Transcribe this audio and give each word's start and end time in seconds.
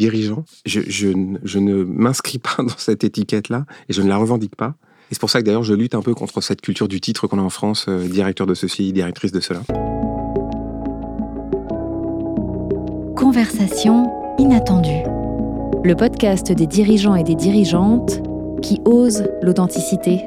dirigeant. 0.00 0.44
Je, 0.64 1.58
ne 1.58 1.84
m'inscris 1.84 2.38
pas 2.38 2.56
dans 2.58 2.78
cette 2.78 3.04
étiquette-là 3.04 3.66
et 3.88 3.92
je 3.92 4.02
ne 4.02 4.08
la 4.08 4.16
revendique 4.16 4.56
pas. 4.56 4.74
Et 5.10 5.14
c'est 5.14 5.20
pour 5.20 5.30
ça 5.30 5.40
que 5.40 5.46
d'ailleurs 5.46 5.64
je 5.64 5.74
lutte 5.74 5.94
un 5.94 6.02
peu 6.02 6.14
contre 6.14 6.40
cette 6.40 6.60
culture 6.60 6.88
du 6.88 7.00
titre 7.00 7.26
qu'on 7.26 7.38
a 7.38 7.42
en 7.42 7.50
France, 7.50 7.86
euh, 7.88 8.08
directeur 8.08 8.46
de 8.46 8.54
ceci, 8.54 8.92
directrice 8.92 9.32
de 9.32 9.40
cela. 9.40 9.60
Conversation 13.16 14.10
inattendue. 14.38 15.04
Le 15.84 15.94
podcast 15.94 16.52
des 16.52 16.66
dirigeants 16.66 17.14
et 17.14 17.24
des 17.24 17.34
dirigeantes 17.34 18.22
qui 18.62 18.80
osent 18.84 19.24
l'authenticité. 19.42 20.20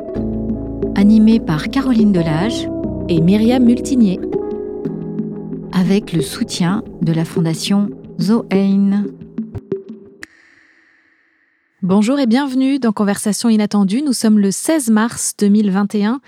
Animé 0.95 1.39
par 1.39 1.69
Caroline 1.69 2.11
Delage 2.11 2.67
et 3.09 3.21
Myriam 3.21 3.63
Multinier. 3.63 4.19
Avec 5.71 6.13
le 6.13 6.21
soutien 6.21 6.83
de 7.01 7.13
la 7.13 7.25
fondation 7.25 7.89
Zoein. 8.19 9.05
Bonjour 11.83 12.17
et 12.17 12.27
bienvenue 12.27 12.79
dans 12.79 12.93
Conversation 12.93 13.49
inattendue. 13.49 14.03
Nous 14.03 14.13
sommes 14.13 14.39
le 14.39 14.51
16 14.51 14.89
mars 14.89 15.33
2021 15.37 16.21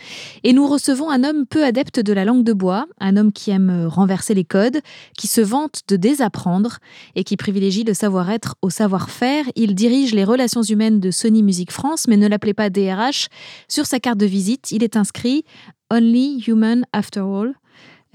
et 0.44 0.52
nous 0.52 0.68
recevons 0.68 1.10
un 1.10 1.24
homme 1.24 1.46
peu 1.46 1.64
adepte 1.64 2.02
de 2.02 2.12
la 2.12 2.26
langue 2.26 2.44
de 2.44 2.52
bois, 2.52 2.88
un 3.00 3.16
homme 3.16 3.32
qui 3.32 3.52
aime 3.52 3.88
renverser 3.88 4.34
les 4.34 4.44
codes, 4.44 4.82
qui 5.18 5.28
se 5.28 5.40
vante 5.40 5.84
de 5.88 5.96
désapprendre 5.96 6.80
et 7.16 7.24
qui 7.24 7.38
privilégie 7.38 7.86
le 7.86 7.94
savoir-être 7.94 8.58
au 8.62 8.70
savoir-faire. 8.70 9.46
Il 9.56 9.76
dirige 9.76 10.14
les 10.14 10.26
relations 10.26 10.62
humaines 10.62 11.00
de 11.00 11.10
Sony 11.10 11.42
Music 11.42 11.72
France, 11.72 12.10
mais 12.10 12.18
ne 12.18 12.28
l'appelez 12.28 12.54
pas 12.54 12.70
DRH. 12.70 13.30
Sur 13.70 13.86
sa 13.86 14.02
carte 14.02 14.18
de 14.18 14.26
visite, 14.26 14.74
il 14.74 14.84
est 14.84 14.98
inscrit 14.98 15.46
Only 15.90 16.44
Human 16.48 16.86
After 16.92 17.22
All, 17.22 17.54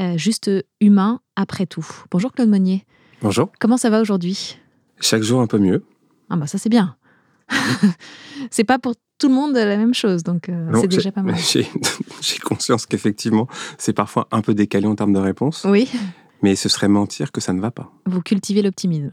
euh, 0.03 0.19
juste 0.19 0.51
humain 0.83 1.21
après 1.37 1.65
tout. 1.65 1.87
Bonjour 2.11 2.33
Claude 2.33 2.51
Monnier. 2.51 2.85
Bonjour. 3.23 3.51
Comment 3.59 3.79
ça 3.79 3.89
va 3.89 4.03
aujourd'hui? 4.03 4.59
Chaque 5.01 5.23
jour 5.23 5.41
un 5.41 5.47
peu 5.47 5.57
mieux. 5.57 5.83
Ah 6.29 6.37
bah 6.37 6.47
ça 6.47 6.59
c'est 6.59 6.69
bien. 6.69 6.97
C'est 8.51 8.65
pas 8.65 8.79
pour 8.79 8.95
tout 9.19 9.29
le 9.29 9.35
monde 9.35 9.55
la 9.55 9.77
même 9.77 9.95
chose, 9.95 10.23
donc 10.23 10.49
euh, 10.49 10.73
c'est 10.81 10.89
déjà 10.89 11.13
pas 11.13 11.23
mal. 11.23 11.37
J'ai 12.21 12.39
conscience 12.43 12.87
qu'effectivement, 12.87 13.47
c'est 13.79 13.93
parfois 13.93 14.29
un 14.33 14.41
peu 14.41 14.55
décalé 14.55 14.87
en 14.87 14.95
termes 14.95 15.13
de 15.13 15.19
réponse. 15.19 15.67
Oui. 15.69 15.89
Mais 16.43 16.57
ce 16.57 16.69
serait 16.69 16.89
mentir 16.89 17.33
que 17.33 17.41
ça 17.41 17.53
ne 17.53 17.61
va 17.61 17.71
pas. 17.71 17.93
Vous 18.07 18.23
cultivez 18.23 18.63
l'optimisme. 18.63 19.13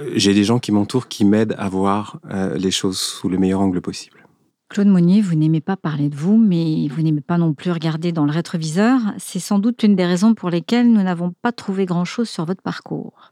Euh, 0.00 0.12
j'ai 0.14 0.32
des 0.32 0.44
gens 0.44 0.58
qui 0.58 0.72
m'entourent 0.72 1.08
qui 1.08 1.24
m'aident 1.24 1.54
à 1.58 1.68
voir 1.68 2.20
euh, 2.30 2.56
les 2.56 2.70
choses 2.70 2.98
sous 2.98 3.28
le 3.28 3.38
meilleur 3.38 3.60
angle 3.60 3.80
possible. 3.82 4.24
Claude 4.70 4.88
Monnier, 4.88 5.22
vous 5.22 5.34
n'aimez 5.34 5.62
pas 5.62 5.76
parler 5.76 6.10
de 6.10 6.14
vous, 6.14 6.36
mais 6.36 6.88
vous 6.88 7.00
n'aimez 7.00 7.22
pas 7.22 7.38
non 7.38 7.54
plus 7.54 7.70
regarder 7.70 8.12
dans 8.12 8.26
le 8.26 8.32
rétroviseur. 8.32 9.00
C'est 9.16 9.38
sans 9.38 9.58
doute 9.58 9.82
l'une 9.82 9.96
des 9.96 10.04
raisons 10.04 10.34
pour 10.34 10.50
lesquelles 10.50 10.90
nous 10.92 11.02
n'avons 11.02 11.32
pas 11.40 11.52
trouvé 11.52 11.86
grand-chose 11.86 12.28
sur 12.28 12.44
votre 12.44 12.62
parcours. 12.62 13.30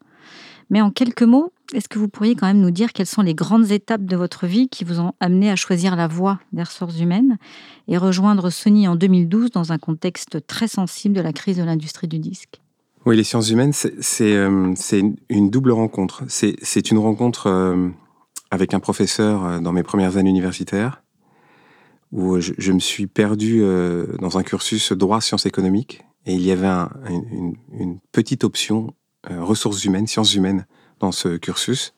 Mais 0.71 0.81
en 0.81 0.91
quelques 0.91 1.23
mots, 1.23 1.53
est-ce 1.75 1.89
que 1.89 1.99
vous 1.99 2.09
pourriez 2.09 2.35
quand 2.35 2.47
même 2.47 2.61
nous 2.61 2.71
dire 2.71 2.93
quelles 2.93 3.07
sont 3.07 3.23
les 3.23 3.35
grandes 3.35 3.71
étapes 3.71 4.05
de 4.05 4.17
votre 4.17 4.47
vie 4.47 4.69
qui 4.69 4.85
vous 4.85 5.01
ont 5.01 5.13
amené 5.21 5.51
à 5.51 5.57
choisir 5.57 5.97
la 5.97 6.07
voie 6.07 6.39
des 6.53 6.63
ressources 6.63 7.01
humaines 7.01 7.39
et 7.89 7.99
rejoindre 7.99 8.51
Sony 8.51 8.87
en 8.89 8.97
2012 8.97 9.51
dans 9.51 9.73
un 9.73 9.79
contexte 9.79 10.47
très 10.47 10.69
sensible 10.69 11.15
de 11.15 11.21
la 11.21 11.33
crise 11.33 11.57
de 11.57 11.65
l'industrie 11.65 12.09
du 12.09 12.19
disque? 12.19 12.61
Oui, 13.05 13.17
les 13.17 13.25
sciences 13.25 13.51
humaines, 13.51 13.73
c'est 13.73 14.35
euh, 14.35 14.75
une 15.29 15.51
double 15.51 15.71
rencontre. 15.71 16.25
C'est 16.29 16.91
une 16.91 16.99
rencontre 16.99 17.47
euh, 17.47 17.89
avec 18.51 18.75
un 18.75 18.81
professeur 18.81 19.45
euh, 19.45 19.61
dans 19.61 19.73
mes 19.73 19.85
premières 19.85 20.17
années 20.17 20.31
universitaires 20.31 21.03
où 22.13 22.41
je, 22.41 22.73
me 22.73 22.79
suis 22.79 23.09
perdu 23.09 23.63
dans 24.21 24.39
un 24.39 24.45
cursus 24.45 24.93
droit 24.93 25.21
sciences 25.21 25.45
économiques 25.45 26.05
et 26.25 26.35
il 26.35 26.41
y 26.41 26.53
avait 26.53 26.69
une, 27.11 27.57
une 27.73 27.99
petite 28.13 28.45
option 28.45 28.95
euh, 29.31 29.43
ressources 29.43 29.85
humaines, 29.85 30.07
sciences 30.07 30.35
humaines 30.35 30.67
dans 31.01 31.13
ce 31.13 31.37
cursus. 31.37 31.95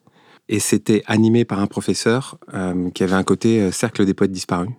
Et 0.49 0.61
c'était 0.61 1.03
animé 1.07 1.45
par 1.45 1.61
un 1.61 1.67
professeur 1.67 2.39
euh, 2.55 2.91
qui 2.91 3.03
avait 3.03 3.15
un 3.15 3.23
côté 3.23 3.61
euh, 3.61 3.71
cercle 3.71 4.07
des 4.07 4.15
poètes 4.15 4.33
disparus. 4.33 4.71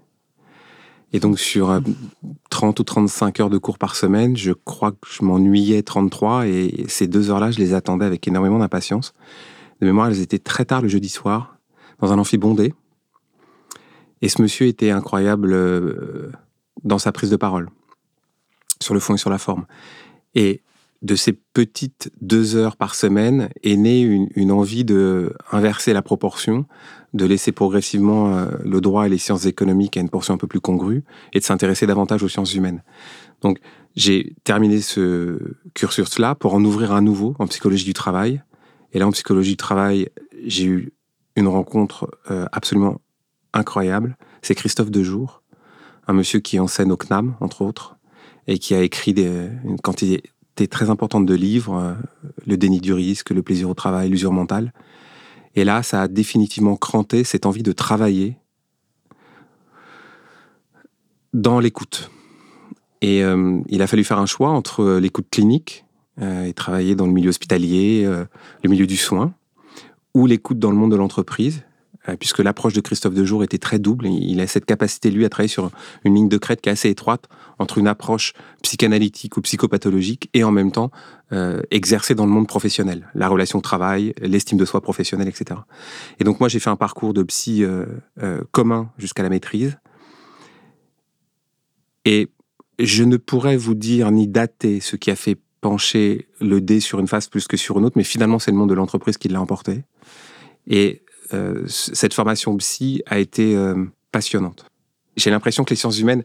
Et 1.12 1.20
donc 1.20 1.40
sur 1.40 1.82
30 2.52 2.80
ou 2.80 2.84
35 2.84 3.40
heures 3.40 3.50
de 3.50 3.58
cours 3.58 3.80
par 3.80 3.96
semaine, 3.96 4.38
je 4.38 4.52
crois 4.52 4.92
que 4.92 5.08
je 5.10 5.24
m'ennuyais 5.24 5.82
33 5.82 6.46
et 6.46 6.86
ces 6.88 7.08
deux 7.08 7.32
heures-là, 7.32 7.50
je 7.50 7.58
les 7.58 7.74
attendais 7.74 8.06
avec 8.06 8.28
énormément 8.28 8.60
d'impatience. 8.60 9.16
De 9.82 9.88
mémoire, 9.88 10.10
elles 10.10 10.22
étaient 10.22 10.38
très 10.38 10.66
tard 10.66 10.84
le 10.84 10.88
jeudi 10.88 11.10
soir, 11.10 11.58
dans 11.98 12.14
un 12.14 12.20
amphi 12.20 12.38
bondé. 12.38 12.76
Et 14.22 14.30
ce 14.30 14.40
monsieur 14.40 14.68
était 14.68 14.92
incroyable 14.92 15.58
dans 16.84 17.00
sa 17.00 17.12
prise 17.12 17.32
de 17.32 17.38
parole, 17.38 17.72
sur 18.80 18.94
le 18.94 19.00
fond 19.00 19.16
et 19.16 19.18
sur 19.18 19.32
la 19.32 19.40
forme. 19.40 19.66
Et 20.36 20.62
de 21.02 21.16
ces 21.16 21.34
petites 21.34 22.12
deux 22.22 22.56
heures 22.56 22.76
par 22.76 22.94
semaine 22.94 23.50
est 23.64 23.78
née 23.78 24.02
une, 24.02 24.52
envie 24.52 24.84
de 24.84 25.34
inverser 25.52 25.94
la 25.94 26.02
proportion, 26.02 26.66
de 27.14 27.26
laisser 27.26 27.52
progressivement 27.52 28.36
euh, 28.36 28.48
le 28.64 28.82
droit 28.82 29.06
et 29.06 29.10
les 29.10 29.18
sciences 29.18 29.46
économiques 29.46 29.96
à 29.96 30.02
une 30.02 30.10
portion 30.10 30.34
un 30.34 30.38
peu 30.38 30.48
plus 30.48 30.60
congrue 30.60 31.04
et 31.34 31.40
de 31.40 31.44
s'intéresser 31.44 31.88
davantage 31.88 32.22
aux 32.24 32.28
sciences 32.28 32.54
humaines. 32.54 32.84
Donc 33.42 33.60
j'ai 33.96 34.36
terminé 34.44 34.82
ce 34.82 35.56
cursus-là 35.74 36.36
pour 36.36 36.54
en 36.54 36.64
ouvrir 36.64 36.92
un 36.92 37.02
nouveau 37.02 37.36
en 37.40 37.48
psychologie 37.48 37.86
du 37.86 37.94
travail. 37.94 38.44
Et 38.92 39.00
là, 39.00 39.08
en 39.08 39.12
psychologie 39.12 39.52
du 39.52 39.58
travail, 39.58 40.10
j'ai 40.46 40.66
eu 40.66 40.94
une 41.36 41.48
rencontre 41.48 42.10
euh, 42.30 42.46
absolument 42.52 43.00
incroyable. 43.54 44.18
C'est 44.42 44.56
Christophe 44.56 44.92
Dejour, 44.92 45.44
un 46.08 46.14
monsieur 46.14 46.40
qui 46.40 46.60
enseigne 46.60 46.92
au 46.92 46.98
CNAM, 46.98 47.36
entre 47.40 47.62
autres, 47.62 47.98
et 48.48 48.58
qui 48.58 48.74
a 48.74 48.82
écrit 48.82 49.14
des, 49.14 49.50
une 49.64 49.80
quantité 49.80 50.24
très 50.68 50.90
importante 50.90 51.26
de 51.26 51.34
livres, 51.34 51.76
euh, 51.76 51.94
Le 52.46 52.58
déni 52.58 52.80
du 52.80 52.94
risque, 52.94 53.32
Le 53.32 53.42
plaisir 53.42 53.70
au 53.70 53.74
travail, 53.74 54.10
L'usure 54.10 54.32
mentale. 54.32 54.74
Et 55.56 55.64
là, 55.64 55.84
ça 55.84 56.04
a 56.04 56.08
définitivement 56.08 56.76
cranté 56.76 57.24
cette 57.24 57.46
envie 57.46 57.64
de 57.64 57.72
travailler 57.72 58.38
dans 61.34 61.60
l'écoute. 61.60 62.12
Et 63.02 63.24
euh, 63.24 63.60
il 63.68 63.82
a 63.82 63.88
fallu 63.88 64.04
faire 64.04 64.20
un 64.20 64.26
choix 64.26 64.50
entre 64.50 64.82
euh, 64.82 65.00
l'écoute 65.00 65.28
clinique 65.32 65.86
et 66.22 66.52
travailler 66.52 66.96
dans 66.96 67.06
le 67.06 67.14
milieu 67.14 67.30
hospitalier, 67.30 68.04
le 68.04 68.70
milieu 68.70 68.86
du 68.86 68.98
soin, 68.98 69.34
ou 70.14 70.26
l'écoute 70.26 70.60
dans 70.60 70.70
le 70.70 70.76
monde 70.76 70.92
de 70.92 70.98
l'entreprise, 70.98 71.64
puisque 72.20 72.40
l'approche 72.40 72.74
de 72.74 72.82
Christophe 72.82 73.14
Dejour 73.14 73.44
était 73.44 73.58
très 73.58 73.78
double. 73.78 74.08
Il 74.08 74.40
a 74.42 74.48
cette 74.48 74.66
capacité, 74.66 75.12
lui, 75.12 75.26
à 75.26 75.30
travailler 75.30 75.50
sur 75.50 75.70
une 76.04 76.16
ligne 76.16 76.30
de 76.30 76.38
crête 76.38 76.62
qui 76.62 76.70
est 76.70 76.72
assez 76.72 76.90
étroite 76.90 77.28
entre 77.60 77.78
une 77.78 77.88
approche 77.88 78.34
psychanalytique 78.64 79.38
ou 79.38 79.42
psychopathologique 79.42 80.30
et 80.34 80.44
en 80.44 80.52
même 80.52 80.72
temps 80.72 80.92
euh, 81.34 81.62
exercer 81.72 82.16
dans 82.16 82.26
le 82.26 82.32
monde 82.32 82.48
professionnel, 82.48 83.08
la 83.14 83.28
relation 83.28 83.62
travail, 83.62 84.14
l'estime 84.22 84.58
de 84.58 84.66
soi 84.66 84.82
professionnelle, 84.82 85.28
etc. 85.28 85.60
Et 86.20 86.24
donc 86.24 86.40
moi, 86.40 86.50
j'ai 86.50 86.60
fait 86.60 86.70
un 86.70 86.76
parcours 86.76 87.14
de 87.14 87.24
psy 87.24 87.64
euh, 87.64 87.86
commun 88.52 88.92
jusqu'à 88.98 89.24
la 89.24 89.30
maîtrise. 89.30 89.78
Et 92.06 92.30
je 92.80 93.04
ne 93.04 93.18
pourrais 93.18 93.58
vous 93.58 93.76
dire 93.76 94.10
ni 94.12 94.28
dater 94.28 94.80
ce 94.80 94.96
qui 94.96 95.12
a 95.12 95.16
fait 95.16 95.38
pencher 95.62 96.28
le 96.40 96.62
dé 96.62 96.80
sur 96.80 97.00
une 97.00 97.08
face 97.08 97.28
plus 97.28 97.48
que 97.48 97.58
sur 97.58 97.78
une 97.78 97.86
autre, 97.86 97.98
mais 97.98 98.04
finalement, 98.04 98.40
c'est 98.40 98.52
le 98.52 98.58
monde 98.58 98.70
de 98.70 98.74
l'entreprise 98.74 99.18
qui 99.18 99.28
l'a 99.28 99.42
emporté. 99.42 99.84
Et 100.68 101.04
euh, 101.34 101.64
cette 101.68 102.14
formation 102.14 102.56
psy 102.58 103.02
a 103.06 103.20
été 103.20 103.56
euh, 103.56 103.86
passionnante. 104.12 104.66
J'ai 105.16 105.30
l'impression 105.30 105.64
que 105.64 105.72
les 105.72 105.76
sciences 105.76 106.00
humaines, 106.00 106.24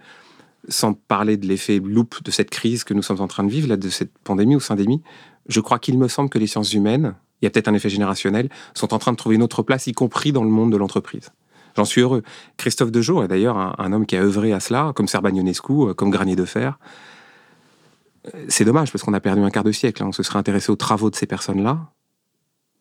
sans 0.68 0.94
parler 0.94 1.36
de 1.36 1.46
l'effet 1.46 1.78
loupe 1.78 2.22
de 2.22 2.30
cette 2.30 2.50
crise 2.50 2.84
que 2.84 2.94
nous 2.94 3.02
sommes 3.02 3.20
en 3.20 3.28
train 3.28 3.44
de 3.44 3.50
vivre, 3.50 3.68
là, 3.68 3.76
de 3.76 3.88
cette 3.88 4.16
pandémie 4.18 4.56
ou 4.56 4.60
syndémie, 4.60 5.02
je 5.48 5.60
crois 5.60 5.78
qu'il 5.78 5.98
me 5.98 6.08
semble 6.08 6.30
que 6.30 6.38
les 6.38 6.46
sciences 6.46 6.72
humaines, 6.72 7.14
il 7.40 7.44
y 7.44 7.48
a 7.48 7.50
peut-être 7.50 7.68
un 7.68 7.74
effet 7.74 7.90
générationnel, 7.90 8.48
sont 8.74 8.94
en 8.94 8.98
train 8.98 9.12
de 9.12 9.16
trouver 9.16 9.34
une 9.34 9.42
autre 9.42 9.62
place, 9.62 9.86
y 9.86 9.92
compris 9.92 10.32
dans 10.32 10.44
le 10.44 10.50
monde 10.50 10.72
de 10.72 10.76
l'entreprise. 10.76 11.30
J'en 11.76 11.84
suis 11.84 12.00
heureux. 12.00 12.22
Christophe 12.56 12.92
Dejour 12.92 13.24
est 13.24 13.28
d'ailleurs 13.28 13.80
un, 13.80 13.92
homme 13.92 14.06
qui 14.06 14.16
a 14.16 14.22
œuvré 14.22 14.52
à 14.52 14.60
cela, 14.60 14.92
comme 14.94 15.08
Serbagnionescu, 15.08 15.72
euh, 15.72 15.94
comme 15.94 16.10
Granier 16.10 16.36
de 16.36 16.44
Fer. 16.44 16.78
C'est 18.48 18.64
dommage 18.64 18.90
parce 18.90 19.02
qu'on 19.02 19.12
a 19.12 19.20
perdu 19.20 19.42
un 19.42 19.50
quart 19.50 19.64
de 19.64 19.72
siècle. 19.72 20.02
Hein. 20.02 20.06
On 20.08 20.12
se 20.12 20.22
serait 20.22 20.38
intéressé 20.38 20.70
aux 20.70 20.76
travaux 20.76 21.10
de 21.10 21.16
ces 21.16 21.26
personnes-là. 21.26 21.90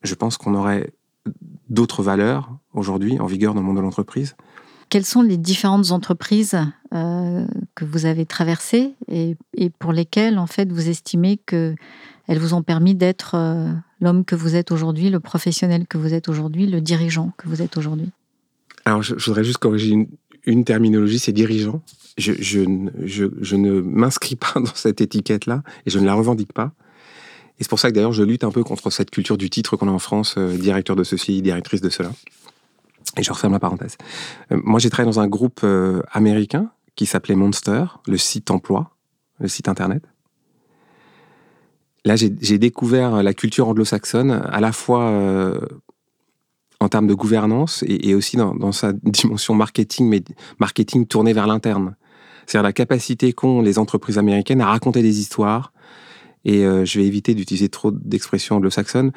Je 0.02 0.14
pense 0.14 0.38
qu'on 0.38 0.54
aurait 0.54 0.92
d'autres 1.68 2.02
valeurs 2.02 2.50
aujourd'hui 2.72 3.18
en 3.20 3.26
vigueur 3.26 3.54
dans 3.54 3.60
le 3.60 3.66
monde 3.66 3.76
de 3.76 3.82
l'entreprise. 3.82 4.36
Quelles 4.90 5.04
sont 5.04 5.22
les 5.22 5.38
différentes 5.38 5.90
entreprises 5.90 6.56
euh, 6.92 7.46
que 7.74 7.84
vous 7.84 8.06
avez 8.06 8.26
traversées 8.26 8.94
et, 9.08 9.36
pour 9.78 9.92
lesquelles, 9.92 10.38
en 10.38 10.46
fait, 10.46 10.70
vous 10.70 10.88
estimez 10.88 11.38
qu'elles 11.38 11.76
vous 12.28 12.54
ont 12.54 12.62
permis 12.62 12.94
d'être 12.94 13.34
euh, 13.34 13.72
l'homme 14.00 14.24
que 14.24 14.36
vous 14.36 14.54
êtes 14.54 14.70
aujourd'hui, 14.70 15.10
le 15.10 15.20
professionnel 15.20 15.86
que 15.88 15.98
vous 15.98 16.14
êtes 16.14 16.28
aujourd'hui, 16.28 16.66
le 16.66 16.80
dirigeant 16.80 17.32
que 17.38 17.48
vous 17.48 17.62
êtes 17.62 17.76
aujourd'hui? 17.76 18.10
Alors, 18.84 19.02
je, 19.02 19.14
voudrais 19.14 19.44
juste 19.44 19.58
corriger 19.58 20.06
une, 20.44 20.64
terminologie, 20.64 21.18
c'est 21.18 21.32
dirigeant. 21.32 21.82
Je, 22.18 22.32
je, 22.38 22.62
je 23.04 23.56
ne 23.56 23.80
m'inscris 23.80 24.36
pas 24.36 24.52
dans 24.56 24.74
cette 24.74 25.00
étiquette-là 25.00 25.62
et 25.86 25.90
je 25.90 25.98
ne 25.98 26.04
la 26.04 26.14
revendique 26.14 26.52
pas. 26.52 26.72
Et 27.58 27.64
c'est 27.64 27.68
pour 27.68 27.78
ça 27.78 27.90
que 27.90 27.94
d'ailleurs 27.94 28.12
je 28.12 28.22
lutte 28.22 28.44
un 28.44 28.50
peu 28.50 28.64
contre 28.64 28.90
cette 28.90 29.10
culture 29.10 29.36
du 29.36 29.50
titre 29.50 29.76
qu'on 29.76 29.88
a 29.88 29.92
en 29.92 29.98
France, 29.98 30.34
euh, 30.38 30.56
directeur 30.56 30.96
de 30.96 31.04
ceci, 31.04 31.40
directrice 31.42 31.80
de 31.80 31.88
cela. 31.88 32.10
Et 33.16 33.22
je 33.22 33.32
referme 33.32 33.52
la 33.52 33.60
parenthèse. 33.60 33.96
Euh, 34.50 34.60
moi 34.64 34.80
j'ai 34.80 34.90
travaillé 34.90 35.12
dans 35.12 35.20
un 35.20 35.28
groupe 35.28 35.60
euh, 35.62 36.02
américain 36.10 36.70
qui 36.96 37.06
s'appelait 37.06 37.36
Monster, 37.36 37.84
le 38.06 38.18
site 38.18 38.50
emploi, 38.50 38.90
le 39.38 39.48
site 39.48 39.68
internet. 39.68 40.02
Là 42.04 42.16
j'ai 42.16 42.58
découvert 42.58 43.22
la 43.22 43.32
culture 43.32 43.66
anglo-saxonne, 43.66 44.30
à 44.30 44.60
la 44.60 44.72
fois 44.72 45.10
en 46.84 46.88
termes 46.88 47.06
de 47.06 47.14
gouvernance 47.14 47.82
et, 47.86 48.14
aussi 48.14 48.36
dans, 48.36 48.72
sa 48.72 48.92
dimension 48.92 49.54
marketing, 49.54 50.08
mais 50.08 50.22
marketing 50.58 51.06
tourné 51.06 51.32
vers 51.32 51.46
l'interne. 51.46 51.96
C'est-à-dire 52.46 52.64
la 52.64 52.72
capacité 52.72 53.32
qu'ont 53.32 53.62
les 53.62 53.78
entreprises 53.78 54.18
américaines 54.18 54.60
à 54.60 54.66
raconter 54.66 55.02
des 55.02 55.18
histoires. 55.18 55.72
Et 56.44 56.64
euh, 56.64 56.84
je 56.84 56.98
vais 56.98 57.06
éviter 57.06 57.34
d'utiliser 57.34 57.68
trop 57.68 57.90
d'expressions 57.90 58.56
anglo-saxonnes, 58.56 59.12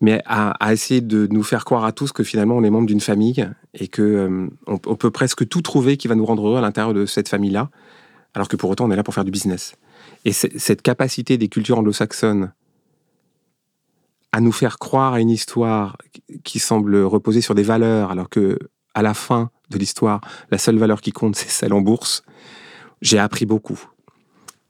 mais 0.00 0.20
à, 0.26 0.72
essayer 0.72 1.00
de 1.00 1.26
nous 1.30 1.42
faire 1.42 1.64
croire 1.64 1.84
à 1.84 1.92
tous 1.92 2.12
que 2.12 2.24
finalement 2.24 2.56
on 2.56 2.64
est 2.64 2.70
membre 2.70 2.86
d'une 2.86 3.00
famille 3.00 3.48
et 3.74 3.88
que 3.88 4.02
euh, 4.02 4.48
on, 4.66 4.78
peut 4.78 5.10
presque 5.10 5.48
tout 5.48 5.62
trouver 5.62 5.96
qui 5.96 6.08
va 6.08 6.14
nous 6.14 6.26
rendre 6.26 6.46
heureux 6.46 6.58
à 6.58 6.60
l'intérieur 6.60 6.94
de 6.94 7.06
cette 7.06 7.28
famille-là, 7.28 7.70
alors 8.34 8.48
que 8.48 8.56
pour 8.56 8.70
autant 8.70 8.86
on 8.86 8.90
est 8.90 8.96
là 8.96 9.04
pour 9.04 9.14
faire 9.14 9.24
du 9.24 9.30
business. 9.30 9.76
Et 10.24 10.32
cette 10.32 10.82
capacité 10.82 11.38
des 11.38 11.48
cultures 11.48 11.78
anglo-saxonnes 11.78 12.52
à 14.32 14.40
nous 14.40 14.52
faire 14.52 14.78
croire 14.78 15.14
à 15.14 15.20
une 15.20 15.30
histoire 15.30 15.96
qui 16.42 16.58
semble 16.58 16.96
reposer 16.96 17.40
sur 17.40 17.54
des 17.54 17.62
valeurs, 17.62 18.10
alors 18.10 18.28
que 18.28 18.58
à 18.94 19.02
la 19.02 19.14
fin 19.14 19.50
de 19.70 19.78
l'histoire, 19.78 20.20
la 20.50 20.58
seule 20.58 20.76
valeur 20.76 21.00
qui 21.00 21.12
compte, 21.12 21.36
c'est 21.36 21.48
celle 21.48 21.72
en 21.72 21.80
bourse, 21.80 22.24
j'ai 23.00 23.18
appris 23.18 23.46
beaucoup. 23.46 23.80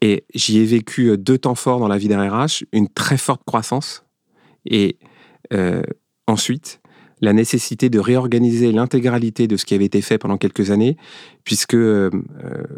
Et 0.05 0.23
j'y 0.35 0.59
ai 0.59 0.65
vécu 0.65 1.17
deux 1.17 1.39
temps 1.39 1.55
forts 1.55 1.79
dans 1.79 1.87
la 1.87 1.97
vie 1.97 2.07
d'un 2.07 2.29
RH, 2.29 2.63
une 2.71 2.87
très 2.87 3.17
forte 3.17 3.41
croissance 3.43 4.05
et 4.67 4.99
euh, 5.51 5.81
ensuite 6.27 6.79
la 7.21 7.33
nécessité 7.33 7.89
de 7.89 7.97
réorganiser 7.97 8.71
l'intégralité 8.71 9.47
de 9.47 9.57
ce 9.57 9.65
qui 9.65 9.73
avait 9.73 9.85
été 9.85 10.03
fait 10.03 10.19
pendant 10.19 10.37
quelques 10.37 10.69
années, 10.69 10.95
puisque 11.43 11.73
euh, 11.73 12.11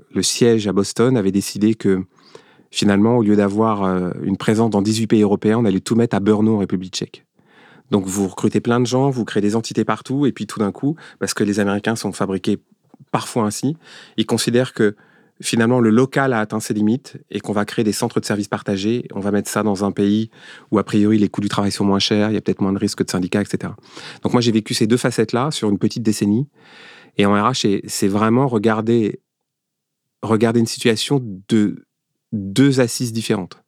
le 0.10 0.24
siège 0.24 0.70
à 0.70 0.72
Boston 0.72 1.18
avait 1.18 1.34
décidé 1.34 1.76
que 1.76 2.06
finalement, 2.72 3.18
au 3.18 3.24
lieu 3.24 3.36
d'avoir 3.36 3.84
euh, 3.84 4.12
une 4.24 4.38
présence 4.38 4.70
dans 4.70 4.82
18 4.82 5.08
pays 5.08 5.22
européens, 5.22 5.58
on 5.58 5.66
allait 5.66 5.82
tout 5.82 5.96
mettre 5.96 6.16
à 6.16 6.22
Brno 6.22 6.56
en 6.56 6.60
République 6.60 6.94
tchèque. 6.94 7.26
Donc 7.92 8.06
vous 8.06 8.30
recrutez 8.30 8.62
plein 8.62 8.80
de 8.80 8.86
gens, 8.86 9.10
vous 9.10 9.26
créez 9.26 9.42
des 9.42 9.58
entités 9.58 9.84
partout, 9.84 10.26
et 10.26 10.32
puis 10.32 10.48
tout 10.48 10.60
d'un 10.60 10.72
coup, 10.72 10.96
parce 11.20 11.34
que 11.34 11.44
les 11.44 11.60
Américains 11.60 11.98
sont 11.98 12.14
fabriqués 12.14 12.60
parfois 13.12 13.44
ainsi, 13.44 13.76
ils 14.16 14.26
considèrent 14.26 14.72
que 14.72 14.96
finalement 15.42 15.80
le 15.80 15.89
local 15.89 16.34
a 16.34 16.39
atteint 16.39 16.60
ses 16.60 16.74
limites 16.74 17.18
et 17.30 17.39
qu'on 17.39 17.54
va 17.54 17.66
créer 17.66 17.84
des 17.84 17.92
centres 17.92 18.19
de 18.19 18.25
services 18.25 18.48
partagés, 18.48 19.07
on 19.13 19.19
va 19.19 19.31
mettre 19.31 19.50
ça 19.50 19.63
dans 19.63 19.86
un 19.86 19.92
pays 19.92 20.30
où 20.72 20.80
a 20.80 20.84
priori 20.84 21.18
les 21.18 21.30
coûts 21.30 21.42
du 21.42 21.50
travail 21.50 21.72
sont 21.72 21.86
moins 21.86 22.00
chers, 22.00 22.31
il 22.31 22.34
y 22.34 22.38
a 22.38 22.42
peut-être 22.42 22.62
moins 22.62 22.74
de 22.74 22.80
risques 22.80 23.04
de 23.04 23.10
syndicats, 23.10 23.42
etc. 23.42 23.74
Donc 24.24 24.34
moi 24.34 24.42
j'ai 24.42 24.51
vécu 24.51 24.74
ces 24.74 24.88
deux 24.88 24.98
facettes-là 24.98 25.51
sur 25.51 25.69
une 25.69 25.78
petite 25.78 26.04
décennie, 26.04 26.48
et 27.18 27.25
en 27.25 27.34
RH 27.34 27.68
c'est 27.88 28.07
vraiment 28.07 28.48
regarder, 28.48 29.22
regarder 30.22 30.60
une 30.60 30.68
situation 30.68 31.22
de 31.48 31.86
deux 32.31 32.80
assises 32.80 33.13
différentes. 33.13 33.63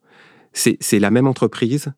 C'est 0.53 0.99
la 0.99 1.11
même 1.11 1.27
entreprise 1.27 1.91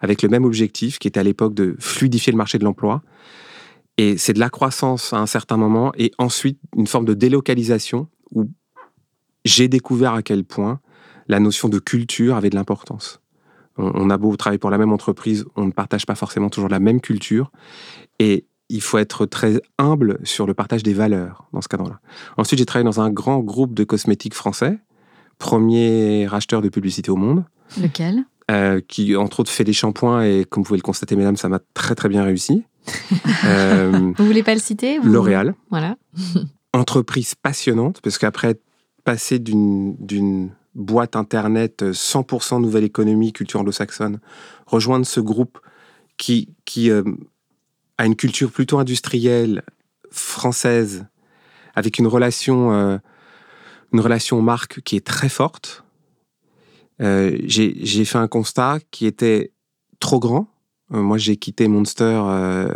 avec 0.00 0.22
le 0.22 0.28
même 0.28 0.44
objectif 0.44 0.98
qui 0.98 1.08
était 1.08 1.20
à 1.20 1.22
l'époque 1.22 1.54
de 1.54 1.76
fluidifier 1.78 2.32
le 2.32 2.38
marché 2.38 2.58
de 2.58 2.64
l'emploi. 2.64 3.02
Et 3.96 4.16
c'est 4.16 4.32
de 4.32 4.38
la 4.38 4.48
croissance 4.48 5.12
à 5.12 5.18
un 5.18 5.26
certain 5.26 5.56
moment 5.56 5.92
et 5.98 6.12
ensuite 6.18 6.60
une 6.76 6.86
forme 6.86 7.04
de 7.04 7.14
délocalisation 7.14 8.08
où 8.30 8.48
j'ai 9.48 9.68
découvert 9.68 10.12
à 10.12 10.22
quel 10.22 10.44
point 10.44 10.80
la 11.26 11.40
notion 11.40 11.68
de 11.68 11.78
culture 11.78 12.36
avait 12.36 12.50
de 12.50 12.54
l'importance. 12.54 13.20
On, 13.76 14.10
a 14.10 14.16
beau 14.18 14.34
travailler 14.36 14.58
pour 14.58 14.70
la 14.70 14.78
même 14.78 14.92
entreprise, 14.92 15.44
on 15.54 15.66
ne 15.66 15.70
partage 15.70 16.04
pas 16.04 16.16
forcément 16.16 16.50
toujours 16.50 16.68
la 16.68 16.80
même 16.80 17.00
culture. 17.00 17.52
Et 18.18 18.44
il 18.68 18.82
faut 18.82 18.98
être 18.98 19.24
très 19.24 19.60
humble 19.78 20.18
sur 20.24 20.46
le 20.46 20.54
partage 20.54 20.82
des 20.82 20.92
valeurs 20.92 21.46
dans 21.52 21.60
ce 21.60 21.68
cadre-là. 21.68 22.00
Ensuite, 22.36 22.58
j'ai 22.58 22.66
travaillé 22.66 22.84
dans 22.84 23.00
un 23.00 23.10
grand 23.10 23.38
groupe 23.38 23.74
de 23.74 23.84
cosmétiques 23.84 24.34
français 24.34 24.80
premier 25.38 26.26
racheteur 26.26 26.60
de 26.60 26.68
publicité 26.68 27.10
au 27.10 27.16
monde. 27.16 27.44
Lequel? 27.80 28.24
Euh, 28.50 28.80
Qui, 28.86 29.14
entre 29.16 29.40
autres, 29.40 29.50
fait 29.50 29.64
des 29.64 29.72
shampoings 29.72 30.24
et, 30.24 30.44
comme 30.44 30.62
vous 30.62 30.68
pouvez 30.68 30.78
le 30.78 30.82
constater, 30.82 31.16
mesdames, 31.16 31.36
ça 31.36 31.48
m'a 31.48 31.60
très 31.74 31.94
très 31.94 32.08
bien 32.08 32.24
réussi. 32.24 32.64
euh, 33.44 34.12
vous 34.16 34.26
voulez 34.26 34.42
pas 34.42 34.54
le 34.54 34.60
citer? 34.60 34.98
L'Oréal. 35.02 35.54
Voilà. 35.70 35.96
Entreprise 36.72 37.34
passionnante, 37.34 38.00
parce 38.02 38.18
qu'après 38.18 38.58
passer 39.08 39.38
d'une 39.38 40.50
boîte 40.74 41.16
internet 41.16 41.82
100% 41.82 42.60
nouvelle 42.60 42.84
économie, 42.84 43.32
culture 43.32 43.60
anglo-saxonne, 43.60 44.20
rejoindre 44.66 45.06
ce 45.06 45.18
groupe 45.18 45.58
qui, 46.18 46.54
qui 46.66 46.90
euh, 46.90 47.02
a 47.96 48.04
une 48.04 48.16
culture 48.16 48.50
plutôt 48.50 48.78
industrielle, 48.78 49.62
française, 50.10 51.06
avec 51.74 51.98
une 51.98 52.06
relation 52.06 52.74
euh, 52.74 52.98
une 53.94 54.00
relation 54.00 54.42
marque 54.42 54.82
qui 54.82 54.96
est 54.96 55.06
très 55.06 55.30
forte. 55.30 55.84
Euh, 57.00 57.34
j'ai 57.44 58.04
fait 58.04 58.18
un 58.18 58.28
constat 58.28 58.80
qui 58.90 59.06
était 59.06 59.52
trop 60.00 60.20
grand. 60.20 60.48
Euh, 60.92 61.00
moi, 61.00 61.16
j'ai 61.16 61.38
quitté 61.38 61.66
Monster. 61.66 62.20
Euh, 62.26 62.68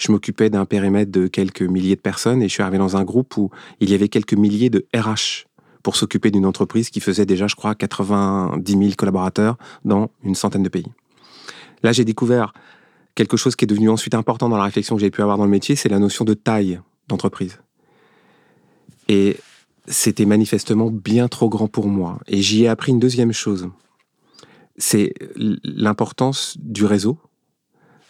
je 0.00 0.10
m'occupais 0.10 0.48
d'un 0.48 0.64
périmètre 0.64 1.12
de 1.12 1.26
quelques 1.26 1.62
milliers 1.62 1.94
de 1.94 2.00
personnes 2.00 2.42
et 2.42 2.48
je 2.48 2.54
suis 2.54 2.62
arrivé 2.62 2.78
dans 2.78 2.96
un 2.96 3.04
groupe 3.04 3.36
où 3.36 3.50
il 3.80 3.90
y 3.90 3.94
avait 3.94 4.08
quelques 4.08 4.32
milliers 4.32 4.70
de 4.70 4.86
RH 4.96 5.46
pour 5.82 5.96
s'occuper 5.96 6.30
d'une 6.30 6.46
entreprise 6.46 6.90
qui 6.90 7.00
faisait 7.00 7.26
déjà, 7.26 7.46
je 7.46 7.56
crois, 7.56 7.74
90 7.74 8.72
000 8.72 8.92
collaborateurs 8.96 9.56
dans 9.84 10.10
une 10.22 10.34
centaine 10.34 10.62
de 10.62 10.68
pays. 10.68 10.86
Là, 11.82 11.92
j'ai 11.92 12.04
découvert 12.04 12.52
quelque 13.14 13.36
chose 13.36 13.56
qui 13.56 13.64
est 13.64 13.68
devenu 13.68 13.88
ensuite 13.88 14.14
important 14.14 14.48
dans 14.48 14.56
la 14.56 14.64
réflexion 14.64 14.96
que 14.96 15.00
j'ai 15.00 15.10
pu 15.10 15.22
avoir 15.22 15.38
dans 15.38 15.44
le 15.44 15.50
métier, 15.50 15.76
c'est 15.76 15.88
la 15.88 15.98
notion 15.98 16.24
de 16.24 16.34
taille 16.34 16.80
d'entreprise. 17.08 17.58
Et 19.08 19.36
c'était 19.86 20.26
manifestement 20.26 20.90
bien 20.90 21.28
trop 21.28 21.48
grand 21.48 21.68
pour 21.68 21.88
moi. 21.88 22.18
Et 22.28 22.42
j'y 22.42 22.64
ai 22.64 22.68
appris 22.68 22.92
une 22.92 23.00
deuxième 23.00 23.32
chose. 23.32 23.68
C'est 24.76 25.12
l'importance 25.36 26.56
du 26.60 26.84
réseau. 26.84 27.18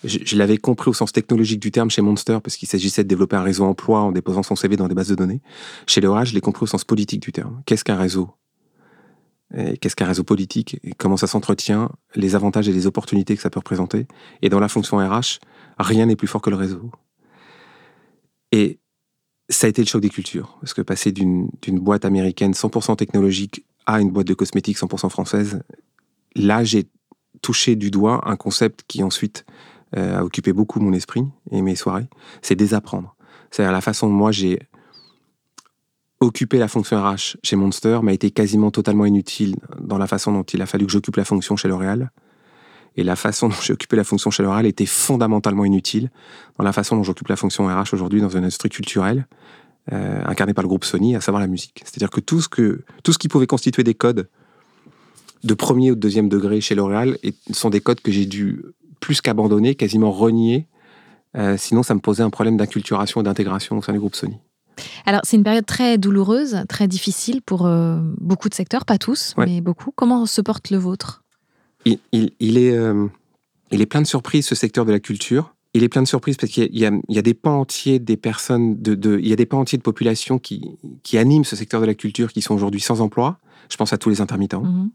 Je, 0.04 0.36
l'avais 0.36 0.56
compris 0.56 0.88
au 0.90 0.94
sens 0.94 1.12
technologique 1.12 1.60
du 1.60 1.70
terme 1.70 1.90
chez 1.90 2.00
Monster, 2.00 2.38
parce 2.42 2.56
qu'il 2.56 2.68
s'agissait 2.68 3.04
de 3.04 3.08
développer 3.08 3.36
un 3.36 3.42
réseau 3.42 3.64
emploi 3.64 4.00
en 4.00 4.12
déposant 4.12 4.42
son 4.42 4.56
CV 4.56 4.76
dans 4.76 4.88
des 4.88 4.94
bases 4.94 5.08
de 5.08 5.14
données. 5.14 5.42
Chez 5.86 6.00
Leora, 6.00 6.24
je 6.24 6.32
l'ai 6.32 6.40
compris 6.40 6.64
au 6.64 6.66
sens 6.66 6.84
politique 6.84 7.20
du 7.20 7.32
terme. 7.32 7.62
Qu'est-ce 7.66 7.84
qu'un 7.84 7.96
réseau? 7.96 8.30
Qu'est-ce 9.80 9.96
qu'un 9.96 10.06
réseau 10.06 10.22
politique? 10.22 10.80
Comment 10.96 11.16
ça 11.16 11.26
s'entretient? 11.26 11.90
Les 12.14 12.34
avantages 12.36 12.68
et 12.68 12.72
les 12.72 12.86
opportunités 12.86 13.34
que 13.34 13.42
ça 13.42 13.50
peut 13.50 13.58
représenter? 13.58 14.06
Et 14.42 14.48
dans 14.48 14.60
la 14.60 14.68
fonction 14.68 14.98
RH, 14.98 15.40
rien 15.78 16.06
n'est 16.06 16.16
plus 16.16 16.28
fort 16.28 16.40
que 16.40 16.50
le 16.50 16.56
réseau. 16.56 16.90
Et 18.52 18.78
ça 19.48 19.66
a 19.66 19.70
été 19.70 19.82
le 19.82 19.88
choc 19.88 20.00
des 20.00 20.08
cultures. 20.08 20.56
Parce 20.60 20.72
que 20.72 20.82
passer 20.82 21.10
d'une 21.10 21.50
boîte 21.66 22.04
américaine 22.04 22.52
100% 22.52 22.96
technologique 22.96 23.66
à 23.86 24.00
une 24.00 24.10
boîte 24.10 24.28
de 24.28 24.34
cosmétiques 24.34 24.78
100% 24.78 25.10
française, 25.10 25.62
là, 26.36 26.62
j'ai 26.62 26.88
touché 27.42 27.74
du 27.74 27.90
doigt 27.90 28.20
un 28.28 28.36
concept 28.36 28.84
qui 28.86 29.02
ensuite 29.02 29.44
a 29.96 30.24
occupé 30.24 30.52
beaucoup 30.52 30.80
mon 30.80 30.92
esprit 30.92 31.24
et 31.50 31.62
mes 31.62 31.74
soirées, 31.74 32.08
c'est 32.42 32.54
désapprendre. 32.56 33.16
C'est-à-dire 33.50 33.72
la 33.72 33.80
façon 33.80 34.08
dont 34.08 34.14
moi 34.14 34.32
j'ai 34.32 34.60
occupé 36.20 36.58
la 36.58 36.68
fonction 36.68 37.02
RH 37.02 37.36
chez 37.42 37.56
Monster 37.56 38.00
m'a 38.02 38.12
été 38.12 38.30
quasiment 38.30 38.70
totalement 38.70 39.06
inutile 39.06 39.56
dans 39.80 39.98
la 39.98 40.06
façon 40.06 40.32
dont 40.32 40.42
il 40.42 40.60
a 40.62 40.66
fallu 40.66 40.86
que 40.86 40.92
j'occupe 40.92 41.16
la 41.16 41.24
fonction 41.24 41.56
chez 41.56 41.68
L'Oréal. 41.68 42.10
Et 42.96 43.04
la 43.04 43.16
façon 43.16 43.48
dont 43.48 43.54
j'ai 43.62 43.72
occupé 43.72 43.96
la 43.96 44.04
fonction 44.04 44.30
chez 44.30 44.42
L'Oréal 44.42 44.66
était 44.66 44.86
fondamentalement 44.86 45.64
inutile 45.64 46.10
dans 46.58 46.64
la 46.64 46.72
façon 46.72 46.96
dont 46.96 47.02
j'occupe 47.02 47.28
la 47.28 47.36
fonction 47.36 47.66
RH 47.66 47.94
aujourd'hui 47.94 48.20
dans 48.20 48.28
une 48.28 48.44
industrie 48.44 48.68
culturelle 48.68 49.26
euh, 49.92 50.22
incarnée 50.26 50.54
par 50.54 50.62
le 50.62 50.68
groupe 50.68 50.84
Sony, 50.84 51.16
à 51.16 51.20
savoir 51.20 51.40
la 51.40 51.46
musique. 51.46 51.80
C'est-à-dire 51.84 52.10
que 52.10 52.20
tout 52.20 52.42
ce, 52.42 52.48
que 52.48 52.82
tout 53.02 53.12
ce 53.12 53.18
qui 53.18 53.28
pouvait 53.28 53.46
constituer 53.46 53.82
des 53.82 53.94
codes 53.94 54.28
de 55.42 55.54
premier 55.54 55.90
ou 55.90 55.94
de 55.94 56.00
deuxième 56.00 56.28
degré 56.28 56.60
chez 56.60 56.74
L'Oréal 56.74 57.16
sont 57.52 57.70
des 57.70 57.80
codes 57.80 58.00
que 58.00 58.12
j'ai 58.12 58.26
dû 58.26 58.62
plus 59.00 59.20
qu'abandonner, 59.20 59.74
quasiment 59.74 60.12
renier. 60.12 60.66
Euh, 61.36 61.56
sinon, 61.56 61.82
ça 61.82 61.94
me 61.94 62.00
posait 62.00 62.22
un 62.22 62.30
problème 62.30 62.56
d'inculturation 62.56 63.20
et 63.20 63.24
d'intégration 63.24 63.78
au 63.78 63.82
sein 63.82 63.92
du 63.92 63.98
groupe 63.98 64.14
Sony. 64.14 64.36
Alors, 65.06 65.20
c'est 65.24 65.36
une 65.36 65.44
période 65.44 65.66
très 65.66 65.98
douloureuse, 65.98 66.58
très 66.68 66.88
difficile 66.88 67.42
pour 67.42 67.66
euh, 67.66 67.98
beaucoup 68.18 68.48
de 68.48 68.54
secteurs, 68.54 68.84
pas 68.84 68.98
tous, 68.98 69.34
mais 69.36 69.60
beaucoup. 69.60 69.92
Comment 69.94 70.26
se 70.26 70.40
porte 70.40 70.70
le 70.70 70.78
vôtre? 70.78 71.22
Il, 71.84 71.98
est, 72.12 72.72
euh, 72.72 73.06
il 73.70 73.80
est 73.80 73.86
plein 73.86 74.02
de 74.02 74.06
surprises, 74.06 74.46
ce 74.46 74.54
secteur 74.54 74.84
de 74.84 74.92
la 74.92 75.00
culture. 75.00 75.54
Il 75.72 75.84
est 75.84 75.88
plein 75.88 76.02
de 76.02 76.08
surprises 76.08 76.36
parce 76.36 76.52
qu'il 76.52 76.76
y, 76.76 76.84
a 76.84 77.22
des 77.22 77.34
pans 77.34 77.60
entiers 77.60 78.00
des 78.00 78.16
personnes, 78.16 78.80
de, 78.82 79.18
il 79.18 79.28
y 79.28 79.32
a 79.32 79.36
des 79.36 79.46
pans 79.46 79.60
entiers 79.60 79.78
de 79.78 79.82
population 79.82 80.38
qui, 80.38 80.76
qui 81.04 81.16
animent 81.16 81.44
ce 81.44 81.54
secteur 81.54 81.80
de 81.80 81.86
la 81.86 81.94
culture 81.94 82.32
qui 82.32 82.42
sont 82.42 82.54
aujourd'hui 82.54 82.80
sans 82.80 83.00
emploi. 83.00 83.38
Je 83.70 83.76
pense 83.76 83.92
à 83.92 83.98
tous 83.98 84.10
les 84.10 84.20
intermittents. 84.20 84.62
Mhm. 84.62 84.90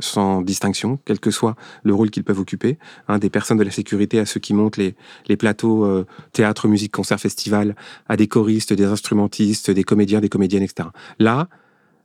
Sans 0.00 0.42
distinction, 0.42 0.98
quel 1.04 1.20
que 1.20 1.30
soit 1.30 1.56
le 1.82 1.94
rôle 1.94 2.10
qu'ils 2.10 2.24
peuvent 2.24 2.40
occuper, 2.40 2.78
hein, 3.08 3.18
des 3.18 3.30
personnes 3.30 3.58
de 3.58 3.64
la 3.64 3.70
sécurité 3.70 4.18
à 4.18 4.26
ceux 4.26 4.40
qui 4.40 4.54
montent 4.54 4.76
les, 4.76 4.94
les 5.28 5.36
plateaux 5.36 5.84
euh, 5.84 6.06
théâtre, 6.32 6.68
musique, 6.68 6.92
concert, 6.92 7.20
festival, 7.20 7.76
à 8.08 8.16
des 8.16 8.28
choristes, 8.28 8.72
des 8.72 8.84
instrumentistes, 8.84 9.70
des 9.70 9.84
comédiens, 9.84 10.20
des 10.20 10.28
comédiennes, 10.28 10.62
etc. 10.62 10.88
Là, 11.18 11.48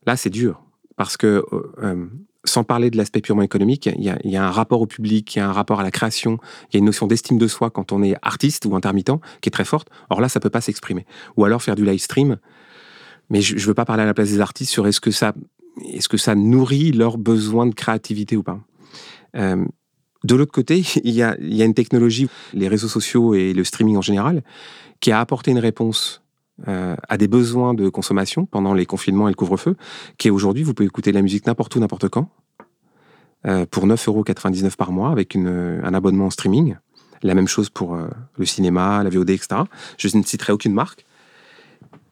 là, 0.05 0.15
c'est 0.15 0.29
dur 0.29 0.61
parce 0.95 1.17
que 1.17 1.43
euh, 1.81 2.05
sans 2.45 2.63
parler 2.63 2.89
de 2.89 2.97
l'aspect 2.97 3.21
purement 3.21 3.41
économique, 3.41 3.89
il 3.97 4.03
y, 4.03 4.37
a, 4.37 4.45
un 4.45 4.51
rapport 4.51 4.81
au 4.81 4.85
public, 4.85 5.35
il 5.35 5.39
y 5.39 5.41
a 5.41 5.47
un 5.47 5.53
rapport 5.53 5.79
à 5.79 5.83
la 5.83 5.91
création, 5.91 6.39
il 6.69 6.73
y 6.73 6.77
a 6.77 6.79
une 6.79 6.85
notion 6.85 7.07
d'estime 7.07 7.37
de 7.37 7.47
soi 7.47 7.69
quand 7.69 7.91
on 7.91 8.03
est 8.03 8.15
artiste 8.21 8.65
ou 8.65 8.75
intermittent 8.75 9.21
qui 9.41 9.49
est 9.49 9.51
très 9.51 9.65
forte. 9.65 9.89
Or 10.09 10.19
là, 10.19 10.27
ça 10.27 10.39
peut 10.39 10.49
pas 10.49 10.61
s'exprimer. 10.61 11.05
Ou 11.37 11.45
alors 11.45 11.61
faire 11.61 11.75
du 11.75 11.85
live 11.85 11.99
stream. 11.99 12.37
Mais 13.29 13.41
je, 13.41 13.55
ne 13.55 13.59
veux 13.61 13.73
pas 13.73 13.85
parler 13.85 14.03
à 14.03 14.05
la 14.05 14.13
place 14.13 14.29
des 14.29 14.41
artistes 14.41 14.71
sur 14.71 14.85
est-ce 14.85 14.99
que 14.99 15.11
ça, 15.11 15.33
est-ce 15.81 16.09
que 16.09 16.17
ça 16.17 16.35
nourrit 16.35 16.91
leurs 16.91 17.17
besoins 17.17 17.65
de 17.65 17.73
créativité 17.73 18.37
ou 18.37 18.43
pas? 18.43 18.59
Euh, 19.35 19.65
De 20.23 20.35
l'autre 20.35 20.51
côté, 20.51 20.83
il 21.03 21.13
y, 21.13 21.21
a, 21.23 21.35
une 21.39 21.73
technologie, 21.73 22.27
les 22.53 22.67
réseaux 22.67 22.87
sociaux 22.87 23.33
et 23.33 23.53
le 23.53 23.63
streaming 23.63 23.97
en 23.97 24.01
général, 24.01 24.43
qui 24.99 25.11
a 25.11 25.19
apporté 25.19 25.51
une 25.51 25.59
réponse 25.59 26.21
euh, 26.67 26.95
à 27.09 27.17
des 27.17 27.27
besoins 27.27 27.73
de 27.73 27.89
consommation 27.89 28.45
pendant 28.45 28.73
les 28.73 28.85
confinements 28.85 29.27
et 29.27 29.31
le 29.31 29.35
couvre-feu, 29.35 29.75
qui 30.17 30.27
est 30.27 30.31
aujourd'hui, 30.31 30.63
vous 30.63 30.73
pouvez 30.73 30.87
écouter 30.87 31.11
la 31.11 31.21
musique 31.21 31.47
n'importe 31.47 31.75
où, 31.75 31.79
n'importe 31.79 32.09
quand, 32.09 32.29
euh, 33.45 33.65
pour 33.69 33.85
9,99 33.87 34.07
euros 34.09 34.69
par 34.77 34.91
mois, 34.91 35.11
avec 35.11 35.35
un 35.35 35.93
abonnement 35.93 36.27
en 36.27 36.29
streaming. 36.29 36.77
La 37.23 37.33
même 37.33 37.47
chose 37.47 37.69
pour 37.69 37.95
euh, 37.95 38.07
le 38.37 38.45
cinéma, 38.45 39.03
la 39.03 39.09
VOD, 39.09 39.31
etc. 39.31 39.61
Je 39.97 40.15
ne 40.15 40.23
citerai 40.23 40.53
aucune 40.53 40.73
marque. 40.73 41.05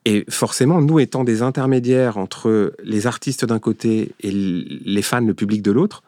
Et 0.05 0.25
forcément, 0.29 0.81
nous 0.81 0.99
étant 0.99 1.23
des 1.23 1.41
intermédiaires 1.41 2.17
entre 2.17 2.73
les 2.83 3.05
artistes 3.05 3.45
d'un 3.45 3.59
côté 3.59 4.13
et 4.21 4.31
les 4.31 5.01
fans, 5.01 5.21
le 5.21 5.33
public 5.33 5.61
de 5.61 5.71
l'autre, 5.71 6.03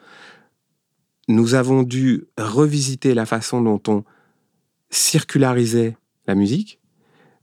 nous 1.28 1.54
avons 1.54 1.82
dû 1.82 2.24
revisiter 2.36 3.14
la 3.14 3.24
façon 3.24 3.62
dont 3.62 3.80
on 3.86 4.04
circularisait 4.90 5.96
la 6.26 6.34
musique. 6.34 6.80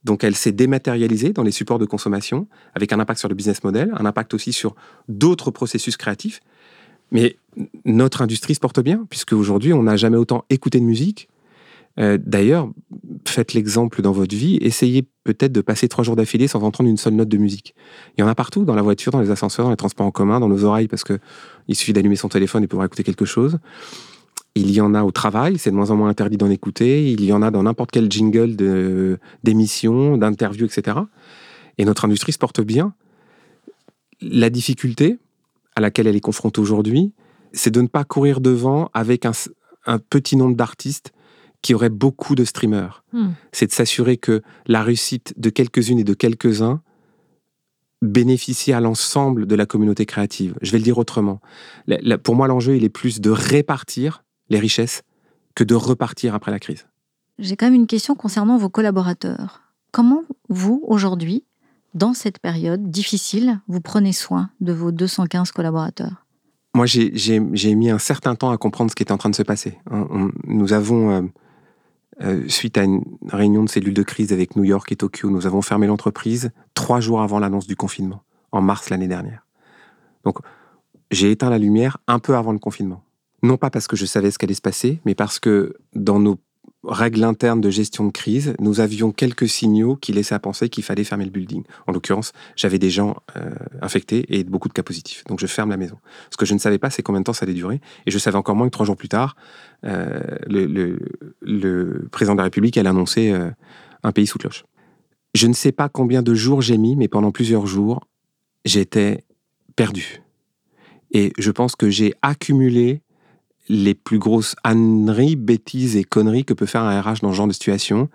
Donc 0.03 0.23
elle 0.23 0.35
s'est 0.35 0.51
dématérialisée 0.51 1.31
dans 1.31 1.43
les 1.43 1.51
supports 1.51 1.79
de 1.79 1.85
consommation, 1.85 2.47
avec 2.73 2.91
un 2.91 2.99
impact 2.99 3.19
sur 3.19 3.29
le 3.29 3.35
business 3.35 3.63
model, 3.63 3.93
un 3.97 4.05
impact 4.05 4.33
aussi 4.33 4.51
sur 4.51 4.75
d'autres 5.07 5.51
processus 5.51 5.95
créatifs. 5.95 6.41
Mais 7.11 7.37
notre 7.85 8.21
industrie 8.21 8.55
se 8.55 8.59
porte 8.59 8.79
bien, 8.79 9.05
puisque 9.09 9.33
aujourd'hui, 9.33 9.73
on 9.73 9.83
n'a 9.83 9.97
jamais 9.97 10.17
autant 10.17 10.45
écouté 10.49 10.79
de 10.79 10.85
musique, 10.85 11.29
euh, 11.99 12.17
d'ailleurs, 12.23 12.69
faites 13.27 13.53
l'exemple 13.53 14.01
dans 14.01 14.11
votre 14.11 14.35
vie, 14.35 14.57
essayez 14.61 15.07
peut-être 15.23 15.51
de 15.51 15.61
passer 15.61 15.87
trois 15.87 16.03
jours 16.03 16.15
d'affilée 16.15 16.47
sans 16.47 16.61
entendre 16.63 16.89
une 16.89 16.97
seule 16.97 17.13
note 17.13 17.27
de 17.27 17.37
musique. 17.37 17.75
Il 18.17 18.21
y 18.21 18.23
en 18.23 18.27
a 18.27 18.35
partout, 18.35 18.63
dans 18.63 18.75
la 18.75 18.81
voiture, 18.81 19.11
dans 19.11 19.19
les 19.19 19.31
ascenseurs, 19.31 19.65
dans 19.65 19.71
les 19.71 19.77
transports 19.77 20.05
en 20.05 20.11
commun, 20.11 20.39
dans 20.39 20.47
nos 20.47 20.63
oreilles, 20.63 20.87
parce 20.87 21.03
que 21.03 21.19
il 21.67 21.75
suffit 21.75 21.93
d'allumer 21.93 22.15
son 22.15 22.29
téléphone 22.29 22.63
et 22.63 22.67
pouvoir 22.67 22.85
écouter 22.85 23.03
quelque 23.03 23.25
chose. 23.25 23.57
Il 24.55 24.71
y 24.71 24.81
en 24.81 24.93
a 24.93 25.03
au 25.03 25.11
travail, 25.11 25.57
c'est 25.57 25.71
de 25.71 25.75
moins 25.75 25.91
en 25.91 25.95
moins 25.95 26.09
interdit 26.09 26.37
d'en 26.37 26.49
écouter. 26.49 27.11
Il 27.11 27.23
y 27.23 27.31
en 27.31 27.41
a 27.41 27.51
dans 27.51 27.63
n'importe 27.63 27.91
quel 27.91 28.11
jingle 28.11 28.55
d'émission, 29.43 30.17
d'interview, 30.17 30.65
etc. 30.65 30.97
Et 31.77 31.85
notre 31.85 32.03
industrie 32.03 32.33
se 32.33 32.37
porte 32.37 32.59
bien. 32.59 32.93
La 34.21 34.49
difficulté 34.49 35.19
à 35.75 35.81
laquelle 35.81 36.07
elle 36.07 36.17
est 36.17 36.21
confrontée 36.21 36.59
aujourd'hui, 36.59 37.13
c'est 37.53 37.71
de 37.71 37.81
ne 37.81 37.87
pas 37.87 38.03
courir 38.03 38.41
devant 38.41 38.89
avec 38.93 39.25
un 39.25 39.99
petit 39.99 40.35
nombre 40.35 40.55
d'artistes 40.55 41.13
qui 41.61 41.73
aurait 41.73 41.89
beaucoup 41.89 42.35
de 42.35 42.43
streamers. 42.43 43.03
Hmm. 43.13 43.29
C'est 43.51 43.67
de 43.67 43.71
s'assurer 43.71 44.17
que 44.17 44.41
la 44.65 44.83
réussite 44.83 45.33
de 45.37 45.49
quelques-unes 45.49 45.99
et 45.99 46.03
de 46.03 46.13
quelques-uns 46.13 46.81
bénéficie 48.01 48.73
à 48.73 48.79
l'ensemble 48.79 49.45
de 49.45 49.55
la 49.55 49.65
communauté 49.65 50.05
créative. 50.05 50.55
Je 50.61 50.71
vais 50.71 50.79
le 50.79 50.83
dire 50.83 50.97
autrement. 50.97 51.39
pour 52.23 52.35
moi, 52.35 52.47
l'enjeu, 52.47 52.75
il 52.75 52.83
est 52.83 52.89
plus 52.89 53.21
de 53.21 53.29
répartir 53.29 54.23
les 54.49 54.59
richesses 54.59 55.03
que 55.55 55.63
de 55.63 55.75
repartir 55.75 56.33
après 56.33 56.51
la 56.51 56.59
crise. 56.59 56.87
J'ai 57.37 57.55
quand 57.55 57.65
même 57.65 57.75
une 57.75 57.87
question 57.87 58.15
concernant 58.15 58.57
vos 58.57 58.69
collaborateurs. 58.69 59.61
Comment 59.91 60.23
vous, 60.49 60.83
aujourd'hui, 60.87 61.43
dans 61.93 62.13
cette 62.13 62.39
période 62.39 62.89
difficile, 62.89 63.59
vous 63.67 63.81
prenez 63.81 64.13
soin 64.13 64.49
de 64.61 64.73
vos 64.73 64.91
215 64.91 65.51
collaborateurs? 65.51 66.25
Moi, 66.73 66.85
j'ai 66.85 67.75
mis 67.75 67.89
un 67.89 67.99
certain 67.99 68.35
temps 68.35 68.51
à 68.51 68.57
comprendre 68.57 68.89
ce 68.89 68.95
qui 68.95 69.03
était 69.03 69.11
en 69.11 69.17
train 69.17 69.29
de 69.29 69.35
se 69.35 69.43
passer. 69.43 69.77
nous 70.47 70.73
avons 70.73 71.11
euh, 71.11 71.21
euh, 72.21 72.47
suite 72.47 72.77
à 72.77 72.83
une 72.83 73.03
réunion 73.27 73.63
de 73.63 73.69
cellules 73.69 73.93
de 73.93 74.03
crise 74.03 74.33
avec 74.33 74.55
New 74.55 74.63
York 74.63 74.91
et 74.91 74.95
Tokyo, 74.95 75.29
nous 75.29 75.45
avons 75.45 75.61
fermé 75.61 75.87
l'entreprise 75.87 76.51
trois 76.73 76.99
jours 76.99 77.21
avant 77.21 77.39
l'annonce 77.39 77.67
du 77.67 77.75
confinement, 77.75 78.23
en 78.51 78.61
mars 78.61 78.89
l'année 78.89 79.07
dernière. 79.07 79.45
Donc, 80.23 80.37
j'ai 81.09 81.31
éteint 81.31 81.49
la 81.49 81.57
lumière 81.57 81.97
un 82.07 82.19
peu 82.19 82.35
avant 82.35 82.51
le 82.51 82.59
confinement. 82.59 83.03
Non 83.43 83.57
pas 83.57 83.69
parce 83.69 83.87
que 83.87 83.95
je 83.95 84.05
savais 84.05 84.31
ce 84.31 84.37
qu'allait 84.37 84.53
se 84.53 84.61
passer, 84.61 85.01
mais 85.05 85.15
parce 85.15 85.39
que 85.39 85.75
dans 85.95 86.19
nos 86.19 86.37
règles 86.83 87.23
internes 87.23 87.61
de 87.61 87.69
gestion 87.69 88.05
de 88.05 88.11
crise, 88.11 88.55
nous 88.59 88.79
avions 88.79 89.11
quelques 89.11 89.47
signaux 89.47 89.95
qui 89.95 90.13
laissaient 90.13 90.35
à 90.35 90.39
penser 90.39 90.69
qu'il 90.69 90.83
fallait 90.83 91.03
fermer 91.03 91.25
le 91.25 91.31
building. 91.31 91.63
En 91.85 91.91
l'occurrence, 91.91 92.33
j'avais 92.55 92.79
des 92.79 92.89
gens 92.89 93.17
euh, 93.37 93.51
infectés 93.81 94.25
et 94.29 94.43
beaucoup 94.43 94.67
de 94.67 94.73
cas 94.73 94.83
positifs. 94.83 95.23
Donc 95.25 95.39
je 95.39 95.47
ferme 95.47 95.69
la 95.69 95.77
maison. 95.77 95.97
Ce 96.31 96.37
que 96.37 96.45
je 96.45 96.53
ne 96.53 96.59
savais 96.59 96.79
pas, 96.79 96.89
c'est 96.89 97.03
combien 97.03 97.21
de 97.21 97.25
temps 97.25 97.33
ça 97.33 97.43
allait 97.43 97.53
durer. 97.53 97.81
Et 98.05 98.11
je 98.11 98.17
savais 98.17 98.37
encore 98.37 98.55
moins 98.55 98.67
que 98.67 98.71
trois 98.71 98.85
jours 98.85 98.97
plus 98.97 99.09
tard, 99.09 99.35
euh, 99.85 100.21
le, 100.47 102.07
président 102.11 102.33
de 102.33 102.39
la 102.39 102.45
République 102.45 102.77
allait 102.77 102.89
annoncer 102.89 103.31
euh, 103.31 103.51
un 104.03 104.11
pays 104.11 104.25
sous 104.25 104.39
cloche. 104.39 104.65
Je 105.35 105.47
ne 105.47 105.53
sais 105.53 105.71
pas 105.71 105.87
combien 105.87 106.23
de 106.23 106.33
jours 106.33 106.61
j'ai 106.61 106.77
mis, 106.77 106.95
mais 106.95 107.07
pendant 107.07 107.31
plusieurs 107.31 107.67
jours, 107.67 108.07
j'étais 108.65 109.23
perdu. 109.75 110.21
Et 111.11 111.31
je 111.37 111.51
pense 111.51 111.75
que 111.75 111.89
j'ai 111.89 112.13
accumulé 112.21 113.01
les 113.71 113.93
plus 113.95 114.19
grosses 114.19 114.53
âneries, 114.65 115.37
bêtises 115.37 115.95
et 115.95 116.03
conneries 116.03 116.43
que 116.43 116.53
peut 116.53 116.65
faire 116.65 116.83
un 116.83 117.01
RH 117.01 117.21
dans 117.21 117.31
ce 117.31 117.37
genre 117.37 117.47
de 117.47 117.53
situation. 117.53 118.09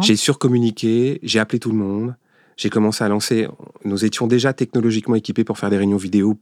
J'ai 0.00 0.14
surcommuniqué, 0.14 1.18
j'ai 1.24 1.40
appelé 1.40 1.58
tout 1.58 1.70
le 1.70 1.76
monde, 1.76 2.14
j'ai 2.56 2.70
commencé 2.70 3.02
à 3.02 3.08
lancer. 3.08 3.48
Nous 3.84 4.04
étions 4.04 4.28
déjà 4.28 4.52
technologiquement 4.52 5.16
équipés 5.16 5.42
pour 5.42 5.58
faire 5.58 5.68
des 5.68 5.78
réunions 5.78 5.96
vidéo 5.96 6.38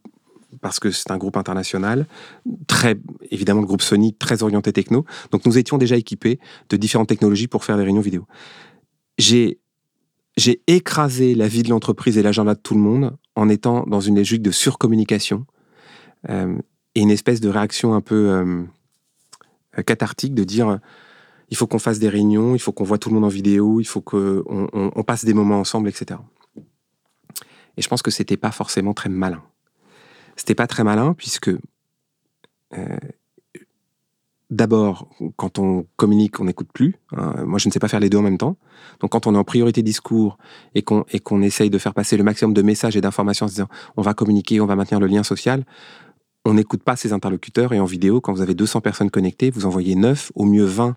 parce 0.61 0.79
que 0.79 0.91
c'est 0.91 1.11
un 1.11 1.17
groupe 1.17 1.39
international, 1.39 2.07
très 2.67 2.97
évidemment 3.31 3.63
le 3.63 3.67
groupe 3.67 3.81
Sony 3.81 4.13
très 4.13 4.43
orienté 4.43 4.71
techno. 4.71 5.07
Donc 5.31 5.47
nous 5.47 5.57
étions 5.57 5.79
déjà 5.79 5.97
équipés 5.97 6.39
de 6.69 6.77
différentes 6.77 7.09
technologies 7.09 7.49
pour 7.49 7.65
faire 7.65 7.79
des 7.79 7.85
réunions 7.85 8.03
vidéo. 8.03 8.27
J'ai 9.17 9.61
j'ai 10.37 10.63
écrasé 10.67 11.35
la 11.35 11.49
vie 11.49 11.63
de 11.63 11.71
l'entreprise 11.71 12.19
et 12.19 12.23
l'agenda 12.23 12.55
de 12.55 12.61
tout 12.61 12.75
le 12.75 12.81
monde 12.81 13.17
en 13.35 13.49
étant 13.49 13.85
dans 13.87 14.01
une 14.01 14.17
logique 14.17 14.43
de 14.43 14.51
surcommunication. 14.51 15.47
Euh, 16.29 16.59
et 16.95 17.01
une 17.01 17.11
espèce 17.11 17.41
de 17.41 17.49
réaction 17.49 17.95
un 17.95 18.01
peu 18.01 18.31
euh, 18.31 18.63
euh, 19.79 19.83
cathartique 19.83 20.35
de 20.35 20.45
dire 20.45 20.79
il 21.51 21.57
faut 21.57 21.67
qu'on 21.67 21.79
fasse 21.79 21.99
des 21.99 22.09
réunions, 22.09 22.55
il 22.55 22.59
faut 22.59 22.73
qu'on 22.73 22.85
voit 22.85 22.99
tout 22.99 23.11
le 23.11 23.15
monde 23.15 23.25
en 23.25 23.29
vidéo, 23.29 23.81
il 23.81 23.85
faut 23.85 24.01
qu'on 24.01 24.43
on, 24.73 25.03
passe 25.03 25.25
des 25.25 25.35
moments 25.35 25.61
ensemble, 25.61 25.89
etc. 25.89 26.19
Et 27.77 27.83
je 27.83 27.89
pense 27.89 28.01
que 28.01 28.11
c'était 28.11 28.39
pas 28.39 28.53
forcément 28.53 28.95
très 28.95 29.11
malin. 29.11 29.43
C'était 30.37 30.55
pas 30.55 30.67
très 30.67 30.83
malin 30.83 31.13
puisque 31.13 31.51
euh, 31.51 32.97
d'abord, 34.53 35.09
quand 35.37 35.59
on 35.59 35.87
communique, 35.97 36.41
on 36.41 36.45
n'écoute 36.45 36.69
plus. 36.73 36.97
Hein. 37.17 37.45
Moi, 37.45 37.59
je 37.59 37.69
ne 37.69 37.73
sais 37.73 37.79
pas 37.79 37.89
faire 37.89 38.01
les 38.01 38.11
deux 38.11 38.19
en 38.19 38.23
même 38.23 38.39
temps. 38.39 38.57
Donc, 39.01 39.13
quand 39.13 39.27
on 39.27 39.35
est 39.35 39.39
en 39.39 39.45
priorité 39.45 39.83
discours 39.83 40.39
et 40.75 40.83
qu'on 40.83 41.05
qu'on 41.25 41.43
essaye 41.43 41.71
de 41.71 41.79
faire 41.79 41.95
passer 41.95 42.17
le 42.17 42.25
maximum 42.25 42.55
de 42.55 42.63
messages 42.63 42.97
et 42.97 43.01
d'informations 43.01 43.47
en 43.47 43.49
se 43.49 43.55
disant 43.55 43.69
on 43.97 44.03
va 44.03 44.15
communiquer, 44.15 44.61
on 44.61 44.67
va 44.67 44.77
maintenir 44.77 45.01
le 45.01 45.07
lien 45.07 45.23
social, 45.23 45.65
on 46.45 46.55
n'écoute 46.55 46.83
pas 46.83 46.97
ses 46.97 47.13
interlocuteurs 47.13 47.73
et 47.73 47.81
en 47.81 47.85
vidéo, 47.85 48.21
quand 48.21 48.33
vous 48.33 48.41
avez 48.41 48.55
200 48.55 48.81
personnes 48.81 49.11
connectées, 49.11 49.51
vous 49.51 49.67
envoyez 49.67 49.95
9, 49.95 50.33
au 50.35 50.45
mieux 50.45 50.65
20 50.65 50.97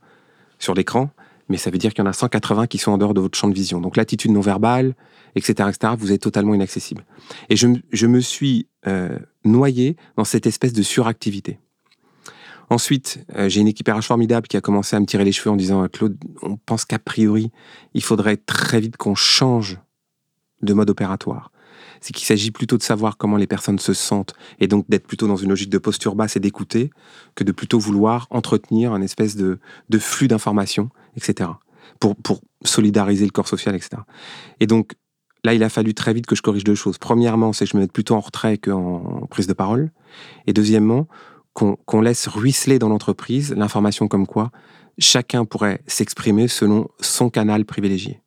sur 0.60 0.74
l'écran, 0.74 1.10
mais 1.50 1.58
ça 1.58 1.70
veut 1.70 1.78
dire 1.78 1.94
qu'il 1.94 2.04
y 2.04 2.08
en 2.08 2.10
a 2.10 2.14
180 2.14 2.68
qui 2.68 2.78
sont 2.78 2.92
en 2.92 2.98
dehors 2.98 3.14
de 3.14 3.22
votre 3.22 3.38
champ 3.38 3.48
de 3.48 3.54
vision. 3.54 3.80
Donc 3.80 3.98
l'attitude 3.98 4.32
non 4.32 4.42
verbale, 4.42 4.96
etc., 5.36 5.70
etc., 5.70 5.94
vous 5.98 6.12
êtes 6.12 6.22
totalement 6.22 6.56
inaccessible. 6.56 7.06
Et 7.50 7.56
je, 7.56 8.08
me 8.08 8.20
suis 8.20 8.68
euh, 8.88 9.20
noyé 9.44 9.98
dans 10.18 10.24
cette 10.24 10.48
espèce 10.48 10.74
de 10.74 10.82
suractivité. 10.82 11.60
Ensuite, 12.72 13.24
euh, 13.36 13.48
j'ai 13.48 13.62
une 13.62 13.68
équipe 13.68 13.88
RH 13.88 14.02
formidable 14.02 14.48
qui 14.48 14.58
a 14.58 14.62
commencé 14.62 14.96
à 14.96 15.00
me 15.00 15.06
tirer 15.06 15.24
les 15.24 15.32
cheveux 15.32 15.52
en 15.52 15.56
disant 15.56 15.88
Claude, 15.88 16.18
on 16.42 16.58
pense 16.58 16.86
qu'a 16.86 16.98
priori, 16.98 17.52
il 17.94 18.02
faudrait 18.02 18.38
très 18.38 18.80
vite 18.80 18.98
qu'on 18.98 19.14
change 19.14 19.78
de 20.64 20.74
mode 20.74 20.90
opératoire 20.90 21.52
c'est 22.02 22.14
qu'il 22.14 22.26
s'agit 22.26 22.52
plutôt 22.52 22.78
de 22.78 22.84
savoir 22.84 23.18
comment 23.18 23.38
les 23.38 23.48
personnes 23.48 23.80
se 23.80 23.94
sentent 23.94 24.34
et 24.60 24.68
donc 24.68 24.86
d'être 24.90 25.08
plutôt 25.08 25.28
dans 25.28 25.36
une 25.36 25.50
logique 25.50 25.70
de 25.70 25.78
posture 25.78 26.16
basse 26.16 26.36
et 26.36 26.40
d'écouter 26.40 26.92
que 27.36 27.44
de 27.44 27.52
plutôt 27.52 27.80
vouloir 27.80 28.28
entretenir 28.30 28.94
un 28.94 29.02
espèce 29.02 29.36
de, 29.36 29.60
flux 30.00 30.28
d'informations, 30.28 30.90
etc. 31.16 31.50
Pour, 32.00 32.16
pour 32.16 32.42
solidariser 32.64 33.26
le 33.26 33.32
corps 33.32 33.48
social, 33.48 33.76
etc. 33.76 34.02
Et 34.60 34.68
donc, 34.68 34.94
là, 35.44 35.54
il 35.54 35.64
a 35.64 35.70
fallu 35.70 35.94
très 35.94 36.14
vite 36.14 36.26
que 36.26 36.36
je 36.36 36.42
corrige 36.42 36.64
deux 36.64 36.76
choses. 36.76 36.98
Premièrement, 36.98 37.54
c'est 37.54 37.66
que 37.66 37.72
je 37.72 37.78
me 37.78 37.82
mette 37.84 37.94
plutôt 37.94 38.16
en 38.16 38.20
retrait 38.20 38.58
qu'en 38.58 39.28
prise 39.30 39.48
de 39.48 39.54
parole. 39.54 39.92
Et 40.48 40.54
deuxièmement, 40.54 41.08
qu'on 41.54 42.02
laisse 42.02 42.28
ruisseler 42.28 42.80
dans 42.80 42.90
l'entreprise 42.90 43.54
l'information 43.56 44.10
comme 44.10 44.28
quoi 44.28 44.52
chacun 44.98 45.46
pourrait 45.46 45.82
s'exprimer 45.88 46.48
selon 46.48 46.90
son 47.00 47.30
canal 47.30 47.66
privilégié. 47.66 48.22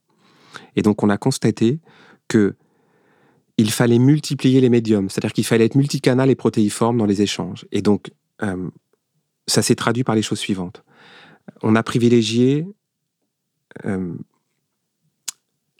Et 0.76 0.82
donc, 0.82 1.02
on 1.02 1.08
a 1.08 1.18
constaté 1.18 1.80
que 2.28 2.56
il 3.58 3.72
fallait 3.72 3.98
multiplier 3.98 4.60
les 4.60 4.68
médiums, 4.68 5.10
c'est-à-dire 5.10 5.32
qu'il 5.32 5.44
fallait 5.44 5.64
être 5.64 5.74
multicanal 5.74 6.30
et 6.30 6.36
protéiforme 6.36 6.96
dans 6.96 7.06
les 7.06 7.22
échanges. 7.22 7.66
Et 7.72 7.82
donc, 7.82 8.12
euh, 8.42 8.70
ça 9.48 9.62
s'est 9.62 9.74
traduit 9.74 10.04
par 10.04 10.14
les 10.14 10.22
choses 10.22 10.38
suivantes. 10.38 10.84
On 11.62 11.74
a 11.74 11.82
privilégié 11.82 12.66
euh, 13.84 14.14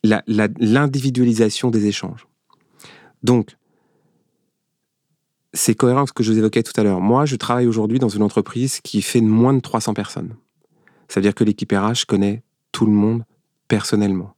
l'individualisation 0.03 1.71
des 1.71 1.87
échanges. 1.87 2.27
Donc, 3.23 3.57
c'est 5.53 5.75
cohérent 5.75 6.01
avec 6.01 6.09
ce 6.09 6.13
que 6.13 6.23
je 6.23 6.33
vous 6.33 6.39
évoquais 6.39 6.63
tout 6.63 6.79
à 6.79 6.83
l'heure. 6.83 7.01
Moi, 7.01 7.27
je 7.27 7.37
travaille 7.37 7.67
aujourd'hui 7.67 8.01
dans 8.01 8.09
une 8.09 8.23
entreprise 8.23 8.81
qui 8.81 9.03
fait 9.03 9.21
moins 9.21 9.55
de 9.55 9.61
300 9.61 9.95
personnes. 9.95 10.35
Ça 11.09 11.21
veut 11.21 11.23
dire 11.23 11.35
que 11.35 11.45
l'équipe 11.45 11.73
RH 11.73 12.07
connaît 12.07 12.43
tout 12.73 12.87
le 12.87 12.93
monde 12.93 13.25
personnellement. 13.69 14.35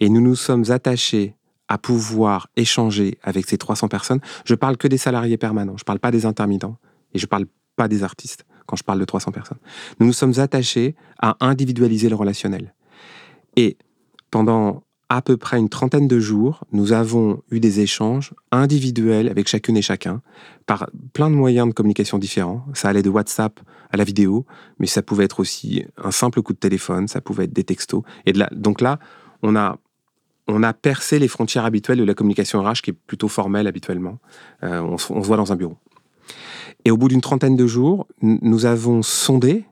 Et 0.00 0.08
nous 0.08 0.20
nous 0.20 0.36
sommes 0.36 0.70
attachés 0.70 1.34
à 1.68 1.78
pouvoir 1.78 2.48
échanger 2.56 3.18
avec 3.22 3.46
ces 3.46 3.58
300 3.58 3.88
personnes. 3.88 4.20
Je 4.44 4.54
parle 4.54 4.76
que 4.76 4.88
des 4.88 4.98
salariés 4.98 5.36
permanents, 5.36 5.76
je 5.76 5.84
parle 5.84 6.00
pas 6.00 6.10
des 6.10 6.26
intermittents 6.26 6.78
et 7.14 7.18
je 7.18 7.26
parle 7.26 7.46
pas 7.76 7.88
des 7.88 8.02
artistes. 8.02 8.44
quand 8.66 8.76
je 8.76 8.84
parle 8.84 9.00
de 9.00 9.06
300 9.06 9.32
personnes. 9.32 9.56
Nous 9.98 10.06
nous 10.06 10.12
sommes 10.12 10.38
attachés 10.38 10.94
à 11.18 11.38
individualiser 11.40 12.10
le 12.10 12.16
relationnel. 12.16 12.74
Et 13.56 13.78
pendant 14.30 14.82
à 15.08 15.22
peu 15.22 15.38
près 15.38 15.58
une 15.58 15.70
trentaine 15.70 16.06
de 16.06 16.20
jours, 16.20 16.64
nous 16.72 16.92
avons 16.92 17.42
eu 17.50 17.60
des 17.60 17.80
échanges 17.80 18.34
individuels 18.52 19.28
avec 19.28 19.48
chacune 19.48 19.76
et 19.76 19.82
chacun 19.82 20.20
par 20.66 20.90
plein 21.14 21.30
de 21.30 21.34
moyens 21.34 21.68
de 21.68 21.72
communication 21.72 22.18
différents. 22.18 22.66
Ça 22.74 22.90
allait 22.90 23.02
de 23.02 23.08
WhatsApp 23.08 23.58
à 23.90 23.96
la 23.96 24.04
vidéo, 24.04 24.44
mais 24.78 24.86
ça 24.86 25.00
pouvait 25.00 25.24
être 25.24 25.40
aussi 25.40 25.84
un 25.96 26.10
simple 26.10 26.42
coup 26.42 26.52
de 26.52 26.58
téléphone, 26.58 27.08
ça 27.08 27.22
pouvait 27.22 27.44
être 27.44 27.54
des 27.54 27.64
textos. 27.64 28.02
Et 28.26 28.34
donc 28.52 28.82
là, 28.82 28.98
on 29.42 29.56
a, 29.56 29.78
on 30.48 30.62
a 30.62 30.72
percé 30.72 31.18
les 31.18 31.28
frontières 31.28 31.66
habituelles 31.66 31.98
de 31.98 32.04
la 32.04 32.14
communication 32.14 32.62
RH 32.62 32.80
qui 32.82 32.90
est 32.90 32.96
plutôt 33.06 33.28
formelle 33.28 33.66
habituellement. 33.66 34.18
Euh, 34.62 34.80
on, 34.80 34.96
se 34.96 35.12
voit 35.12 35.36
dans 35.36 35.52
un 35.52 35.56
bureau. 35.56 35.76
Et 36.84 36.90
au 36.90 36.96
bout 36.96 37.08
d'une 37.08 37.20
trentaine 37.20 37.54
de 37.54 37.66
jours, 37.66 38.06
nous 38.22 38.64
avons 38.64 39.02
sondé 39.02 39.66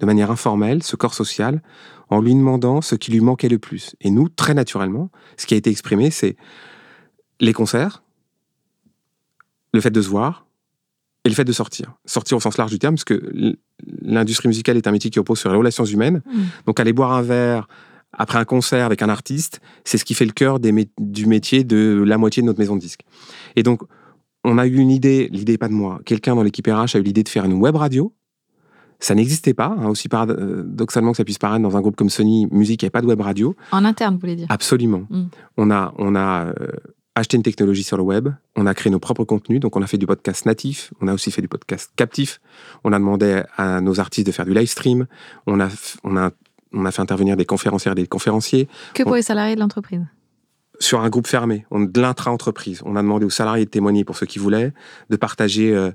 de 0.00 0.06
manière 0.06 0.30
informelle 0.30 0.82
ce 0.82 0.96
corps 0.96 1.12
social 1.12 1.62
en 2.08 2.20
lui 2.20 2.34
demandant 2.34 2.80
ce 2.80 2.94
qui 2.94 3.12
lui 3.12 3.20
manquait 3.20 3.50
le 3.50 3.58
plus. 3.58 3.94
Et 4.00 4.10
nous, 4.10 4.30
très 4.30 4.54
naturellement, 4.54 5.10
ce 5.36 5.46
qui 5.46 5.52
a 5.52 5.58
été 5.58 5.70
exprimé, 5.70 6.10
c'est 6.10 6.36
les 7.38 7.52
concerts, 7.52 8.02
le 9.74 9.80
fait 9.80 9.90
de 9.90 10.00
se 10.00 10.08
voir 10.08 10.46
et 11.24 11.28
le 11.28 11.34
fait 11.34 11.44
de 11.44 11.52
sortir. 11.52 11.92
Sortir 12.06 12.38
au 12.38 12.40
sens 12.40 12.56
large 12.56 12.70
du 12.70 12.78
terme, 12.78 12.94
parce 12.94 13.04
que 13.04 13.56
l'industrie 14.00 14.48
musicale 14.48 14.78
est 14.78 14.86
un 14.86 14.92
métier 14.92 15.10
qui 15.10 15.18
repose 15.18 15.38
sur 15.38 15.50
les 15.50 15.58
relations 15.58 15.84
humaines. 15.84 16.22
Mmh. 16.24 16.40
Donc 16.66 16.80
aller 16.80 16.94
boire 16.94 17.12
un 17.12 17.22
verre 17.22 17.68
après 18.20 18.38
un 18.38 18.44
concert 18.44 18.84
avec 18.84 19.00
un 19.00 19.08
artiste, 19.08 19.60
c'est 19.84 19.96
ce 19.96 20.04
qui 20.04 20.12
fait 20.12 20.26
le 20.26 20.32
cœur 20.32 20.60
du 20.60 21.26
métier 21.26 21.64
de 21.64 22.04
la 22.06 22.18
moitié 22.18 22.42
de 22.42 22.46
notre 22.46 22.58
maison 22.58 22.76
de 22.76 22.80
disques. 22.80 23.00
Et 23.56 23.62
donc, 23.62 23.80
on 24.44 24.58
a 24.58 24.66
eu 24.66 24.76
une 24.76 24.90
idée, 24.90 25.30
l'idée 25.32 25.56
pas 25.56 25.68
de 25.68 25.72
moi, 25.72 26.00
quelqu'un 26.04 26.34
dans 26.34 26.42
l'équipe 26.42 26.66
RH 26.66 26.96
a 26.96 26.98
eu 26.98 27.02
l'idée 27.02 27.22
de 27.22 27.30
faire 27.30 27.46
une 27.46 27.54
web 27.54 27.76
radio 27.76 28.12
ça 29.02 29.14
n'existait 29.14 29.54
pas, 29.54 29.74
hein, 29.78 29.88
aussi 29.88 30.10
paradoxalement 30.10 31.12
que 31.12 31.16
ça 31.16 31.24
puisse 31.24 31.38
paraître 31.38 31.62
dans 31.62 31.74
un 31.74 31.80
groupe 31.80 31.96
comme 31.96 32.10
Sony 32.10 32.46
Music, 32.50 32.82
il 32.82 32.84
n'y 32.84 32.86
avait 32.88 32.90
pas 32.90 33.00
de 33.00 33.06
web 33.06 33.22
radio. 33.22 33.56
En 33.72 33.86
interne, 33.86 34.16
vous 34.16 34.20
voulez 34.20 34.36
dire? 34.36 34.46
Absolument. 34.50 35.04
Mm. 35.08 35.22
On 35.56 35.70
a, 35.70 35.94
on 35.96 36.14
a 36.14 36.48
euh, 36.48 36.52
acheté 37.14 37.38
une 37.38 37.42
technologie 37.42 37.82
sur 37.82 37.96
le 37.96 38.02
web, 38.02 38.28
on 38.56 38.66
a 38.66 38.74
créé 38.74 38.90
nos 38.90 38.98
propres 38.98 39.24
contenus, 39.24 39.58
donc 39.58 39.76
on 39.76 39.82
a 39.82 39.86
fait 39.86 39.96
du 39.96 40.06
podcast 40.06 40.44
natif, 40.44 40.92
on 41.00 41.08
a 41.08 41.14
aussi 41.14 41.30
fait 41.30 41.40
du 41.40 41.48
podcast 41.48 41.90
captif, 41.96 42.40
on 42.84 42.92
a 42.92 42.98
demandé 42.98 43.42
à 43.56 43.80
nos 43.80 44.00
artistes 44.00 44.26
de 44.26 44.32
faire 44.32 44.44
du 44.44 44.52
live 44.52 44.68
stream, 44.68 45.06
on 45.46 45.60
a, 45.60 45.68
on 46.04 46.16
a, 46.18 46.30
on 46.72 46.84
a 46.84 46.90
fait 46.90 47.02
intervenir 47.02 47.36
des 47.36 47.44
conférencières 47.44 47.92
et 47.92 47.96
des 47.96 48.06
conférenciers. 48.06 48.68
Que 48.94 49.02
pour 49.02 49.16
les 49.16 49.22
salariés 49.22 49.54
de 49.54 49.60
l'entreprise 49.60 50.04
sur 50.80 51.00
un 51.00 51.10
groupe 51.10 51.26
fermé, 51.26 51.66
on, 51.70 51.80
de 51.80 52.00
l'intra-entreprise. 52.00 52.80
On 52.84 52.96
a 52.96 53.02
demandé 53.02 53.26
aux 53.26 53.30
salariés 53.30 53.66
de 53.66 53.70
témoigner 53.70 54.04
pour 54.04 54.16
ceux 54.16 54.26
qui 54.26 54.38
voulaient, 54.38 54.72
de 55.10 55.16
partager 55.16 55.74
euh, 55.74 55.90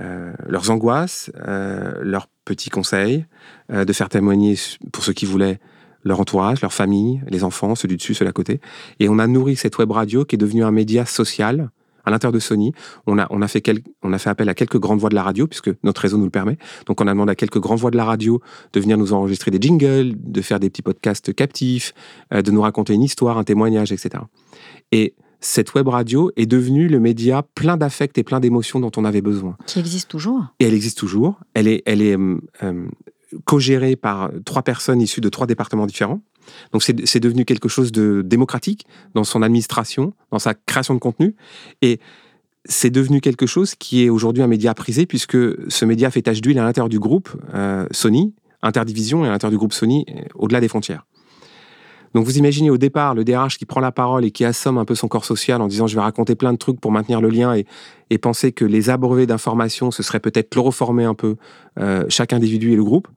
euh, 0.00 0.32
leurs 0.46 0.70
angoisses, 0.70 1.30
euh, 1.46 1.92
leurs 2.00 2.28
petits 2.44 2.70
conseils, 2.70 3.26
de 3.68 3.92
faire 3.92 4.08
témoigner 4.08 4.56
pour 4.90 5.04
ceux 5.04 5.12
qui 5.12 5.26
voulaient 5.26 5.60
leur 6.02 6.18
entourage, 6.18 6.60
leur 6.60 6.72
famille, 6.72 7.22
les 7.28 7.44
enfants, 7.44 7.76
ceux 7.76 7.86
du 7.86 7.96
dessus, 7.96 8.14
ceux 8.14 8.26
à 8.26 8.32
côté. 8.32 8.60
Et 8.98 9.08
on 9.08 9.20
a 9.20 9.28
nourri 9.28 9.54
cette 9.54 9.78
web 9.78 9.92
radio 9.92 10.24
qui 10.24 10.34
est 10.34 10.38
devenue 10.38 10.64
un 10.64 10.72
média 10.72 11.06
social 11.06 11.70
à 12.04 12.10
l'intérieur 12.10 12.32
de 12.32 12.38
Sony. 12.38 12.72
On 13.06 13.18
a, 13.18 13.26
on, 13.30 13.42
a 13.42 13.48
fait 13.48 13.62
on 14.02 14.12
a 14.12 14.18
fait 14.18 14.30
appel 14.30 14.48
à 14.48 14.54
quelques 14.54 14.78
grandes 14.78 15.00
voix 15.00 15.10
de 15.10 15.14
la 15.14 15.22
radio, 15.22 15.46
puisque 15.46 15.70
notre 15.82 16.00
réseau 16.00 16.18
nous 16.18 16.24
le 16.24 16.30
permet. 16.30 16.58
Donc 16.86 17.00
on 17.00 17.06
a 17.06 17.10
demandé 17.10 17.32
à 17.32 17.34
quelques 17.34 17.60
grandes 17.60 17.78
voix 17.78 17.90
de 17.90 17.96
la 17.96 18.04
radio 18.04 18.40
de 18.72 18.80
venir 18.80 18.98
nous 18.98 19.12
enregistrer 19.12 19.50
des 19.50 19.60
jingles, 19.60 20.14
de 20.16 20.40
faire 20.42 20.60
des 20.60 20.70
petits 20.70 20.82
podcasts 20.82 21.34
captifs, 21.34 21.94
de 22.32 22.50
nous 22.50 22.62
raconter 22.62 22.94
une 22.94 23.02
histoire, 23.02 23.38
un 23.38 23.44
témoignage, 23.44 23.92
etc. 23.92 24.24
Et 24.90 25.14
cette 25.42 25.74
web 25.74 25.88
radio 25.88 26.30
est 26.36 26.46
devenue 26.46 26.88
le 26.88 27.00
média 27.00 27.42
plein 27.54 27.76
d'affects 27.76 28.16
et 28.16 28.22
plein 28.22 28.40
d'émotions 28.40 28.80
dont 28.80 28.92
on 28.96 29.04
avait 29.04 29.20
besoin. 29.20 29.56
Qui 29.66 29.80
existe 29.80 30.08
toujours. 30.08 30.46
Et 30.60 30.66
elle 30.66 30.74
existe 30.74 30.98
toujours. 30.98 31.40
Elle 31.54 31.66
est, 31.66 31.82
elle 31.84 32.00
est 32.00 32.16
euh, 32.16 32.40
euh, 32.62 32.86
co-gérée 33.44 33.96
par 33.96 34.30
trois 34.44 34.62
personnes 34.62 35.00
issues 35.00 35.20
de 35.20 35.28
trois 35.28 35.46
départements 35.46 35.86
différents. 35.86 36.20
Donc 36.72 36.82
c'est 36.82 37.20
devenu 37.20 37.44
quelque 37.44 37.68
chose 37.68 37.92
de 37.92 38.22
démocratique 38.24 38.86
dans 39.14 39.24
son 39.24 39.42
administration, 39.42 40.14
dans 40.30 40.38
sa 40.38 40.54
création 40.54 40.94
de 40.94 40.98
contenu. 40.98 41.34
Et 41.80 42.00
c'est 42.64 42.90
devenu 42.90 43.20
quelque 43.20 43.46
chose 43.46 43.74
qui 43.74 44.04
est 44.04 44.08
aujourd'hui 44.08 44.42
un 44.42 44.46
média 44.46 44.72
prisé 44.74 45.06
puisque 45.06 45.36
ce 45.70 45.84
média 45.84 46.10
fait 46.10 46.22
tâche 46.22 46.40
d'huile 46.40 46.58
à 46.58 46.64
l'intérieur 46.64 46.88
du 46.88 46.98
groupe 46.98 47.30
euh, 47.54 47.86
Sony, 47.90 48.34
interdivision 48.62 49.24
et 49.24 49.28
à 49.28 49.30
l'intérieur 49.30 49.52
du 49.52 49.58
groupe 49.58 49.72
Sony, 49.72 50.06
au-delà 50.34 50.60
des 50.60 50.68
frontières. 50.68 51.04
Donc 52.14 52.26
vous 52.26 52.38
imaginez 52.38 52.70
au 52.70 52.76
départ 52.76 53.14
le 53.14 53.24
DRH 53.24 53.56
qui 53.56 53.64
prend 53.64 53.80
la 53.80 53.92
parole 53.92 54.24
et 54.24 54.30
qui 54.30 54.44
assomme 54.44 54.78
un 54.78 54.84
peu 54.84 54.94
son 54.94 55.08
corps 55.08 55.24
social 55.24 55.62
en 55.62 55.66
disant 55.66 55.86
je 55.86 55.94
vais 55.94 56.02
raconter 56.02 56.34
plein 56.34 56.52
de 56.52 56.58
trucs 56.58 56.80
pour 56.80 56.92
maintenir 56.92 57.20
le 57.20 57.28
lien 57.28 57.54
et, 57.54 57.66
penser 58.18 58.52
que 58.52 58.66
les 58.66 58.90
abreuver 58.90 59.26
d'informations, 59.26 59.90
ce 59.90 60.02
serait 60.02 60.20
peut-être 60.20 60.50
chloroformer 60.50 61.04
un 61.04 61.14
peu 61.14 61.36
euh, 61.80 62.04
chaque 62.10 62.34
individu 62.34 62.72
et 62.72 62.76
le 62.76 62.84
groupe 62.84 63.08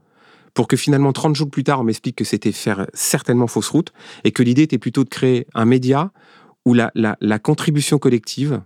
pour 0.55 0.67
que 0.67 0.75
finalement 0.75 1.13
30 1.13 1.35
jours 1.35 1.49
plus 1.49 1.63
tard 1.63 1.81
on 1.81 1.83
m'explique 1.83 2.15
que 2.15 2.23
c'était 2.23 2.51
faire 2.51 2.87
certainement 2.95 3.45
fausse 3.45 3.69
route 3.69 3.93
et 4.23 4.31
que 4.31 4.41
l'idée 4.41 4.63
était 4.63 4.79
plutôt 4.79 5.03
de 5.03 5.09
créer 5.09 5.45
un 5.53 5.65
média 5.65 6.11
où 6.65 6.73
la, 6.73 6.91
la, 6.95 7.15
la 7.21 7.37
contribution 7.37 7.99
collective 7.99 8.63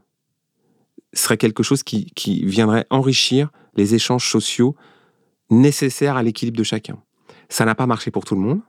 serait 1.11 1.37
quelque 1.37 1.63
chose 1.63 1.83
qui, 1.83 2.11
qui 2.15 2.45
viendrait 2.45 2.85
enrichir 2.89 3.51
les 3.75 3.95
échanges 3.95 4.29
sociaux 4.29 4.75
nécessaires 5.49 6.15
à 6.15 6.23
l'équilibre 6.23 6.57
de 6.57 6.63
chacun. 6.63 7.01
Ça 7.49 7.65
n'a 7.65 7.75
pas 7.75 7.87
marché 7.87 8.11
pour 8.11 8.25
tout 8.25 8.35
le 8.35 8.41
monde. 8.41 8.61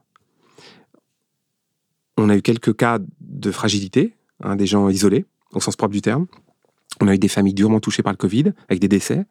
On 2.17 2.29
a 2.29 2.35
eu 2.35 2.41
quelques 2.41 2.75
cas 2.75 2.99
de 3.19 3.51
fragilité, 3.51 4.15
hein, 4.43 4.55
des 4.55 4.65
gens 4.65 4.89
isolés, 4.89 5.25
au 5.53 5.59
sens 5.59 5.75
propre 5.75 5.93
du 5.93 6.01
terme. 6.01 6.27
On 6.99 7.07
a 7.07 7.13
eu 7.13 7.19
des 7.19 7.27
familles 7.27 7.53
durement 7.53 7.79
touchées 7.79 8.03
par 8.03 8.13
le 8.13 8.17
Covid, 8.17 8.53
avec 8.67 8.79
des 8.79 8.87
décès. 8.87 9.25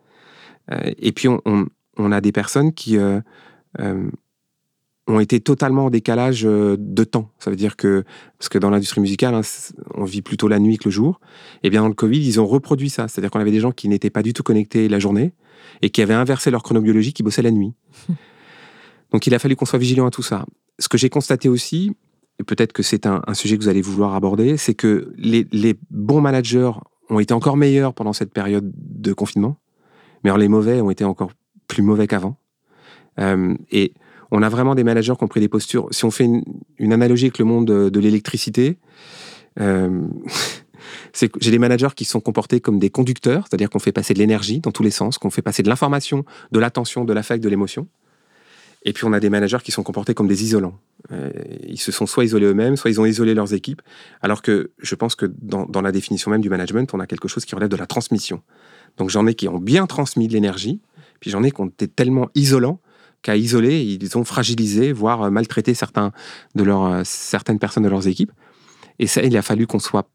Euh, 0.71 0.93
et 0.99 1.13
puis, 1.13 1.29
on, 1.29 2.13
a 2.13 2.21
des 2.21 2.33
personnes 2.33 2.73
qui 2.73 2.97
euh, 2.97 3.03
euh, 3.19 3.21
ont 3.79 5.21
été 5.21 5.41
totalement 5.41 5.87
en 5.87 5.91
décalage 5.91 6.43
de 6.43 7.05
temps. 7.05 7.31
Ça 7.39 7.51
veut 7.51 7.57
dire 7.57 7.77
que, 7.77 8.05
parce 8.39 8.49
que 8.49 8.59
dans 8.59 8.71
l'industrie 8.71 9.01
musicale, 9.01 9.35
hein, 9.35 9.41
on 9.95 10.05
vit 10.05 10.23
plutôt 10.23 10.49
la 10.49 10.59
nuit 10.59 10.79
que 10.79 10.85
le 10.85 10.91
jour. 10.91 11.21
Et 11.63 11.71
bien, 11.71 11.83
dans 11.83 11.89
le 11.89 11.95
Covid, 11.95 12.21
ils 12.21 12.41
ont 12.41 12.47
reproduit 12.47 12.91
ça. 12.91 13.09
C'est-à-dire 13.09 13.31
qu'on 13.31 13.41
avait 13.41 13.51
des 13.51 13.61
gens 13.61 13.73
qui 13.73 13.89
n'étaient 13.89 14.11
pas 14.11 14.23
du 14.23 14.33
tout 14.33 14.43
connectés 14.43 14.89
la 14.89 14.99
journée 14.99 15.33
et 15.83 15.91
qui 15.91 16.03
avaient 16.03 16.15
inversé 16.15 16.51
leur 16.51 16.63
chronobiologie, 16.63 17.13
qui 17.13 17.23
bossaient 17.23 17.43
la 17.43 17.51
nuit. 17.51 17.73
Donc, 19.13 19.27
il 19.27 19.35
a 19.35 19.39
fallu 19.39 19.57
qu'on 19.57 19.65
soit 19.65 19.79
vigilant 19.79 20.07
à 20.07 20.11
tout 20.11 20.23
ça. 20.23 20.47
Ce 20.79 20.89
que 20.89 20.97
j'ai 20.97 21.09
constaté 21.09 21.49
aussi, 21.49 21.93
et 22.41 22.45
peut-être 22.45 22.73
que 22.73 22.83
c'est 22.83 23.07
un, 23.07 23.23
sujet 23.35 23.59
que 23.59 23.63
vous 23.63 23.69
allez 23.69 23.83
vouloir 23.83 24.15
aborder, 24.15 24.57
c'est 24.57 24.73
que 24.75 25.13
les, 25.19 25.77
bons 25.91 26.23
managers 26.23 26.71
ont 27.11 27.19
été 27.19 27.35
encore 27.35 27.59
meilleurs 27.59 27.93
pendant 27.93 28.15
cette 28.15 28.33
période 28.33 28.73
de 28.75 29.13
confinement, 29.13 29.59
mais 30.25 30.31
alors 30.31 30.39
les 30.39 30.49
mauvais 30.49 30.81
ont 30.81 30.91
été 30.91 31.05
encore 31.05 31.33
plus 31.69 31.83
mauvais 31.83 32.07
qu'avant. 32.07 32.37
Euh, 33.19 33.55
et 33.71 33.93
on 34.31 34.43
a 34.43 34.49
vraiment 34.49 34.75
des 34.75 34.85
managers 34.85 35.15
qui 35.17 35.25
ont 35.25 35.29
pris 35.29 35.41
des 35.41 35.49
postures. 35.49 35.89
Si 35.91 36.05
on 36.05 36.11
fait 36.11 36.29
une, 36.79 36.93
analogie 36.93 37.27
avec 37.27 37.39
le 37.39 37.45
monde 37.45 37.67
de, 37.67 38.01
l'électricité, 38.01 38.79
euh, 39.61 40.07
j'ai 41.41 41.51
des 41.51 41.59
managers 41.59 41.95
qui 41.97 42.05
sont 42.05 42.21
comportés 42.21 42.61
comme 42.61 42.79
des 42.79 42.91
conducteurs, 42.91 43.47
c'est-à-dire 43.49 43.71
qu'on 43.71 43.79
fait 43.79 43.93
passer 43.93 44.15
de 44.15 44.19
l'énergie 44.19 44.61
dans 44.61 44.73
tous 44.73 44.83
les 44.83 44.91
sens, 44.91 45.19
qu'on 45.19 45.31
fait 45.31 45.43
passer 45.43 45.63
de 45.63 45.69
l'information, 45.69 46.25
de 46.53 46.59
l'attention, 46.59 47.05
de 47.05 47.13
l'affect, 47.13 47.43
de 47.43 47.49
l'émotion. 47.49 47.89
Et 48.83 48.95
puis 48.95 49.05
on 49.05 49.13
a 49.13 49.21
des 49.21 49.29
managers 49.29 49.59
qui 49.63 49.73
sont 49.73 49.83
comportés 49.83 50.15
comme 50.15 50.29
des 50.29 50.43
isolants. 50.43 50.79
Euh, 51.13 51.31
ils 51.67 51.79
se 51.79 51.93
sont 51.93 52.07
soit 52.07 52.25
isolés 52.25 52.47
eux-mêmes, 52.47 52.77
soit 52.77 52.91
ils 52.91 53.01
ont 53.01 53.05
isolé 53.05 53.35
leurs 53.35 53.53
équipes. 53.53 53.83
Alors 54.23 54.41
que 54.41 54.71
je 54.79 54.95
pense 54.95 55.15
que 55.15 55.27
dans, 55.43 55.67
dans, 55.67 55.83
la 55.83 55.93
définition 55.93 56.31
même 56.31 56.41
du 56.41 56.49
management, 56.49 56.95
on 56.95 57.01
a 57.01 57.07
quelque 57.07 57.29
chose 57.29 57.45
qui 57.45 57.55
relève 57.55 57.69
de 57.69 57.77
la 57.77 57.87
transmission. 57.87 58.41
Donc 58.97 59.11
j'en 59.11 59.27
ai 59.27 59.35
qui 59.35 59.49
ont 59.49 59.59
bien 59.59 59.87
transmis 59.87 60.29
de 60.29 60.33
l'énergie, 60.33 60.81
puis 61.21 61.31
j'en 61.31 61.43
ai 61.43 61.51
qui 61.51 61.61
ont 61.61 61.67
été 61.67 61.89
tellement 61.89 62.31
isolants 62.35 62.81
qu'à 63.23 63.37
isoler, 63.37 63.83
ils 63.83 64.19
ont 64.19 64.25
fragilisé, 64.25 64.93
voire 64.93 65.31
maltraité 65.31 65.75
certains 65.75 66.13
de 66.55 66.63
leurs, 66.63 66.85
euh, 66.85 67.03
certaines 67.05 67.59
personnes 67.59 67.83
de 67.83 67.89
leurs 67.89 68.09
équipes. 68.09 68.33
Et 68.99 69.07
ça, 69.07 69.23
il 69.23 69.37
a 69.37 69.43
fallu 69.43 69.67
qu'on 69.67 69.79
soit 69.79 70.09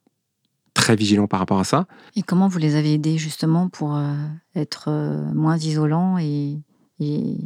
très 0.73 0.95
vigilant 0.95 1.27
par 1.27 1.39
rapport 1.39 1.59
à 1.59 1.63
ça. 1.63 1.87
Et 2.15 2.21
comment 2.21 2.47
vous 2.47 2.59
les 2.59 2.75
avez 2.75 2.93
aidés 2.93 3.17
justement 3.17 3.69
pour 3.69 3.95
euh, 3.95 4.13
être 4.55 4.89
moins 5.33 5.57
isolants 5.57 6.17
et, 6.17 6.59
et 6.99 7.37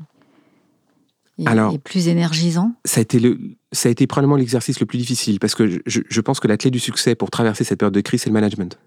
et, 1.39 1.78
plus 1.78 2.10
énergisant 2.10 2.74
ça 2.84 3.00
a, 3.00 3.02
été 3.02 3.17
le, 3.17 3.39
ça 3.72 3.88
a 3.88 3.91
été 3.91 4.08
probablement 4.08 4.36
l'exercice 4.36 4.80
le 4.82 4.86
plus 4.86 4.98
difficile 4.98 5.39
parce 5.39 5.56
que 5.56 5.69
je, 5.86 6.02
je, 6.06 6.22
pense 6.22 6.41
que 6.41 6.50
la 6.50 6.58
clé 6.58 6.69
du 6.69 6.80
succès 6.80 7.15
pour 7.15 7.32
traverser 7.32 7.63
cette 7.63 7.80
période 7.80 7.93
de 7.93 8.02
crise, 8.02 8.24
c'est 8.24 8.30
le 8.30 8.34
management. 8.34 8.78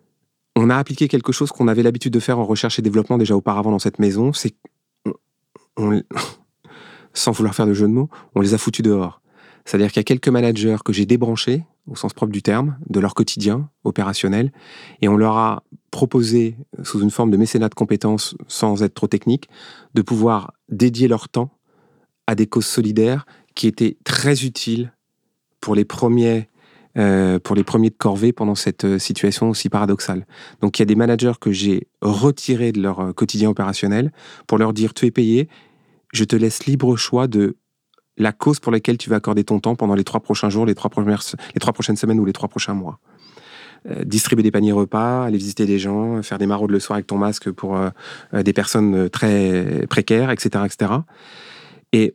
On 0.55 0.69
a 0.69 0.77
appliqué 0.77 1.09
quelque 1.09 1.33
chose 1.33 1.51
qu'on 1.51 1.67
avait 1.67 1.83
l'habitude 1.83 2.13
de 2.13 2.21
faire 2.21 2.39
en 2.39 2.45
recherche 2.45 2.79
et 2.79 2.83
développement 2.83 3.17
déjà 3.17 3.35
auparavant 3.35 3.71
dans 3.71 3.79
cette 3.79 3.99
maison, 3.99 4.33
c'est 4.35 4.55
on, 5.79 6.03
sans 7.15 7.33
vouloir 7.33 7.55
faire 7.55 7.67
de 7.67 7.75
jeu 7.75 7.87
de 7.87 7.93
mots, 7.93 8.09
on 8.35 8.41
les 8.41 8.55
a 8.55 8.59
foutus 8.59 8.85
dehors. 8.85 9.21
C'est-à-dire 9.65 9.89
qu'il 9.93 10.01
y 10.01 10.01
a 10.01 10.05
quelques 10.05 10.29
managers 10.29 10.79
que 10.85 10.93
j'ai 10.93 11.07
débranchés, 11.07 11.65
au 11.87 11.95
sens 11.95 12.13
propre 12.13 12.33
du 12.33 12.43
terme, 12.43 12.77
de 12.89 13.01
leur 13.01 13.15
quotidien 13.15 13.69
opérationnel, 13.85 14.53
et 15.01 15.09
on 15.09 15.17
leur 15.17 15.37
a 15.37 15.63
proposé, 15.91 16.57
sous 16.83 17.01
une 17.01 17.11
forme 17.11 17.31
de 17.31 17.37
mécénat 17.37 17.69
de 17.69 17.75
compétences, 17.75 18.35
sans 18.49 18.83
être 18.83 18.95
trop 18.95 19.07
technique, 19.07 19.49
de 19.95 20.03
pouvoir 20.03 20.53
dédier 20.69 21.07
leur 21.07 21.29
temps 21.29 21.51
à 22.27 22.35
des 22.35 22.47
causes 22.47 22.67
solidaires 22.67 23.27
qui 23.55 23.67
étaient 23.67 23.97
très 24.05 24.45
utiles 24.45 24.93
pour 25.61 25.75
les 25.75 25.85
premiers 25.85 26.49
euh, 26.99 27.39
pour 27.39 27.57
les 27.57 27.65
premiers 27.65 27.89
de 27.89 27.95
corvée 27.97 28.35
pendant 28.35 28.55
cette 28.55 28.85
euh, 28.85 28.99
situation 28.99 29.49
aussi 29.49 29.71
paradoxale. 29.71 30.27
Donc 30.61 30.79
il 30.79 30.83
y 30.83 30.85
a 30.85 30.87
des 30.87 30.95
managers 30.95 31.33
que 31.41 31.51
j'ai 31.51 31.89
retirés 32.03 32.71
de 32.71 32.83
leur 32.83 33.01
euh, 33.01 33.13
quotidien 33.15 33.49
opérationnel 33.49 34.13
pour 34.47 34.59
leur 34.59 34.75
dire 34.75 34.93
tu 34.93 35.07
es 35.07 35.11
payé, 35.11 35.49
je 36.13 36.25
te 36.25 36.37
laisse 36.37 36.67
libre 36.67 36.97
choix 36.97 37.27
de 37.27 37.57
la 38.19 38.33
cause 38.33 38.61
pour 38.61 38.73
laquelle 38.73 38.99
tu 38.99 39.11
vas 39.11 39.17
accorder 39.17 39.45
ton 39.45 39.59
temps 39.59 39.75
pendant 39.75 39.95
les 39.95 40.05
trois 40.05 40.21
prochains 40.21 40.51
jours, 40.51 40.67
les 40.67 40.75
trois, 40.75 40.91
les 40.97 41.61
trois 41.61 41.73
prochaines 41.73 41.97
semaines 41.97 42.21
ou 42.21 42.25
les 42.25 42.33
trois 42.33 42.49
prochains 42.49 42.75
mois. 42.75 42.99
distribuer 44.05 44.43
des 44.43 44.51
paniers 44.51 44.73
repas, 44.73 45.25
aller 45.25 45.39
visiter 45.39 45.67
des 45.67 45.79
gens, 45.79 46.23
faire 46.23 46.39
des 46.39 46.47
maraudes 46.47 46.71
le 46.71 46.79
soir 46.79 46.97
avec 46.97 47.07
ton 47.07 47.19
masque 47.19 47.51
pour 47.51 47.79
des 48.33 48.53
personnes 48.53 49.09
très 49.09 49.87
précaires, 49.89 50.31
etc., 50.31 50.65
etc. 50.67 50.93
Et 51.93 52.15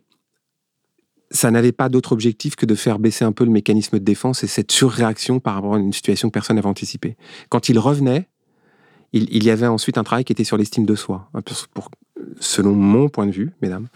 ça 1.30 1.50
n'avait 1.50 1.72
pas 1.72 1.88
d'autre 1.88 2.12
objectif 2.12 2.56
que 2.56 2.66
de 2.66 2.74
faire 2.74 2.98
baisser 2.98 3.24
un 3.24 3.32
peu 3.32 3.44
le 3.44 3.50
mécanisme 3.50 3.98
de 3.98 4.04
défense 4.04 4.44
et 4.44 4.46
cette 4.46 4.72
surréaction 4.72 5.40
par 5.40 5.54
rapport 5.54 5.74
à 5.74 5.78
une 5.78 5.92
situation 5.92 6.28
que 6.28 6.32
personne 6.32 6.56
n'avait 6.56 6.68
anticipée. 6.68 7.16
Quand 7.48 7.68
il 7.68 7.78
revenait, 7.78 8.28
il, 9.12 9.42
y 9.42 9.50
avait 9.50 9.66
ensuite 9.66 9.96
un 9.98 10.04
travail 10.04 10.24
qui 10.24 10.32
était 10.32 10.44
sur 10.44 10.56
l'estime 10.56 10.84
de 10.84 10.94
soi. 10.94 11.30
Pour, 11.74 11.90
selon 12.40 12.74
mon 12.74 13.08
point 13.08 13.26
de 13.26 13.32
vue, 13.32 13.52
mesdames, 13.62 13.88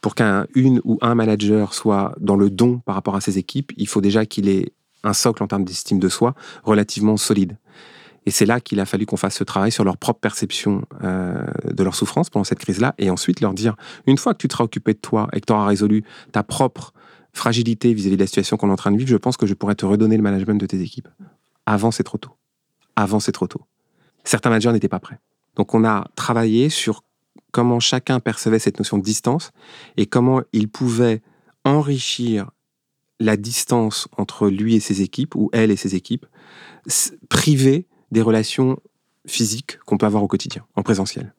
pour 0.00 0.14
qu'un 0.14 0.46
une 0.54 0.80
ou 0.84 0.98
un 1.00 1.14
manager 1.14 1.74
soit 1.74 2.14
dans 2.20 2.36
le 2.36 2.50
don 2.50 2.78
par 2.78 2.94
rapport 2.94 3.16
à 3.16 3.20
ses 3.20 3.38
équipes, 3.38 3.72
il 3.76 3.88
faut 3.88 4.00
déjà 4.00 4.26
qu'il 4.26 4.48
ait 4.48 4.72
un 5.04 5.12
socle 5.12 5.42
en 5.42 5.46
termes 5.46 5.64
d'estime 5.64 5.98
de 5.98 6.08
soi 6.08 6.34
relativement 6.64 7.16
solide. 7.16 7.56
Et 8.26 8.30
c'est 8.30 8.46
là 8.46 8.60
qu'il 8.60 8.78
a 8.80 8.84
fallu 8.84 9.06
qu'on 9.06 9.16
fasse 9.16 9.36
ce 9.36 9.44
travail 9.44 9.72
sur 9.72 9.84
leur 9.84 9.96
propre 9.96 10.20
perception 10.20 10.82
euh, 11.02 11.46
de 11.64 11.82
leur 11.82 11.94
souffrance 11.94 12.28
pendant 12.28 12.44
cette 12.44 12.58
crise-là, 12.58 12.94
et 12.98 13.10
ensuite 13.10 13.40
leur 13.40 13.54
dire, 13.54 13.74
une 14.06 14.18
fois 14.18 14.34
que 14.34 14.38
tu 14.38 14.48
te 14.48 14.52
seras 14.52 14.64
occupé 14.64 14.92
de 14.92 14.98
toi 14.98 15.28
et 15.32 15.40
que 15.40 15.46
tu 15.46 15.52
auras 15.52 15.66
résolu 15.66 16.04
ta 16.32 16.42
propre 16.42 16.92
fragilité 17.32 17.94
vis-à-vis 17.94 18.16
de 18.16 18.22
la 18.22 18.26
situation 18.26 18.56
qu'on 18.56 18.68
est 18.68 18.72
en 18.72 18.76
train 18.76 18.90
de 18.90 18.98
vivre, 18.98 19.08
je 19.08 19.16
pense 19.16 19.36
que 19.36 19.46
je 19.46 19.54
pourrais 19.54 19.76
te 19.76 19.86
redonner 19.86 20.16
le 20.16 20.22
management 20.22 20.60
de 20.60 20.66
tes 20.66 20.80
équipes. 20.80 21.08
Avant, 21.64 21.90
c'est 21.90 22.02
trop 22.02 22.18
tôt. 22.18 22.32
Avant, 22.96 23.20
c'est 23.20 23.32
trop 23.32 23.46
tôt. 23.46 23.62
Certains 24.24 24.50
managers 24.50 24.72
n'étaient 24.72 24.88
pas 24.88 25.00
prêts. 25.00 25.20
Donc 25.56 25.74
on 25.74 25.84
a 25.84 26.06
travaillé 26.14 26.68
sur 26.68 27.02
comment 27.52 27.80
chacun 27.80 28.20
percevait 28.20 28.58
cette 28.58 28.78
notion 28.78 28.98
de 28.98 29.02
distance 29.02 29.50
et 29.96 30.06
comment 30.06 30.42
il 30.52 30.68
pouvait 30.68 31.22
enrichir 31.64 32.50
la 33.20 33.36
distance 33.36 34.08
entre 34.16 34.48
lui 34.48 34.76
et 34.76 34.80
ses 34.80 35.02
équipes, 35.02 35.34
ou 35.34 35.50
elle 35.52 35.70
et 35.70 35.76
ses 35.76 35.94
équipes, 35.96 36.26
privées 37.28 37.86
des 38.12 38.22
relations 38.22 38.78
physiques 39.26 39.78
qu'on 39.84 39.98
peut 39.98 40.06
avoir 40.06 40.22
au 40.22 40.28
quotidien, 40.28 40.64
en 40.76 40.82
présentiel. 40.82 41.34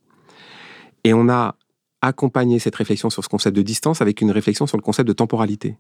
Et 1.06 1.14
on 1.14 1.30
a 1.30 1.56
accompagné 2.02 2.60
cette 2.60 2.76
réflexion 2.76 3.10
sur 3.10 3.24
ce 3.24 3.30
concept 3.30 3.56
de 3.56 3.62
distance 3.62 4.02
avec 4.02 4.22
une 4.22 4.32
réflexion 4.32 4.68
sur 4.68 4.78
le 4.78 4.82
concept 4.84 5.08
de 5.08 5.14
temporalité. 5.14 5.78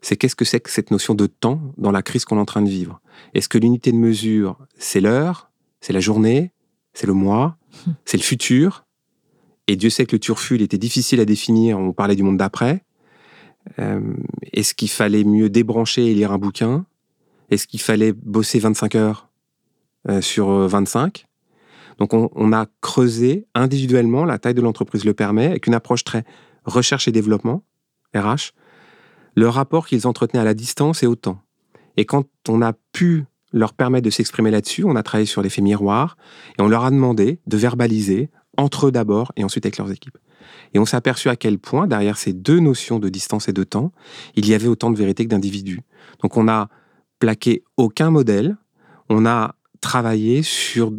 C'est 0.00 0.16
qu'est-ce 0.16 0.36
que 0.36 0.44
c'est 0.44 0.60
que 0.60 0.70
cette 0.70 0.90
notion 0.90 1.14
de 1.14 1.26
temps 1.26 1.60
dans 1.76 1.90
la 1.90 2.02
crise 2.02 2.24
qu'on 2.24 2.36
est 2.36 2.40
en 2.40 2.46
train 2.46 2.62
de 2.62 2.68
vivre? 2.68 3.00
Est-ce 3.34 3.48
que 3.48 3.58
l'unité 3.58 3.92
de 3.92 3.96
mesure, 3.96 4.58
c'est 4.78 5.00
l'heure, 5.00 5.50
c'est 5.80 5.92
la 5.92 6.00
journée, 6.00 6.52
c'est 6.94 7.06
le 7.06 7.14
mois, 7.14 7.58
c'est 8.04 8.16
le 8.16 8.22
futur? 8.22 8.85
Et 9.68 9.76
Dieu 9.76 9.90
sait 9.90 10.06
que 10.06 10.14
le 10.14 10.20
turfu, 10.20 10.56
il 10.56 10.62
était 10.62 10.78
difficile 10.78 11.20
à 11.20 11.24
définir, 11.24 11.78
on 11.78 11.92
parlait 11.92 12.16
du 12.16 12.22
monde 12.22 12.36
d'après. 12.36 12.84
Euh, 13.78 14.00
est-ce 14.52 14.74
qu'il 14.74 14.90
fallait 14.90 15.24
mieux 15.24 15.50
débrancher 15.50 16.06
et 16.06 16.14
lire 16.14 16.32
un 16.32 16.38
bouquin? 16.38 16.86
Est-ce 17.50 17.66
qu'il 17.66 17.80
fallait 17.80 18.12
bosser 18.12 18.58
25 18.58 18.94
heures 18.94 19.26
euh, 20.08 20.20
sur 20.20 20.48
25. 20.48 21.26
Euh, 21.26 21.94
Donc 21.98 22.14
on, 22.14 22.52
a 22.52 22.66
creusé 22.80 23.46
individuellement, 23.54 24.24
la 24.24 24.38
taille 24.38 24.54
de 24.54 24.60
l'entreprise 24.60 25.04
le 25.04 25.14
permet, 25.14 25.46
avec 25.46 25.66
une 25.66 25.74
approche 25.74 26.04
très 26.04 26.24
recherche 26.64 27.08
et 27.08 27.12
développement, 27.12 27.64
RH, 28.14 28.52
le 29.34 29.48
rapport 29.48 29.86
qu'ils 29.86 30.06
entretenaient 30.06 30.40
à 30.40 30.44
la 30.44 30.54
distance 30.54 31.02
et 31.02 31.06
au 31.06 31.16
temps. 31.16 31.40
Et 31.96 32.04
quand 32.04 32.26
on 32.48 32.62
a 32.62 32.72
pu 32.92 33.24
leur 33.52 33.72
permettre 33.72 34.04
de 34.04 34.10
s'exprimer 34.10 34.50
là-dessus, 34.50 34.84
on 34.84 34.94
a 34.94 35.02
travaillé 35.02 35.26
sur 35.26 35.42
l'effet 35.42 35.62
miroir, 35.62 36.16
et 36.58 36.62
on 36.62 36.68
leur 36.68 36.84
a 36.84 36.90
demandé 36.90 37.40
de 37.46 37.56
verbaliser, 37.56 38.30
entre 38.56 38.86
eux 38.86 38.92
d'abord, 38.92 39.32
et 39.36 39.44
ensuite 39.44 39.66
avec 39.66 39.78
leurs 39.78 39.90
équipes. 39.90 40.18
Et 40.74 40.78
on 40.78 40.84
s'est 40.84 40.96
aperçu 40.96 41.28
à 41.28 41.36
quel 41.36 41.58
point, 41.58 41.86
derrière 41.86 42.18
ces 42.18 42.32
deux 42.32 42.60
notions 42.60 42.98
de 42.98 43.08
distance 43.08 43.48
et 43.48 43.52
de 43.52 43.64
temps, 43.64 43.92
il 44.34 44.46
y 44.46 44.54
avait 44.54 44.68
autant 44.68 44.90
de 44.90 44.96
vérité 44.96 45.24
que 45.24 45.30
d'individus. 45.30 45.80
Donc 46.22 46.36
on 46.36 46.44
n'a 46.44 46.68
plaqué 47.18 47.64
aucun 47.76 48.10
modèle, 48.10 48.56
on 49.08 49.26
a 49.26 49.54
travailler 49.80 50.42
sur 50.42 50.92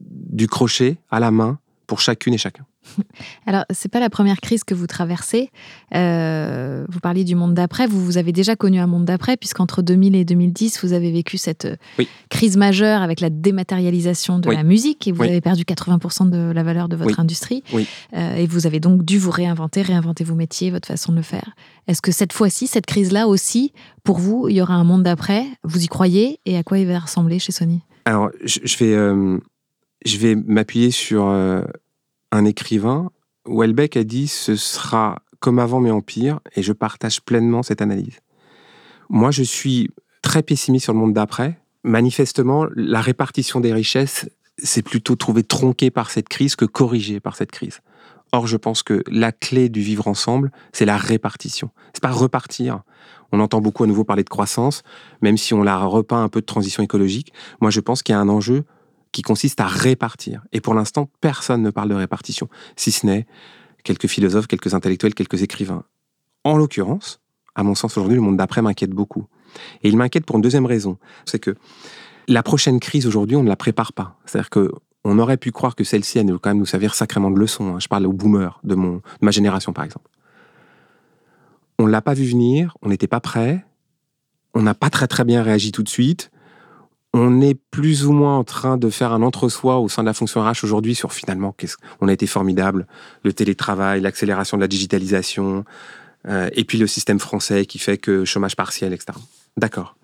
du 0.00 0.46
crochet 0.46 0.98
à 1.10 1.20
la 1.20 1.30
main 1.30 1.58
pour 1.86 2.00
chacune 2.00 2.34
et 2.34 2.38
chacun. 2.38 2.66
Alors, 3.46 3.64
c'est 3.70 3.90
pas 3.90 4.00
la 4.00 4.10
première 4.10 4.40
crise 4.40 4.64
que 4.64 4.74
vous 4.74 4.86
traversez. 4.86 5.50
Euh, 5.94 6.84
vous 6.88 7.00
parliez 7.00 7.24
du 7.24 7.34
monde 7.34 7.54
d'après. 7.54 7.86
Vous, 7.86 8.04
vous 8.04 8.18
avez 8.18 8.32
déjà 8.32 8.56
connu 8.56 8.78
un 8.78 8.86
monde 8.86 9.04
d'après, 9.04 9.36
puisqu'entre 9.36 9.82
2000 9.82 10.14
et 10.14 10.24
2010, 10.24 10.82
vous 10.82 10.92
avez 10.92 11.10
vécu 11.10 11.38
cette 11.38 11.66
euh, 11.66 12.04
crise 12.30 12.56
majeure 12.56 13.02
avec 13.02 13.20
la 13.20 13.30
dématérialisation 13.30 14.38
de 14.38 14.50
la 14.50 14.62
musique 14.62 15.06
et 15.08 15.12
vous 15.12 15.22
avez 15.22 15.40
perdu 15.40 15.62
80% 15.62 16.30
de 16.30 16.52
la 16.52 16.62
valeur 16.62 16.88
de 16.88 16.96
votre 16.96 17.20
industrie. 17.20 17.62
Euh, 17.72 18.36
et 18.36 18.46
vous 18.46 18.66
avez 18.66 18.80
donc 18.80 19.04
dû 19.04 19.18
vous 19.18 19.30
réinventer, 19.30 19.82
réinventer 19.82 20.24
vos 20.24 20.34
métiers, 20.34 20.70
votre 20.70 20.88
façon 20.88 21.12
de 21.12 21.16
le 21.16 21.22
faire. 21.22 21.54
Est-ce 21.86 22.02
que 22.02 22.12
cette 22.12 22.32
fois-ci, 22.32 22.66
cette 22.66 22.86
crise-là 22.86 23.28
aussi, 23.28 23.72
pour 24.02 24.18
vous, 24.18 24.48
il 24.48 24.56
y 24.56 24.60
aura 24.60 24.74
un 24.74 24.84
monde 24.84 25.02
d'après? 25.02 25.46
Vous 25.62 25.84
y 25.84 25.88
croyez? 25.88 26.40
Et 26.46 26.56
à 26.56 26.62
quoi 26.62 26.78
il 26.78 26.86
va 26.86 26.98
ressembler 26.98 27.38
chez 27.38 27.52
Sony? 27.52 27.80
Alors, 28.04 28.30
je, 28.44 28.76
vais, 28.78 28.94
euh, 28.94 29.38
je 30.04 30.16
vais 30.18 30.34
m'appuyer 30.34 30.90
sur 30.90 31.28
un 32.32 32.44
écrivain. 32.44 33.10
Welbeck 33.46 33.96
a 33.96 34.04
dit 34.04 34.28
ce 34.28 34.56
sera 34.56 35.22
comme 35.40 35.58
avant 35.58 35.80
mais 35.80 35.90
en 35.90 36.00
pire, 36.00 36.40
et 36.54 36.62
je 36.62 36.72
partage 36.72 37.20
pleinement 37.20 37.62
cette 37.62 37.82
analyse. 37.82 38.20
Moi, 39.08 39.30
je 39.30 39.42
suis 39.42 39.90
très 40.22 40.42
pessimiste 40.42 40.84
sur 40.84 40.92
le 40.92 40.98
monde 40.98 41.12
d'après. 41.12 41.60
Manifestement, 41.84 42.66
la 42.74 43.00
répartition 43.00 43.60
des 43.60 43.72
richesses 43.72 44.28
s'est 44.58 44.82
plutôt 44.82 45.14
trouvée 45.14 45.44
tronquée 45.44 45.90
par 45.90 46.10
cette 46.10 46.28
crise 46.28 46.56
que 46.56 46.64
corrigée 46.64 47.20
par 47.20 47.36
cette 47.36 47.52
crise. 47.52 47.80
Or, 48.32 48.46
je 48.46 48.56
pense 48.56 48.82
que 48.82 49.04
la 49.08 49.30
clé 49.30 49.68
du 49.68 49.80
vivre 49.80 50.08
ensemble, 50.08 50.50
c'est 50.72 50.84
la 50.84 50.96
répartition. 50.96 51.70
C'est 51.92 52.02
pas 52.02 52.10
repartir. 52.10 52.82
On 53.32 53.40
entend 53.40 53.60
beaucoup 53.60 53.84
à 53.84 53.86
nouveau 53.86 54.04
parler 54.04 54.24
de 54.24 54.28
croissance, 54.28 54.82
même 55.22 55.36
si 55.36 55.54
on 55.54 55.62
la 55.62 55.78
repeint 55.78 56.22
un 56.22 56.28
peu 56.28 56.40
de 56.40 56.46
transition 56.46 56.82
écologique. 56.82 57.32
Moi, 57.60 57.70
je 57.70 57.80
pense 57.80 58.02
qu'il 58.02 58.14
y 58.14 58.16
a 58.16 58.20
un 58.20 58.28
enjeu 58.28 58.64
qui 59.16 59.22
consiste 59.22 59.62
à 59.62 59.66
répartir. 59.66 60.44
Et 60.52 60.60
pour 60.60 60.74
l'instant, 60.74 61.08
personne 61.22 61.62
ne 61.62 61.70
parle 61.70 61.88
de 61.88 61.94
répartition, 61.94 62.50
si 62.76 62.92
ce 62.92 63.06
n'est 63.06 63.26
quelques 63.82 64.08
philosophes, 64.08 64.46
quelques 64.46 64.74
intellectuels, 64.74 65.14
quelques 65.14 65.40
écrivains. 65.40 65.84
En 66.44 66.58
l'occurrence, 66.58 67.22
à 67.54 67.62
mon 67.62 67.74
sens 67.74 67.96
aujourd'hui, 67.96 68.16
le 68.16 68.20
monde 68.20 68.36
d'après 68.36 68.60
m'inquiète 68.60 68.90
beaucoup. 68.90 69.26
Et 69.82 69.88
il 69.88 69.96
m'inquiète 69.96 70.26
pour 70.26 70.36
une 70.36 70.42
deuxième 70.42 70.66
raison, 70.66 70.98
c'est 71.24 71.38
que 71.38 71.54
la 72.28 72.42
prochaine 72.42 72.78
crise 72.78 73.06
aujourd'hui, 73.06 73.36
on 73.36 73.42
ne 73.42 73.48
la 73.48 73.56
prépare 73.56 73.94
pas. 73.94 74.18
C'est-à-dire 74.26 74.50
que 74.50 74.70
on 75.04 75.18
aurait 75.18 75.38
pu 75.38 75.50
croire 75.50 75.76
que 75.76 75.84
celle-ci 75.84 76.18
allait 76.18 76.32
quand 76.32 76.50
même 76.50 76.58
nous 76.58 76.66
servir 76.66 76.94
sacrément 76.94 77.30
de 77.30 77.38
leçon. 77.38 77.74
Hein. 77.74 77.80
Je 77.80 77.88
parle 77.88 78.04
aux 78.04 78.12
boomers 78.12 78.60
de, 78.64 78.74
mon, 78.74 78.96
de 78.96 79.00
ma 79.22 79.30
génération, 79.30 79.72
par 79.72 79.84
exemple. 79.84 80.10
On 81.78 81.86
ne 81.86 81.90
l'a 81.90 82.02
pas 82.02 82.12
vu 82.12 82.26
venir, 82.26 82.76
on 82.82 82.90
n'était 82.90 83.06
pas 83.06 83.20
prêt, 83.20 83.64
on 84.52 84.60
n'a 84.60 84.74
pas 84.74 84.90
très 84.90 85.06
très 85.06 85.24
bien 85.24 85.42
réagi 85.42 85.72
tout 85.72 85.82
de 85.82 85.88
suite. 85.88 86.30
On 87.18 87.40
est 87.40 87.58
plus 87.70 88.04
ou 88.04 88.12
moins 88.12 88.36
en 88.36 88.44
train 88.44 88.76
de 88.76 88.90
faire 88.90 89.12
un 89.12 89.22
entre-soi 89.22 89.78
au 89.78 89.88
sein 89.88 90.02
de 90.02 90.06
la 90.06 90.12
fonction 90.12 90.42
RH 90.42 90.64
aujourd'hui 90.64 90.94
sur 90.94 91.14
finalement 91.14 91.52
qu'est-ce 91.52 91.78
qu'on 91.78 92.08
a 92.08 92.12
été 92.12 92.26
formidable, 92.26 92.86
le 93.22 93.32
télétravail, 93.32 94.02
l'accélération 94.02 94.58
de 94.58 94.62
la 94.62 94.68
digitalisation, 94.68 95.64
euh, 96.28 96.50
et 96.52 96.64
puis 96.64 96.76
le 96.76 96.86
système 96.86 97.18
français 97.18 97.64
qui 97.64 97.78
fait 97.78 97.96
que 97.96 98.26
chômage 98.26 98.54
partiel, 98.54 98.92
etc. 98.92 99.18
D'accord. 99.56 99.96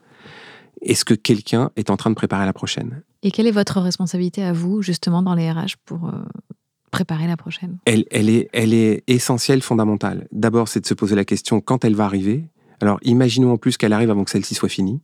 Est-ce 0.81 1.05
que 1.05 1.13
quelqu'un 1.13 1.71
est 1.77 1.91
en 1.91 1.99
train 1.99 2.09
de 2.09 2.15
préparer 2.15 2.47
la 2.47 2.55
prochaine? 2.55 3.03
Et 3.23 3.31
quelle 3.31 3.47
est 3.47 3.53
votre 3.53 3.79
responsabilité 3.83 4.43
à 4.43 4.55
vous, 4.55 4.81
justement, 4.81 5.21
dans 5.21 5.35
les 5.35 5.51
RH 5.51 5.77
pour 5.85 6.09
euh, 6.09 6.13
préparer 6.91 7.27
la 7.27 7.37
prochaine? 7.37 7.77
Elle, 7.85 8.07
elle, 8.11 8.31
est, 8.31 8.49
elle 8.55 8.73
est 8.73 9.05
essentielle, 9.07 9.61
fondamentale. 9.61 10.29
D'abord, 10.33 10.67
c'est 10.67 10.81
de 10.81 10.87
se 10.87 10.95
poser 10.95 11.15
la 11.15 11.27
question 11.27 11.61
quand 11.61 11.85
elle 11.85 11.95
va 11.95 12.07
arriver? 12.07 12.49
Alors, 12.81 12.99
imaginons 13.03 13.53
en 13.53 13.59
plus 13.59 13.77
qu'elle 13.77 13.93
arrive 13.93 14.11
avant 14.11 14.25
que 14.25 14.31
celle-ci 14.31 14.55
soit 14.55 14.71
finie. 14.71 15.03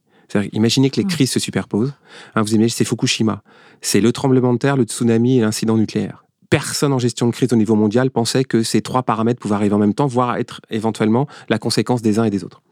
Imaginez 0.53 0.91
que 0.91 1.01
les 1.01 1.07
crises 1.07 1.31
se 1.31 1.41
superposent. 1.41 1.95
Hein, 2.35 2.43
vous 2.43 2.51
imaginez, 2.55 2.69
c'est 2.69 2.85
Fukushima. 2.85 3.43
C'est 3.81 4.01
le 4.01 4.13
tremblement 4.13 4.53
de 4.53 4.59
terre, 4.59 4.77
le 4.77 4.85
tsunami 4.85 5.39
et 5.39 5.41
l'incident 5.41 5.77
nucléaire. 5.77 6.25
Personne 6.51 6.93
en 6.93 6.99
gestion 6.99 7.27
de 7.27 7.33
crise 7.33 7.53
au 7.53 7.57
niveau 7.57 7.75
mondial 7.75 8.11
pensait 8.11 8.45
que 8.45 8.63
ces 8.63 8.81
trois 8.81 9.03
paramètres 9.03 9.41
pouvaient 9.41 9.55
arriver 9.55 9.75
en 9.75 9.79
même 9.79 9.95
temps, 9.95 10.07
voire 10.07 10.37
être 10.37 10.61
éventuellement 10.71 11.27
la 11.49 11.59
conséquence 11.59 12.03
des 12.03 12.19
uns 12.19 12.25
et 12.25 12.31
des 12.31 12.45
autres. 12.45 12.63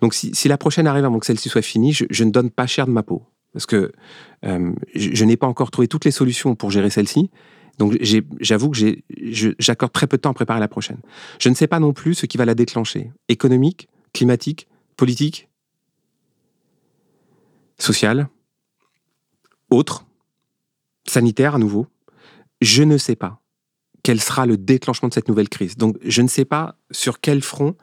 Donc 0.00 0.14
si, 0.14 0.48
la 0.48 0.58
prochaine 0.58 0.86
arrive 0.86 1.04
avant 1.04 1.18
que 1.18 1.26
celle-ci 1.26 1.48
soit 1.48 1.62
finie, 1.62 1.92
je, 1.92 2.24
ne 2.24 2.30
donne 2.30 2.50
pas 2.50 2.66
cher 2.66 2.86
de 2.86 2.92
ma 2.92 3.02
peau. 3.02 3.22
Parce 3.52 3.66
que 3.66 3.90
euh, 4.44 4.72
je, 4.94 5.24
n'ai 5.24 5.36
pas 5.36 5.48
encore 5.48 5.70
trouvé 5.70 5.88
toutes 5.88 6.04
les 6.04 6.10
solutions 6.10 6.54
pour 6.54 6.70
gérer 6.70 6.90
celle-ci. 6.90 7.30
Donc 7.78 7.96
j'avoue 8.40 8.70
que 8.70 8.78
j'accorde 9.58 9.92
très 9.92 10.06
peu 10.06 10.16
de 10.16 10.22
temps 10.22 10.30
à 10.30 10.34
préparer 10.34 10.60
la 10.60 10.68
prochaine. 10.68 10.98
Je 11.40 11.48
ne 11.48 11.54
sais 11.54 11.66
pas 11.66 11.80
non 11.80 11.92
plus 11.92 12.14
ce 12.14 12.26
qui 12.26 12.36
va 12.36 12.44
la 12.44 12.54
déclencher. 12.54 13.10
Économique, 13.28 13.88
climatique, 14.12 14.68
politique, 14.96 15.48
social, 17.78 18.28
autre, 19.70 20.04
sanitaire 21.06 21.54
à 21.54 21.58
nouveau. 21.58 21.86
Je 22.60 22.82
ne 22.82 22.98
sais 22.98 23.16
pas 23.16 23.40
quel 24.02 24.20
sera 24.20 24.46
le 24.46 24.56
déclenchement 24.56 25.08
de 25.08 25.14
cette 25.14 25.28
nouvelle 25.28 25.48
crise. 25.48 25.76
Donc 25.76 25.96
je 26.02 26.22
ne 26.22 26.28
sais 26.28 26.44
pas 26.44 26.76
sur 26.90 27.20
quel 27.20 27.42
front 27.42 27.76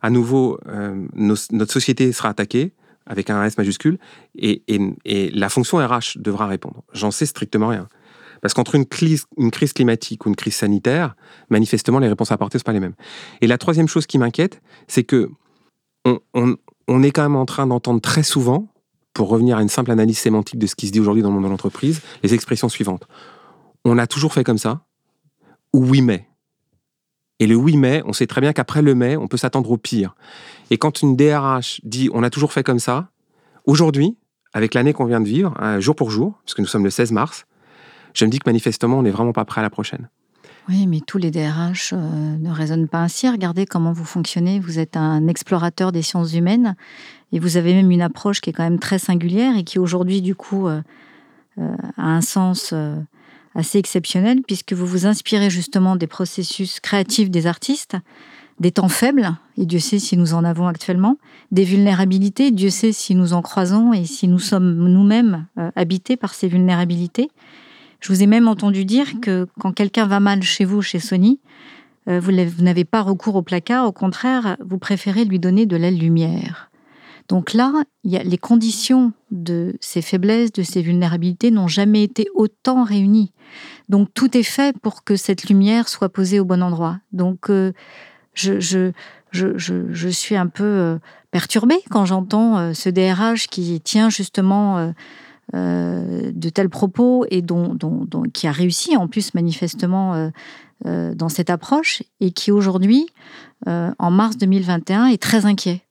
à 0.00 0.10
nouveau, 0.10 0.58
euh, 0.68 1.06
notre 1.14 1.72
société 1.72 2.12
sera 2.12 2.28
attaquée, 2.28 2.72
avec 3.06 3.30
un 3.30 3.42
S 3.44 3.58
majuscule, 3.58 3.98
et, 4.36 4.62
la 5.32 5.48
fonction 5.48 5.78
RH 5.78 6.18
devra 6.18 6.46
répondre. 6.46 6.84
J'en 6.92 7.10
sais 7.10 7.26
strictement 7.26 7.68
rien. 7.68 7.88
Parce 8.40 8.54
qu'entre 8.54 8.76
une 8.76 8.86
crise, 8.86 9.24
une 9.36 9.50
crise 9.50 9.72
climatique 9.72 10.24
ou 10.24 10.28
une 10.28 10.36
crise 10.36 10.54
sanitaire, 10.54 11.16
manifestement, 11.50 11.98
les 11.98 12.08
réponses 12.08 12.30
apportées 12.30 12.56
ne 12.56 12.60
sont 12.60 12.64
pas 12.64 12.72
les 12.72 12.80
mêmes. 12.80 12.94
Et 13.40 13.48
la 13.48 13.58
troisième 13.58 13.88
chose 13.88 14.06
qui 14.06 14.18
m'inquiète, 14.18 14.60
c'est 14.86 15.02
que 15.02 15.28
on, 16.04 17.02
est 17.02 17.10
quand 17.10 17.22
même 17.22 17.36
en 17.36 17.44
train 17.44 17.66
d'entendre 17.66 18.00
très 18.00 18.22
souvent, 18.22 18.68
pour 19.18 19.30
revenir 19.30 19.58
à 19.58 19.62
une 19.62 19.68
simple 19.68 19.90
analyse 19.90 20.16
sémantique 20.16 20.60
de 20.60 20.68
ce 20.68 20.76
qui 20.76 20.86
se 20.86 20.92
dit 20.92 21.00
aujourd'hui 21.00 21.24
dans 21.24 21.30
le 21.30 21.34
monde 21.34 21.42
de 21.42 21.48
l'entreprise, 21.48 22.02
les 22.22 22.34
expressions 22.34 22.68
suivantes. 22.68 23.08
On 23.84 23.98
a 23.98 24.06
toujours 24.06 24.32
fait 24.32 24.44
comme 24.44 24.58
ça, 24.58 24.82
ou 25.72 25.84
oui 25.84 26.02
mais. 26.02 26.28
Et 27.40 27.48
le 27.48 27.56
oui 27.56 27.76
mais, 27.76 28.00
on 28.06 28.12
sait 28.12 28.28
très 28.28 28.40
bien 28.40 28.52
qu'après 28.52 28.80
le 28.80 28.94
mais, 28.94 29.16
on 29.16 29.26
peut 29.26 29.36
s'attendre 29.36 29.72
au 29.72 29.76
pire. 29.76 30.14
Et 30.70 30.78
quand 30.78 31.02
une 31.02 31.16
DRH 31.16 31.80
dit 31.82 32.10
on 32.14 32.22
a 32.22 32.30
toujours 32.30 32.52
fait 32.52 32.62
comme 32.62 32.78
ça, 32.78 33.08
aujourd'hui, 33.64 34.16
avec 34.52 34.72
l'année 34.72 34.92
qu'on 34.92 35.06
vient 35.06 35.20
de 35.20 35.28
vivre, 35.28 35.52
hein, 35.58 35.80
jour 35.80 35.96
pour 35.96 36.12
jour, 36.12 36.38
puisque 36.44 36.60
nous 36.60 36.66
sommes 36.66 36.84
le 36.84 36.90
16 36.90 37.10
mars, 37.10 37.46
je 38.14 38.24
me 38.24 38.30
dis 38.30 38.38
que 38.38 38.48
manifestement, 38.48 39.00
on 39.00 39.02
n'est 39.02 39.10
vraiment 39.10 39.32
pas 39.32 39.44
prêt 39.44 39.58
à 39.60 39.62
la 39.62 39.70
prochaine. 39.70 40.08
Oui, 40.68 40.86
mais 40.86 41.00
tous 41.00 41.16
les 41.16 41.30
DRH 41.30 41.94
euh, 41.94 42.36
ne 42.38 42.50
raisonnent 42.52 42.88
pas 42.88 42.98
ainsi. 42.98 43.28
Regardez 43.28 43.64
comment 43.64 43.92
vous 43.92 44.04
fonctionnez. 44.04 44.60
Vous 44.60 44.78
êtes 44.78 44.98
un 44.98 45.26
explorateur 45.26 45.92
des 45.92 46.02
sciences 46.02 46.34
humaines 46.34 46.76
et 47.32 47.38
vous 47.38 47.56
avez 47.56 47.74
même 47.74 47.90
une 47.90 48.02
approche 48.02 48.40
qui 48.40 48.50
est 48.50 48.52
quand 48.52 48.64
même 48.64 48.78
très 48.78 48.98
singulière 48.98 49.56
et 49.56 49.64
qui 49.64 49.78
aujourd'hui, 49.78 50.22
du 50.22 50.34
coup, 50.34 50.68
euh, 50.68 50.80
euh, 51.58 51.74
a 51.96 52.06
un 52.06 52.20
sens 52.20 52.74
assez 53.54 53.78
exceptionnel 53.78 54.40
puisque 54.46 54.72
vous 54.72 54.86
vous 54.86 55.06
inspirez 55.06 55.50
justement 55.50 55.96
des 55.96 56.06
processus 56.06 56.80
créatifs 56.80 57.30
des 57.30 57.46
artistes, 57.46 57.96
des 58.60 58.72
temps 58.72 58.88
faibles, 58.88 59.36
et 59.56 59.66
Dieu 59.66 59.78
sait 59.78 59.98
si 59.98 60.16
nous 60.16 60.34
en 60.34 60.44
avons 60.44 60.66
actuellement, 60.66 61.16
des 61.52 61.64
vulnérabilités, 61.64 62.50
Dieu 62.50 62.70
sait 62.70 62.92
si 62.92 63.14
nous 63.14 63.32
en 63.32 63.42
croisons 63.42 63.92
et 63.92 64.04
si 64.04 64.26
nous 64.26 64.40
sommes 64.40 64.74
nous-mêmes 64.88 65.46
habités 65.76 66.16
par 66.16 66.34
ces 66.34 66.48
vulnérabilités. 66.48 67.30
Je 68.00 68.12
vous 68.12 68.22
ai 68.22 68.26
même 68.26 68.48
entendu 68.48 68.84
dire 68.84 69.20
que 69.20 69.46
quand 69.60 69.72
quelqu'un 69.72 70.06
va 70.06 70.20
mal 70.20 70.42
chez 70.42 70.64
vous, 70.64 70.82
chez 70.82 70.98
Sony, 70.98 71.40
euh, 72.08 72.20
vous 72.20 72.32
n'avez 72.62 72.84
pas 72.84 73.02
recours 73.02 73.36
au 73.36 73.42
placard, 73.42 73.86
au 73.86 73.92
contraire, 73.92 74.56
vous 74.64 74.78
préférez 74.78 75.24
lui 75.24 75.38
donner 75.38 75.66
de 75.66 75.76
la 75.76 75.90
lumière. 75.90 76.67
Donc 77.28 77.52
là, 77.52 77.72
les 78.04 78.38
conditions 78.38 79.12
de 79.30 79.76
ces 79.80 80.00
faiblesses, 80.00 80.52
de 80.52 80.62
ces 80.62 80.80
vulnérabilités 80.80 81.50
n'ont 81.50 81.68
jamais 81.68 82.02
été 82.02 82.28
autant 82.34 82.84
réunies. 82.84 83.32
Donc 83.88 84.08
tout 84.14 84.36
est 84.36 84.42
fait 84.42 84.76
pour 84.78 85.04
que 85.04 85.16
cette 85.16 85.44
lumière 85.48 85.88
soit 85.88 86.08
posée 86.08 86.40
au 86.40 86.44
bon 86.44 86.62
endroit. 86.62 86.98
Donc 87.12 87.50
euh, 87.50 87.72
je, 88.32 88.92
suis 90.10 90.36
un 90.36 90.46
peu 90.46 90.64
euh, 90.64 90.98
perturbée 91.30 91.80
quand 91.90 92.06
j'entends 92.06 92.72
ce 92.72 92.88
DRH 92.88 93.48
qui 93.48 93.78
tient 93.82 94.08
justement 94.08 94.92
euh, 95.54 96.30
de 96.34 96.50
tels 96.50 96.68
propos 96.68 97.24
et 97.30 97.40
dont, 97.40 97.74
qui 98.34 98.46
a 98.46 98.52
réussi 98.52 98.98
en 98.98 99.08
plus 99.08 99.32
manifestement 99.32 100.14
euh, 100.14 100.28
euh, 100.84 101.14
dans 101.14 101.30
cette 101.30 101.48
approche 101.48 102.02
et 102.20 102.32
qui 102.32 102.52
aujourd'hui, 102.52 103.06
en 103.66 104.10
mars 104.10 104.36
2021, 104.36 105.06
est 105.06 105.20
très 105.20 105.46
inquiet. 105.46 105.87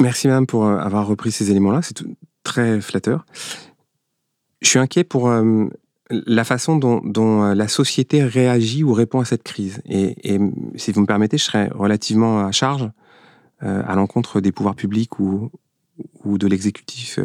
Merci 0.00 0.28
madame 0.28 0.46
pour 0.46 0.66
avoir 0.66 1.06
repris 1.06 1.32
ces 1.32 1.50
éléments-là, 1.50 1.80
c'est 1.82 2.02
très 2.42 2.80
flatteur. 2.80 3.24
Je 4.60 4.68
suis 4.68 4.78
inquiet 4.78 5.04
pour 5.04 5.32
la 6.10 6.44
façon 6.44 6.76
dont, 6.76 7.54
la 7.54 7.68
société 7.68 8.24
réagit 8.24 8.82
ou 8.82 8.92
répond 8.92 9.20
à 9.20 9.24
cette 9.24 9.42
crise. 9.42 9.82
Et, 9.88 10.38
si 10.76 10.92
vous 10.92 11.00
me 11.00 11.06
permettez, 11.06 11.38
je 11.38 11.44
serai 11.44 11.68
relativement 11.68 12.44
à 12.44 12.50
charge 12.50 12.90
à 13.60 13.94
l'encontre 13.94 14.40
des 14.40 14.52
pouvoirs 14.52 14.74
publics 14.74 15.20
ou, 15.20 15.50
ou 16.24 16.38
de 16.38 16.46
l'exécutif 16.46 17.18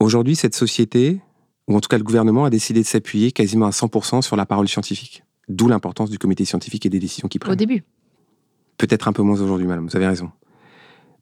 Aujourd'hui, 0.00 0.34
cette 0.34 0.54
société, 0.54 1.20
ou 1.68 1.76
en 1.76 1.80
tout 1.80 1.88
cas 1.88 1.98
le 1.98 2.04
gouvernement, 2.04 2.46
a 2.46 2.50
décidé 2.50 2.80
de 2.80 2.86
s'appuyer 2.86 3.32
quasiment 3.32 3.66
à 3.66 3.70
100% 3.70 4.22
sur 4.22 4.34
la 4.34 4.46
parole 4.46 4.66
scientifique. 4.66 5.22
D'où 5.48 5.68
l'importance 5.68 6.08
du 6.08 6.18
comité 6.18 6.46
scientifique 6.46 6.86
et 6.86 6.88
des 6.88 6.98
décisions 6.98 7.28
qui 7.28 7.38
prennent. 7.38 7.52
Au 7.52 7.56
début. 7.56 7.84
Peut-être 8.78 9.08
un 9.08 9.12
peu 9.12 9.22
moins 9.22 9.38
aujourd'hui, 9.38 9.66
madame, 9.66 9.86
vous 9.86 9.96
avez 9.96 10.06
raison. 10.06 10.30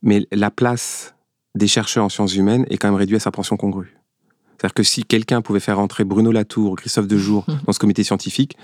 Mais 0.03 0.27
la 0.33 0.51
place 0.51 1.15
des 1.55 1.69
chercheurs 1.69 2.05
en 2.05 2.09
sciences 2.09 2.35
humaines 2.35 2.67
est 2.71 2.77
quand 2.77 2.89
même 2.89 2.97
réduite 2.97 3.21
à 3.21 3.25
sa 3.25 3.31
pension 3.31 3.57
congrue. 3.57 3.99
C'est-à-dire 4.59 4.75
que 4.75 4.83
si 4.83 5.05
quelqu'un 5.05 5.41
pouvait 5.41 5.61
faire 5.61 5.79
entrer 5.79 6.03
Bruno 6.03 6.33
Latour, 6.33 6.77
Christophe 6.77 7.07
Dejour 7.07 7.47
dans 7.67 7.73
ce 7.73 7.79
comité 7.79 8.03
scientifique, 8.03 8.57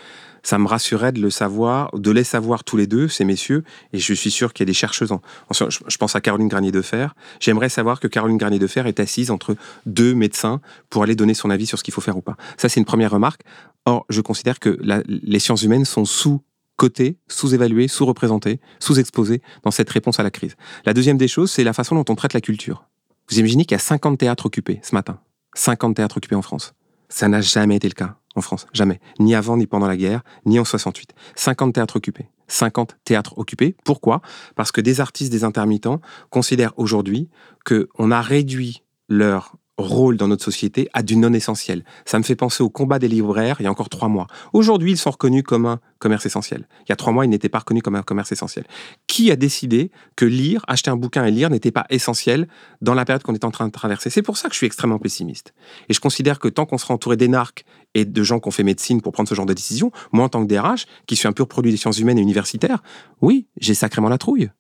ça 0.43 0.59
me 0.59 0.67
rassurait 0.67 1.13
de 1.13 1.21
le 1.21 1.31
savoir, 1.31 1.91
de 1.97 2.11
les 2.11 2.25
savoir 2.25 2.65
tous 2.65 2.77
les 2.77 2.87
deux, 2.87 3.09
ces 3.09 3.25
messieurs, 3.25 3.65
et 3.93 3.99
je 3.99 4.13
suis 4.13 4.31
sûr 4.31 4.53
qu'il 4.53 4.65
y 4.65 4.67
a 4.67 4.71
des 4.71 4.75
chercheuses. 4.75 5.13
En, 5.13 5.21
je 5.51 5.97
pense 5.97 6.17
à 6.17 6.21
Caroline 6.21 6.49
Garnier 6.49 6.73
de 6.73 6.83
Fer. 6.83 7.15
J'aimerais 7.41 7.69
savoir 7.69 8.01
que 8.01 8.09
Caroline 8.09 8.37
Garnier 8.37 8.59
de 8.59 8.67
Fer 8.67 8.87
est 8.87 9.01
assise 9.01 9.31
entre 9.31 9.57
deux 9.87 10.15
médecins 10.15 10.61
pour 10.91 11.05
aller 11.05 11.15
donner 11.15 11.35
son 11.35 11.49
avis 11.49 11.67
sur 11.67 11.79
ce 11.79 11.85
qu'il 11.85 11.95
faut 11.95 12.01
faire 12.01 12.17
ou 12.17 12.23
pas. 12.23 12.37
Ça, 12.59 12.69
c'est 12.69 12.81
une 12.81 12.87
première 12.87 13.13
remarque. 13.13 13.43
Or, 13.87 14.05
je 14.11 14.21
considère 14.21 14.59
que 14.59 14.79
les 15.07 15.39
sciences 15.39 15.63
humaines 15.63 15.85
sont 15.85 16.05
sous 16.05 16.43
cotées, 16.77 17.19
sous-évaluées, 17.29 17.89
sous-représentées, 17.89 18.61
sous-exposées 18.81 19.43
dans 19.63 19.71
cette 19.71 19.91
réponse 19.91 20.21
à 20.21 20.23
la 20.23 20.31
crise. 20.31 20.57
La 20.85 20.95
deuxième 20.95 21.19
des 21.19 21.29
choses, 21.29 21.51
c'est 21.51 21.65
la 21.65 21.73
façon 21.73 21.95
dont 21.95 22.05
on 22.09 22.15
traite 22.15 22.33
la 22.33 22.41
culture. 22.41 22.85
Vous 23.31 23.39
imaginez 23.39 23.65
qu'il 23.65 23.75
y 23.75 23.77
a 23.77 23.79
50 23.79 24.19
théâtres 24.19 24.47
occupés 24.47 24.81
ce 24.83 24.95
matin. 24.95 25.21
50 25.55 25.97
théâtres 25.97 26.17
occupés 26.19 26.35
en 26.35 26.43
France. 26.43 26.75
Ça 27.09 27.29
n'a 27.29 27.41
jamais 27.41 27.77
été 27.77 27.89
le 27.89 27.95
cas 27.95 28.17
en 28.35 28.41
France, 28.41 28.67
jamais. 28.73 29.01
Ni 29.21 29.35
avant, 29.35 29.57
ni 29.57 29.67
pendant 29.67 29.87
la 29.87 29.97
guerre, 29.97 30.23
ni 30.45 30.59
en 30.59 30.65
68. 30.65 31.11
50 31.37 31.75
théâtres 31.75 31.97
occupés. 31.97 32.29
50 32.49 32.97
théâtres 33.05 33.39
occupés. 33.39 33.77
Pourquoi? 33.85 34.21
Parce 34.57 34.73
que 34.73 34.81
des 34.81 35.01
artistes, 35.01 35.31
des 35.31 35.45
intermittents 35.45 36.01
considèrent 36.31 36.73
aujourd'hui 36.77 37.29
qu'on 37.65 38.11
a 38.11 38.21
réduit 38.21 38.83
leur 39.09 39.57
rôle 39.77 40.17
dans 40.17 40.29
notre 40.29 40.45
société 40.45 40.89
à 40.93 41.03
du 41.03 41.17
non 41.17 41.33
essentiel. 41.33 41.85
Ça 42.05 42.19
me 42.19 42.23
fait 42.23 42.37
penser 42.37 42.63
au 42.63 42.71
combat 42.71 42.99
des 42.99 43.09
libraires 43.09 43.57
il 43.61 43.65
y 43.65 43.67
a 43.67 43.71
encore 43.71 43.89
trois 43.89 44.09
mois. 44.09 44.27
Aujourd'hui, 44.53 44.93
ils 44.93 44.97
sont 44.97 45.11
reconnus 45.11 45.43
comme 45.43 45.67
un 45.67 45.81
commerce 45.99 46.27
essentiel. 46.27 46.69
Il 46.83 46.91
y 46.91 46.93
a 46.93 46.97
trois 46.97 47.13
mois, 47.13 47.25
ils 47.25 47.29
n'étaient 47.29 47.49
pas 47.49 47.59
reconnus 47.59 47.83
comme 47.83 47.97
un 47.97 48.03
commerce 48.03 48.31
essentiel. 48.31 48.67
Qui 49.07 49.31
a 49.31 49.37
décidé 49.37 49.91
que 50.17 50.25
lire, 50.25 50.65
acheter 50.69 50.91
un 50.91 50.97
bouquin 50.97 51.25
et 51.25 51.31
lire 51.31 51.51
n'était 51.51 51.71
pas 51.71 51.87
essentiel 51.91 52.47
dans 52.83 52.95
la 52.95 53.05
période 53.05 53.23
qu'on 53.23 53.35
est 53.35 53.45
en 53.45 53.51
train 53.51 53.67
de 53.67 53.73
traverser? 53.73 54.11
C'est 54.11 54.23
pour 54.23 54.37
ça 54.37 54.49
que 54.49 54.55
je 54.55 54.59
suis 54.59 54.67
extrêmement 54.67 54.99
pessimiste. 54.99 55.55
Et 55.89 55.95
je 55.95 56.01
considère 56.01 56.39
que 56.39 56.49
tant 56.49 56.67
qu'on 56.67 56.79
sera 56.79 56.95
entouré 56.95 57.17
d'énarques 57.17 57.65
et 57.95 58.05
de 58.05 58.23
gens 58.23 58.41
qui 58.41 58.49
ont 58.49 58.53
fait 58.53 58.63
médecine 58.63 59.01
pour 59.01 59.13
prendre 59.13 59.29
ce 59.29 59.35
genre 59.35 59.47
de 59.47 59.55
décision, 59.55 59.91
moi 60.13 60.25
en 60.25 60.29
tant 60.29 60.45
que 60.45 60.49
DRH, 60.49 60.87
qui 61.07 61.17
suis 61.17 61.29
un 61.29 61.33
pur 61.33 61.49
produit 61.49 61.73
des 61.73 61.79
sciences 61.79 61.99
humaines 61.99 62.19
et 62.19 62.23
universitaires, 62.23 62.83
oui, 63.21 63.47
j'ai 63.59 63.75
sacrément 63.75 64.09
la 64.09 64.19
trouille. 64.19 64.51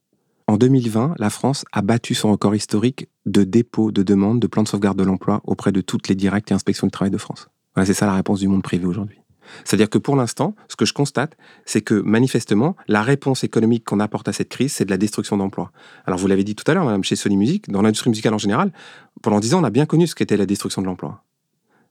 En 0.46 0.58
2020, 0.58 1.14
la 1.18 1.30
France 1.30 1.64
a 1.72 1.80
battu 1.80 2.14
son 2.14 2.30
record 2.30 2.54
historique 2.54 3.08
de 3.24 3.44
dépôt 3.44 3.90
de 3.90 4.02
demande 4.02 4.40
de 4.40 4.46
plan 4.46 4.62
de 4.62 4.68
sauvegarde 4.68 4.98
de 4.98 5.04
l'emploi 5.04 5.40
auprès 5.44 5.72
de 5.72 5.80
toutes 5.80 6.08
les 6.08 6.14
directs 6.14 6.50
et 6.50 6.54
inspections 6.54 6.86
du 6.86 6.90
travail 6.90 7.10
de 7.10 7.16
France. 7.18 7.48
Voilà, 7.74 7.86
c'est 7.86 7.94
ça 7.94 8.04
la 8.04 8.14
réponse 8.14 8.40
du 8.40 8.48
monde 8.48 8.62
privé 8.62 8.84
aujourd'hui. 8.84 9.18
C'est-à-dire 9.64 9.88
que 9.88 9.98
pour 9.98 10.16
l'instant, 10.16 10.54
ce 10.68 10.76
que 10.76 10.84
je 10.84 10.92
constate, 10.92 11.36
c'est 11.64 11.80
que 11.80 11.94
manifestement, 11.94 12.76
la 12.88 13.02
réponse 13.02 13.42
économique 13.42 13.84
qu'on 13.84 14.00
apporte 14.00 14.28
à 14.28 14.32
cette 14.32 14.50
crise, 14.50 14.72
c'est 14.72 14.84
de 14.84 14.90
la 14.90 14.96
destruction 14.98 15.36
d'emplois. 15.38 15.72
Alors 16.06 16.18
vous 16.18 16.26
l'avez 16.26 16.44
dit 16.44 16.54
tout 16.54 16.70
à 16.70 16.74
l'heure, 16.74 16.84
madame, 16.84 17.04
chez 17.04 17.16
Sony 17.16 17.36
Music, 17.36 17.70
dans 17.70 17.80
l'industrie 17.80 18.10
musicale 18.10 18.34
en 18.34 18.38
général, 18.38 18.72
pendant 19.22 19.40
dix 19.40 19.54
ans, 19.54 19.60
on 19.60 19.64
a 19.64 19.70
bien 19.70 19.86
connu 19.86 20.06
ce 20.06 20.14
qu'était 20.14 20.36
la 20.36 20.46
destruction 20.46 20.82
de 20.82 20.86
l'emploi. 20.86 21.24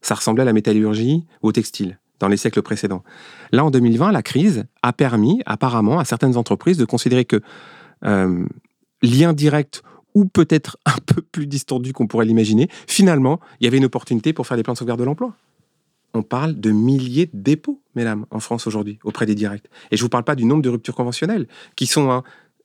Ça 0.02 0.16
ressemblait 0.16 0.44
à 0.44 0.46
la 0.46 0.54
métallurgie 0.54 1.26
ou 1.42 1.48
au 1.48 1.52
textile 1.52 2.00
dans 2.20 2.28
les 2.28 2.38
siècles 2.38 2.62
précédents. 2.62 3.04
Là, 3.52 3.66
en 3.66 3.72
2020, 3.72 4.12
la 4.12 4.22
crise 4.22 4.66
a 4.82 4.94
permis 4.94 5.42
apparemment 5.46 6.00
à 6.00 6.06
certaines 6.06 6.38
entreprises 6.38 6.78
de 6.78 6.86
considérer 6.86 7.26
que 7.26 7.42
euh, 8.06 8.46
lien 9.02 9.34
direct 9.34 9.84
ou 10.14 10.26
peut-être 10.26 10.78
un 10.86 10.98
peu 11.06 11.22
plus 11.22 11.48
distendu 11.48 11.94
qu'on 11.94 12.08
pourrait 12.08 12.26
l'imaginer, 12.26 12.70
finalement, 12.88 13.40
il 13.60 13.66
y 13.66 13.68
avait 13.68 13.78
une 13.78 13.86
opportunité 13.86 14.34
pour 14.34 14.48
faire 14.48 14.58
des 14.58 14.64
plans 14.64 14.74
de 14.74 14.80
sauvegarde 14.80 15.00
de 15.00 15.06
l'emploi. 15.06 15.34
On 16.16 16.22
parle 16.22 16.60
de 16.60 16.70
milliers 16.70 17.26
de 17.26 17.32
dépôts, 17.34 17.82
mesdames, 17.96 18.28
en 18.30 18.40
France 18.40 18.68
aujourd'hui, 18.68 19.00
auprès 19.04 19.26
des 19.26 19.34
directs. 19.34 19.66
Et 19.90 19.98
je 19.98 20.02
ne 20.02 20.06
vous 20.06 20.10
parle 20.10 20.24
pas 20.24 20.36
du 20.36 20.46
nombre 20.46 20.62
de 20.62 20.70
ruptures 20.70 20.94
conventionnelles, 20.94 21.48
qui 21.76 21.88
sont 21.88 22.12
un, 22.12 22.24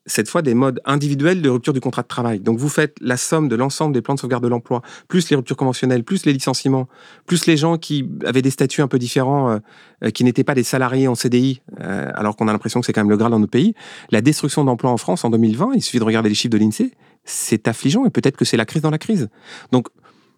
cette 0.09 0.27
fois 0.27 0.41
des 0.41 0.53
modes 0.53 0.81
individuels 0.85 1.41
de 1.41 1.49
rupture 1.49 1.73
du 1.73 1.79
contrat 1.79 2.01
de 2.01 2.07
travail. 2.07 2.39
Donc 2.39 2.57
vous 2.57 2.69
faites 2.69 2.97
la 2.99 3.15
somme 3.15 3.47
de 3.47 3.55
l'ensemble 3.55 3.93
des 3.93 4.01
plans 4.01 4.15
de 4.15 4.19
sauvegarde 4.19 4.43
de 4.43 4.49
l'emploi, 4.49 4.81
plus 5.07 5.29
les 5.29 5.35
ruptures 5.35 5.55
conventionnelles, 5.55 6.03
plus 6.03 6.25
les 6.25 6.33
licenciements, 6.33 6.87
plus 7.25 7.45
les 7.45 7.57
gens 7.57 7.77
qui 7.77 8.09
avaient 8.25 8.41
des 8.41 8.49
statuts 8.49 8.81
un 8.81 8.87
peu 8.87 8.99
différents, 8.99 9.51
euh, 9.51 9.59
euh, 10.03 10.09
qui 10.09 10.23
n'étaient 10.23 10.43
pas 10.43 10.55
des 10.55 10.63
salariés 10.63 11.07
en 11.07 11.15
CDI, 11.15 11.61
euh, 11.79 12.11
alors 12.15 12.35
qu'on 12.35 12.47
a 12.47 12.51
l'impression 12.51 12.79
que 12.79 12.85
c'est 12.85 12.93
quand 12.93 13.01
même 13.01 13.09
le 13.09 13.17
Graal 13.17 13.31
dans 13.31 13.39
notre 13.39 13.51
pays. 13.51 13.75
La 14.11 14.21
destruction 14.21 14.63
d'emplois 14.63 14.91
en 14.91 14.97
France 14.97 15.23
en 15.23 15.29
2020, 15.29 15.71
il 15.75 15.81
suffit 15.81 15.99
de 15.99 16.03
regarder 16.03 16.29
les 16.29 16.35
chiffres 16.35 16.51
de 16.51 16.57
l'INSEE, 16.57 16.91
c'est 17.23 17.67
affligeant 17.67 18.05
et 18.05 18.09
peut-être 18.09 18.37
que 18.37 18.45
c'est 18.45 18.57
la 18.57 18.65
crise 18.65 18.81
dans 18.81 18.91
la 18.91 18.97
crise. 18.97 19.29
Donc, 19.71 19.87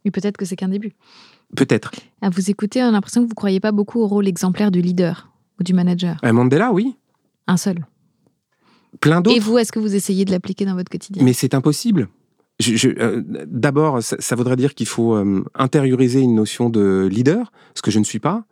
et 0.04 0.12
peut-être 0.12 0.38
que 0.38 0.46
c'est 0.46 0.56
qu'un 0.56 0.70
début. 0.70 0.94
Peut-être. 1.56 1.92
À 2.22 2.30
vous 2.30 2.50
écouter, 2.50 2.82
on 2.82 2.88
a 2.88 2.92
l'impression 2.92 3.22
que 3.22 3.26
vous 3.26 3.32
ne 3.32 3.36
croyez 3.36 3.60
pas 3.60 3.72
beaucoup 3.72 4.00
au 4.02 4.08
rôle 4.08 4.28
exemplaire 4.28 4.72
du 4.72 4.82
leader 4.82 5.30
ou 5.60 5.64
du 5.64 5.74
manager. 5.74 6.18
Mandela, 6.24 6.72
oui. 6.72 6.96
Un 7.48 7.58
seul 7.58 7.86
plein 9.00 9.22
d'autres. 9.22 9.36
Et 9.36 9.40
vous, 9.40 9.58
est-ce 9.58 9.72
que 9.72 9.80
vous 9.80 9.96
essayez 9.96 10.26
de 10.26 10.32
l'appliquer 10.32 10.66
dans 10.66 10.76
votre 10.76 10.90
quotidien? 10.90 11.24
Mais 11.24 11.34
c'est 11.34 11.54
impossible. 11.54 12.08
Euh, 12.86 13.24
d'abord, 13.48 14.04
ça, 14.04 14.36
voudrait 14.36 14.56
dire 14.56 14.76
qu'il 14.76 14.86
faut 14.86 15.16
euh, 15.16 15.44
intérioriser 15.56 16.20
une 16.20 16.36
notion 16.36 16.70
de 16.70 17.08
leader, 17.12 17.52
ce 17.76 17.82
que 17.82 17.92
je 17.92 18.00
ne 18.00 18.04
suis 18.04 18.20
pas. 18.20 18.46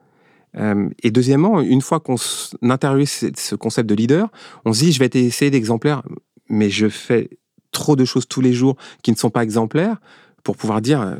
Euh, 0.58 0.90
et 1.04 1.12
deuxièmement, 1.12 1.62
une 1.62 1.82
fois 1.82 2.00
qu'on 2.00 2.16
intériorise 2.64 3.32
ce 3.36 3.56
concept 3.56 3.88
de 3.88 3.94
leader, 3.94 4.32
on 4.66 4.74
se 4.74 4.80
dit, 4.80 4.92
je 4.92 5.00
vais 5.00 5.10
essayer 5.14 5.52
d'exemplaire, 5.52 6.02
mais 6.48 6.72
je 6.72 6.90
fais 6.90 7.30
trop 7.72 7.96
de 7.96 8.04
choses 8.04 8.28
tous 8.28 8.42
les 8.42 8.54
jours 8.54 8.76
qui 9.04 9.12
ne 9.12 9.16
sont 9.16 9.30
pas 9.30 9.44
exemplaires 9.44 9.98
pour 10.44 10.58
pouvoir 10.58 10.82
dire 10.82 11.18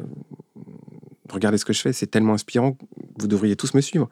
regardez 1.32 1.58
ce 1.58 1.66
que 1.66 1.74
je 1.74 1.82
fais, 1.82 1.94
c'est 1.94 2.08
tellement 2.08 2.34
inspirant, 2.34 2.78
vous 3.20 3.28
devriez 3.28 3.56
tous 3.56 3.74
me 3.74 3.82
suivre. 3.82 4.10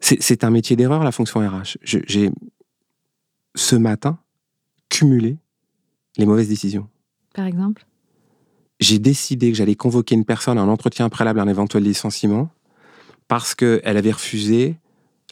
C'est 0.00 0.44
un 0.44 0.50
métier 0.50 0.76
d'erreur, 0.76 1.02
la 1.02 1.12
fonction 1.12 1.40
RH. 1.40 1.78
J'ai, 1.82 2.30
ce 3.54 3.76
matin, 3.76 4.18
cumulé 4.88 5.38
les 6.16 6.26
mauvaises 6.26 6.48
décisions. 6.48 6.88
Par 7.34 7.46
exemple? 7.46 7.86
J'ai 8.80 8.98
décidé 8.98 9.50
que 9.50 9.56
j'allais 9.56 9.74
convoquer 9.74 10.14
une 10.14 10.24
personne 10.24 10.58
à 10.58 10.62
un 10.62 10.68
entretien 10.68 11.08
préalable 11.08 11.40
à 11.40 11.42
un 11.42 11.48
éventuel 11.48 11.82
licenciement 11.82 12.50
parce 13.28 13.54
qu'elle 13.54 13.96
avait 13.96 14.12
refusé 14.12 14.76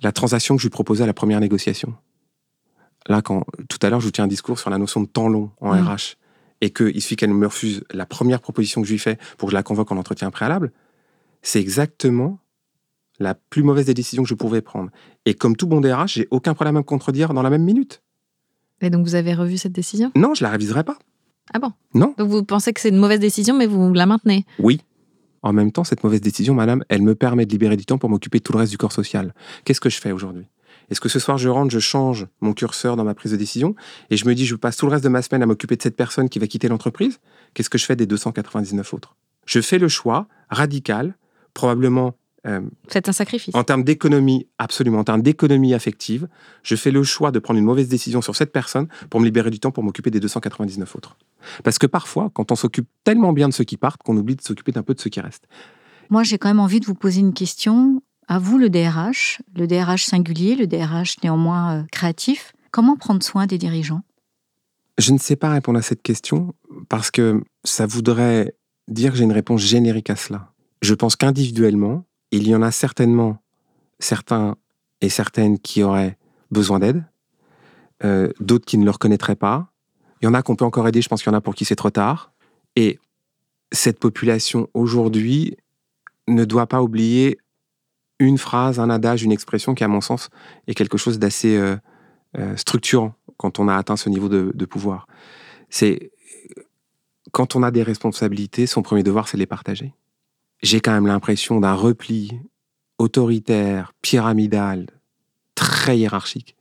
la 0.02 0.12
transaction 0.12 0.56
que 0.56 0.62
je 0.62 0.66
lui 0.66 0.70
proposais 0.70 1.04
à 1.04 1.06
la 1.06 1.14
première 1.14 1.40
négociation. 1.40 1.94
Là, 3.06 3.22
quand 3.22 3.44
tout 3.68 3.78
à 3.82 3.90
l'heure, 3.90 4.00
je 4.00 4.06
vous 4.06 4.12
tiens 4.12 4.24
un 4.24 4.28
discours 4.28 4.58
sur 4.58 4.70
la 4.70 4.78
notion 4.78 5.00
de 5.02 5.06
temps 5.06 5.28
long 5.28 5.50
en 5.60 5.70
RH, 5.70 6.16
et 6.60 6.70
qu'il 6.70 7.00
suffit 7.02 7.16
qu'elle 7.16 7.32
me 7.32 7.46
refuse 7.46 7.84
la 7.92 8.06
première 8.06 8.40
proposition 8.40 8.80
que 8.80 8.86
je 8.86 8.92
lui 8.92 8.98
fais 8.98 9.18
pour 9.36 9.48
que 9.48 9.50
je 9.50 9.56
la 9.56 9.62
convoque 9.62 9.92
en 9.92 9.98
entretien 9.98 10.30
préalable, 10.30 10.72
c'est 11.42 11.60
exactement 11.60 12.38
la 13.18 13.34
plus 13.34 13.62
mauvaise 13.62 13.86
des 13.86 13.94
décisions 13.94 14.22
que 14.22 14.28
je 14.28 14.34
pouvais 14.34 14.62
prendre. 14.62 14.90
Et 15.26 15.34
comme 15.34 15.56
tout 15.56 15.66
bon 15.66 15.80
DRH, 15.80 16.14
j'ai 16.14 16.28
aucun 16.30 16.54
problème 16.54 16.76
à 16.76 16.80
me 16.80 16.84
contredire 16.84 17.34
dans 17.34 17.42
la 17.42 17.50
même 17.50 17.64
minute. 17.64 18.02
Et 18.80 18.90
donc 18.90 19.06
vous 19.06 19.14
avez 19.14 19.34
revu 19.34 19.56
cette 19.56 19.72
décision? 19.72 20.12
Non, 20.14 20.34
je 20.34 20.42
la 20.42 20.50
réviserai 20.50 20.84
pas. 20.84 20.98
Ah 21.52 21.58
bon? 21.58 21.72
Non. 21.94 22.14
Donc 22.18 22.28
vous 22.28 22.44
pensez 22.44 22.72
que 22.72 22.80
c'est 22.80 22.88
une 22.88 22.98
mauvaise 22.98 23.20
décision, 23.20 23.56
mais 23.56 23.66
vous 23.66 23.92
la 23.92 24.06
maintenez? 24.06 24.44
Oui. 24.58 24.80
En 25.42 25.52
même 25.52 25.72
temps, 25.72 25.84
cette 25.84 26.02
mauvaise 26.02 26.22
décision, 26.22 26.54
madame, 26.54 26.84
elle 26.88 27.02
me 27.02 27.14
permet 27.14 27.44
de 27.44 27.50
libérer 27.50 27.76
du 27.76 27.84
temps 27.84 27.98
pour 27.98 28.08
m'occuper 28.08 28.38
de 28.38 28.42
tout 28.42 28.52
le 28.52 28.58
reste 28.58 28.70
du 28.70 28.78
corps 28.78 28.92
social. 28.92 29.34
Qu'est-ce 29.64 29.80
que 29.80 29.90
je 29.90 30.00
fais 30.00 30.10
aujourd'hui? 30.10 30.46
Est-ce 30.90 31.00
que 31.00 31.08
ce 31.08 31.18
soir, 31.18 31.38
je 31.38 31.48
rentre, 31.48 31.70
je 31.70 31.78
change 31.78 32.26
mon 32.40 32.52
curseur 32.52 32.96
dans 32.96 33.04
ma 33.04 33.14
prise 33.14 33.32
de 33.32 33.36
décision 33.36 33.74
et 34.10 34.16
je 34.16 34.26
me 34.26 34.34
dis, 34.34 34.46
je 34.46 34.54
passe 34.54 34.76
tout 34.76 34.86
le 34.86 34.92
reste 34.92 35.04
de 35.04 35.08
ma 35.08 35.22
semaine 35.22 35.42
à 35.42 35.46
m'occuper 35.46 35.76
de 35.76 35.82
cette 35.82 35.96
personne 35.96 36.28
qui 36.28 36.38
va 36.38 36.46
quitter 36.46 36.68
l'entreprise? 36.68 37.20
Qu'est-ce 37.52 37.70
que 37.70 37.78
je 37.78 37.84
fais 37.84 37.96
des 37.96 38.06
299 38.06 38.94
autres? 38.94 39.16
Je 39.46 39.60
fais 39.60 39.78
le 39.78 39.88
choix 39.88 40.26
radical 40.48 41.14
probablement. 41.52 42.14
Euh, 42.46 42.60
c'est 42.88 43.08
un 43.08 43.12
sacrifice. 43.12 43.54
En 43.54 43.64
termes 43.64 43.84
d'économie, 43.84 44.46
absolument. 44.58 44.98
En 44.98 45.04
termes 45.04 45.22
d'économie 45.22 45.72
affective, 45.72 46.28
je 46.62 46.76
fais 46.76 46.90
le 46.90 47.02
choix 47.02 47.30
de 47.30 47.38
prendre 47.38 47.58
une 47.58 47.64
mauvaise 47.64 47.88
décision 47.88 48.20
sur 48.20 48.36
cette 48.36 48.52
personne 48.52 48.88
pour 49.08 49.20
me 49.20 49.24
libérer 49.24 49.50
du 49.50 49.60
temps 49.60 49.70
pour 49.70 49.82
m'occuper 49.82 50.10
des 50.10 50.20
299 50.20 50.94
autres. 50.96 51.16
Parce 51.62 51.78
que 51.78 51.86
parfois, 51.86 52.30
quand 52.34 52.52
on 52.52 52.56
s'occupe 52.56 52.88
tellement 53.02 53.32
bien 53.32 53.48
de 53.48 53.54
ceux 53.54 53.64
qui 53.64 53.76
partent, 53.76 54.02
qu'on 54.02 54.16
oublie 54.16 54.36
de 54.36 54.42
s'occuper 54.42 54.72
d'un 54.72 54.82
peu 54.82 54.94
de 54.94 55.00
ceux 55.00 55.10
qui 55.10 55.20
restent. 55.20 55.46
Moi, 56.10 56.22
j'ai 56.22 56.38
quand 56.38 56.48
même 56.48 56.60
envie 56.60 56.80
de 56.80 56.86
vous 56.86 56.94
poser 56.94 57.20
une 57.20 57.32
question. 57.34 58.02
À 58.28 58.38
vous, 58.38 58.58
le 58.58 58.70
DRH, 58.70 59.40
le 59.56 59.66
DRH 59.66 60.04
singulier, 60.04 60.54
le 60.54 60.66
DRH 60.66 61.16
néanmoins 61.22 61.78
euh, 61.78 61.82
créatif, 61.90 62.52
comment 62.70 62.96
prendre 62.96 63.22
soin 63.22 63.46
des 63.46 63.58
dirigeants? 63.58 64.02
Je 64.98 65.12
ne 65.12 65.18
sais 65.18 65.36
pas 65.36 65.50
répondre 65.50 65.78
à 65.78 65.82
cette 65.82 66.02
question 66.02 66.54
parce 66.88 67.10
que 67.10 67.42
ça 67.64 67.86
voudrait 67.86 68.54
dire 68.88 69.12
que 69.12 69.18
j'ai 69.18 69.24
une 69.24 69.32
réponse 69.32 69.60
générique 69.60 70.10
à 70.10 70.16
cela. 70.16 70.52
Je 70.82 70.94
pense 70.94 71.16
qu'individuellement, 71.16 72.04
il 72.36 72.48
y 72.48 72.54
en 72.54 72.62
a 72.62 72.70
certainement 72.70 73.38
certains 73.98 74.56
et 75.00 75.08
certaines 75.08 75.58
qui 75.58 75.82
auraient 75.82 76.18
besoin 76.50 76.78
d'aide, 76.78 77.04
euh, 78.04 78.32
d'autres 78.40 78.64
qui 78.64 78.78
ne 78.78 78.84
le 78.84 78.90
reconnaîtraient 78.90 79.36
pas. 79.36 79.72
Il 80.20 80.24
y 80.24 80.28
en 80.28 80.34
a 80.34 80.42
qu'on 80.42 80.56
peut 80.56 80.64
encore 80.64 80.88
aider, 80.88 81.00
je 81.00 81.08
pense 81.08 81.22
qu'il 81.22 81.30
y 81.30 81.34
en 81.34 81.38
a 81.38 81.40
pour 81.40 81.54
qui 81.54 81.64
c'est 81.64 81.76
trop 81.76 81.90
tard. 81.90 82.32
Et 82.76 82.98
cette 83.72 83.98
population 83.98 84.68
aujourd'hui 84.74 85.56
ne 86.26 86.44
doit 86.44 86.66
pas 86.66 86.82
oublier 86.82 87.38
une 88.18 88.38
phrase, 88.38 88.80
un 88.80 88.90
adage, 88.90 89.22
une 89.22 89.32
expression 89.32 89.74
qui, 89.74 89.84
à 89.84 89.88
mon 89.88 90.00
sens, 90.00 90.30
est 90.66 90.74
quelque 90.74 90.98
chose 90.98 91.18
d'assez 91.18 91.56
euh, 91.56 91.76
euh, 92.38 92.56
structurant 92.56 93.14
quand 93.36 93.58
on 93.58 93.68
a 93.68 93.76
atteint 93.76 93.96
ce 93.96 94.08
niveau 94.08 94.28
de, 94.28 94.52
de 94.54 94.64
pouvoir. 94.64 95.06
C'est 95.68 96.10
quand 97.32 97.56
on 97.56 97.62
a 97.62 97.70
des 97.70 97.82
responsabilités, 97.82 98.66
son 98.66 98.82
premier 98.82 99.02
devoir, 99.02 99.28
c'est 99.28 99.36
de 99.36 99.40
les 99.40 99.46
partager 99.46 99.92
j'ai 100.64 100.80
quand 100.80 100.92
même 100.92 101.06
l'impression 101.06 101.60
d'un 101.60 101.74
repli 101.74 102.40
autoritaire, 102.98 103.92
pyramidal, 104.00 104.86
très 105.54 105.98
hiérarchique 105.98 106.56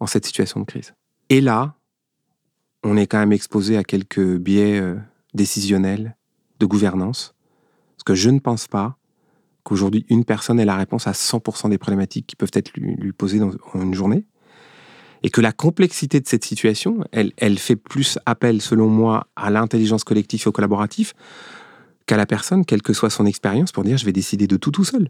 en 0.00 0.06
cette 0.06 0.26
situation 0.26 0.60
de 0.60 0.64
crise. 0.64 0.94
Et 1.28 1.40
là, 1.40 1.76
on 2.82 2.96
est 2.96 3.06
quand 3.06 3.18
même 3.18 3.32
exposé 3.32 3.76
à 3.76 3.84
quelques 3.84 4.38
biais 4.38 4.80
euh, 4.80 4.96
décisionnels 5.34 6.16
de 6.58 6.66
gouvernance, 6.66 7.34
parce 7.96 8.04
que 8.04 8.14
je 8.14 8.28
ne 8.28 8.40
pense 8.40 8.66
pas 8.66 8.98
qu'aujourd'hui 9.62 10.04
une 10.08 10.24
personne 10.24 10.58
ait 10.58 10.64
la 10.64 10.76
réponse 10.76 11.06
à 11.06 11.12
100% 11.12 11.70
des 11.70 11.78
problématiques 11.78 12.26
qui 12.26 12.36
peuvent 12.36 12.50
être 12.54 12.72
lui, 12.76 13.12
posées 13.12 13.38
dans 13.38 13.52
une 13.74 13.94
journée, 13.94 14.26
et 15.22 15.30
que 15.30 15.40
la 15.40 15.52
complexité 15.52 16.20
de 16.20 16.26
cette 16.26 16.44
situation, 16.44 17.04
elle, 17.12 17.32
elle 17.36 17.58
fait 17.58 17.76
plus 17.76 18.18
appel, 18.26 18.60
selon 18.60 18.88
moi, 18.88 19.28
à 19.36 19.50
l'intelligence 19.50 20.02
collective 20.02 20.42
et 20.44 20.48
au 20.48 20.52
collaboratif, 20.52 21.14
qu'à 22.06 22.16
la 22.16 22.26
personne, 22.26 22.64
quelle 22.64 22.82
que 22.82 22.92
soit 22.92 23.10
son 23.10 23.26
expérience, 23.26 23.72
pour 23.72 23.84
dire 23.84 23.96
je 23.96 24.04
vais 24.04 24.12
décider 24.12 24.46
de 24.46 24.56
tout 24.56 24.70
tout 24.70 24.84
seul. 24.84 25.08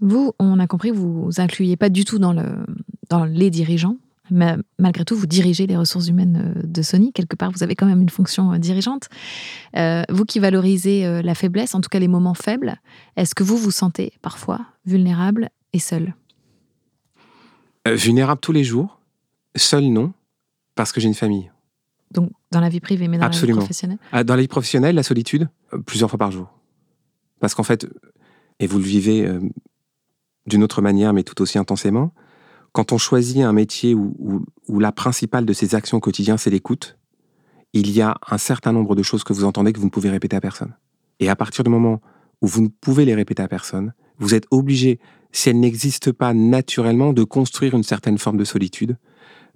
Vous, 0.00 0.32
on 0.38 0.58
a 0.58 0.66
compris, 0.66 0.90
vous 0.90 1.24
vous 1.24 1.40
incluiez 1.40 1.76
pas 1.76 1.88
du 1.88 2.04
tout 2.04 2.18
dans, 2.18 2.32
le, 2.32 2.64
dans 3.08 3.24
les 3.24 3.50
dirigeants, 3.50 3.96
mais 4.30 4.54
malgré 4.78 5.04
tout, 5.04 5.16
vous 5.16 5.26
dirigez 5.26 5.66
les 5.66 5.76
ressources 5.76 6.08
humaines 6.08 6.54
euh, 6.56 6.62
de 6.62 6.82
Sony. 6.82 7.12
Quelque 7.12 7.34
part, 7.34 7.50
vous 7.50 7.62
avez 7.62 7.74
quand 7.74 7.86
même 7.86 8.02
une 8.02 8.10
fonction 8.10 8.52
euh, 8.52 8.58
dirigeante. 8.58 9.08
Euh, 9.76 10.02
vous 10.10 10.24
qui 10.24 10.38
valorisez 10.38 11.22
la 11.22 11.34
faiblesse, 11.34 11.74
en 11.74 11.80
tout 11.80 11.88
cas 11.88 11.98
les 11.98 12.08
moments 12.08 12.34
faibles, 12.34 12.76
est-ce 13.16 13.34
que 13.34 13.42
vous 13.42 13.56
vous 13.56 13.70
sentez 13.70 14.12
parfois 14.22 14.60
vulnérable 14.86 15.50
et 15.72 15.78
seul? 15.78 16.14
Vulnérable 17.86 18.40
tous 18.40 18.52
les 18.52 18.64
jours, 18.64 19.00
seul 19.56 19.84
non, 19.84 20.12
parce 20.74 20.92
que 20.92 21.00
j'ai 21.00 21.08
une 21.08 21.14
famille. 21.14 21.50
Donc 22.10 22.30
dans 22.50 22.60
la 22.60 22.68
vie 22.68 22.80
privée, 22.80 23.08
mais 23.08 23.18
dans 23.18 23.28
la 23.28 23.30
vie 23.30 23.52
professionnelle? 23.52 23.98
Ah, 24.12 24.24
Dans 24.24 24.34
la 24.34 24.42
vie 24.42 24.48
professionnelle, 24.48 24.94
la 24.94 25.02
solitude, 25.02 25.48
plusieurs 25.86 26.10
fois 26.10 26.18
par 26.18 26.30
jour. 26.30 26.48
Parce 27.40 27.54
qu'en 27.54 27.62
fait, 27.62 27.86
et 28.60 28.66
vous 28.66 28.78
le 28.78 28.84
vivez 28.84 29.26
euh, 29.26 29.40
d'une 30.46 30.62
autre 30.62 30.82
manière, 30.82 31.12
mais 31.12 31.22
tout 31.22 31.40
aussi 31.42 31.58
intensément, 31.58 32.12
quand 32.72 32.92
on 32.92 32.98
choisit 32.98 33.42
un 33.42 33.52
métier 33.52 33.94
où, 33.94 34.44
où, 34.68 34.80
la 34.80 34.92
principale 34.92 35.46
de 35.46 35.52
ses 35.52 35.74
actions 35.74 36.00
quotidiennes, 36.00 36.38
c'est 36.38 36.50
l'écoute, 36.50 36.98
il 37.72 37.90
y 37.90 38.00
a 38.00 38.16
un 38.28 38.38
certain 38.38 38.72
nombre 38.72 38.94
de 38.94 39.02
choses 39.02 39.24
que 39.24 39.32
vous 39.32 39.44
entendez 39.44 39.72
que 39.72 39.78
vous 39.78 39.86
ne 39.86 39.90
pouvez 39.90 40.10
répéter 40.10 40.36
à 40.36 40.40
personne. 40.40 40.74
Et 41.20 41.28
à 41.28 41.36
partir 41.36 41.64
du 41.64 41.70
moment 41.70 42.00
où 42.40 42.46
vous 42.46 42.62
ne 42.62 42.68
pouvez 42.68 43.04
les 43.04 43.14
répéter 43.14 43.42
à 43.42 43.48
personne, 43.48 43.94
vous 44.18 44.34
êtes 44.34 44.46
obligé, 44.50 45.00
si 45.32 45.50
elles 45.50 45.60
n'existent 45.60 46.12
pas 46.12 46.34
naturellement, 46.34 47.12
de 47.12 47.24
construire 47.24 47.74
une 47.74 47.82
certaine 47.82 48.18
forme 48.18 48.36
de 48.36 48.44
solitude 48.44 48.96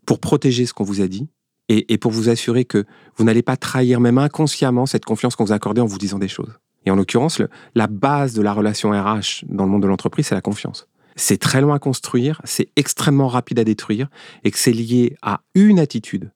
pour 0.06 0.18
protéger 0.18 0.66
ce 0.66 0.72
qu'on 0.72 0.84
vous 0.84 1.00
a 1.00 1.08
dit 1.08 1.28
et, 1.72 1.98
pour 1.98 2.12
vous 2.12 2.28
assurer 2.28 2.64
que 2.64 2.84
vous 3.16 3.24
n'allez 3.24 3.42
pas 3.42 3.56
trahir 3.56 4.00
même 4.00 4.18
inconsciemment 4.18 4.86
cette 4.86 5.04
confiance 5.04 5.36
qu'on 5.36 5.44
vous 5.44 5.52
a 5.52 5.58
en 5.62 5.86
vous 5.86 5.98
disant 5.98 6.18
des 6.18 6.28
choses. 6.28 6.58
Et 6.84 6.90
en 6.90 6.96
l'occurrence, 6.96 7.40
la 7.74 7.86
base 7.86 8.34
de 8.34 8.42
la 8.42 8.52
relation 8.52 8.90
RH 8.90 9.44
dans 9.48 9.64
le 9.64 9.70
monde 9.70 9.82
de 9.82 9.88
l'entreprise, 9.88 10.26
c'est 10.26 10.34
la 10.34 10.40
confiance. 10.40 10.88
C'est 11.14 11.38
très 11.38 11.60
loin 11.60 11.76
à 11.76 11.78
construire, 11.78 12.40
c'est 12.44 12.68
extrêmement 12.76 13.28
rapide 13.28 13.58
à 13.58 13.64
détruire, 13.64 14.08
et 14.44 14.50
que 14.50 14.58
c'est 14.58 14.72
lié 14.72 15.16
à 15.22 15.42
une 15.54 15.78
attitude. 15.78 16.32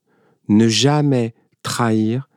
Ne 0.49 0.69
jamais 0.69 1.35
trahir 1.63 2.29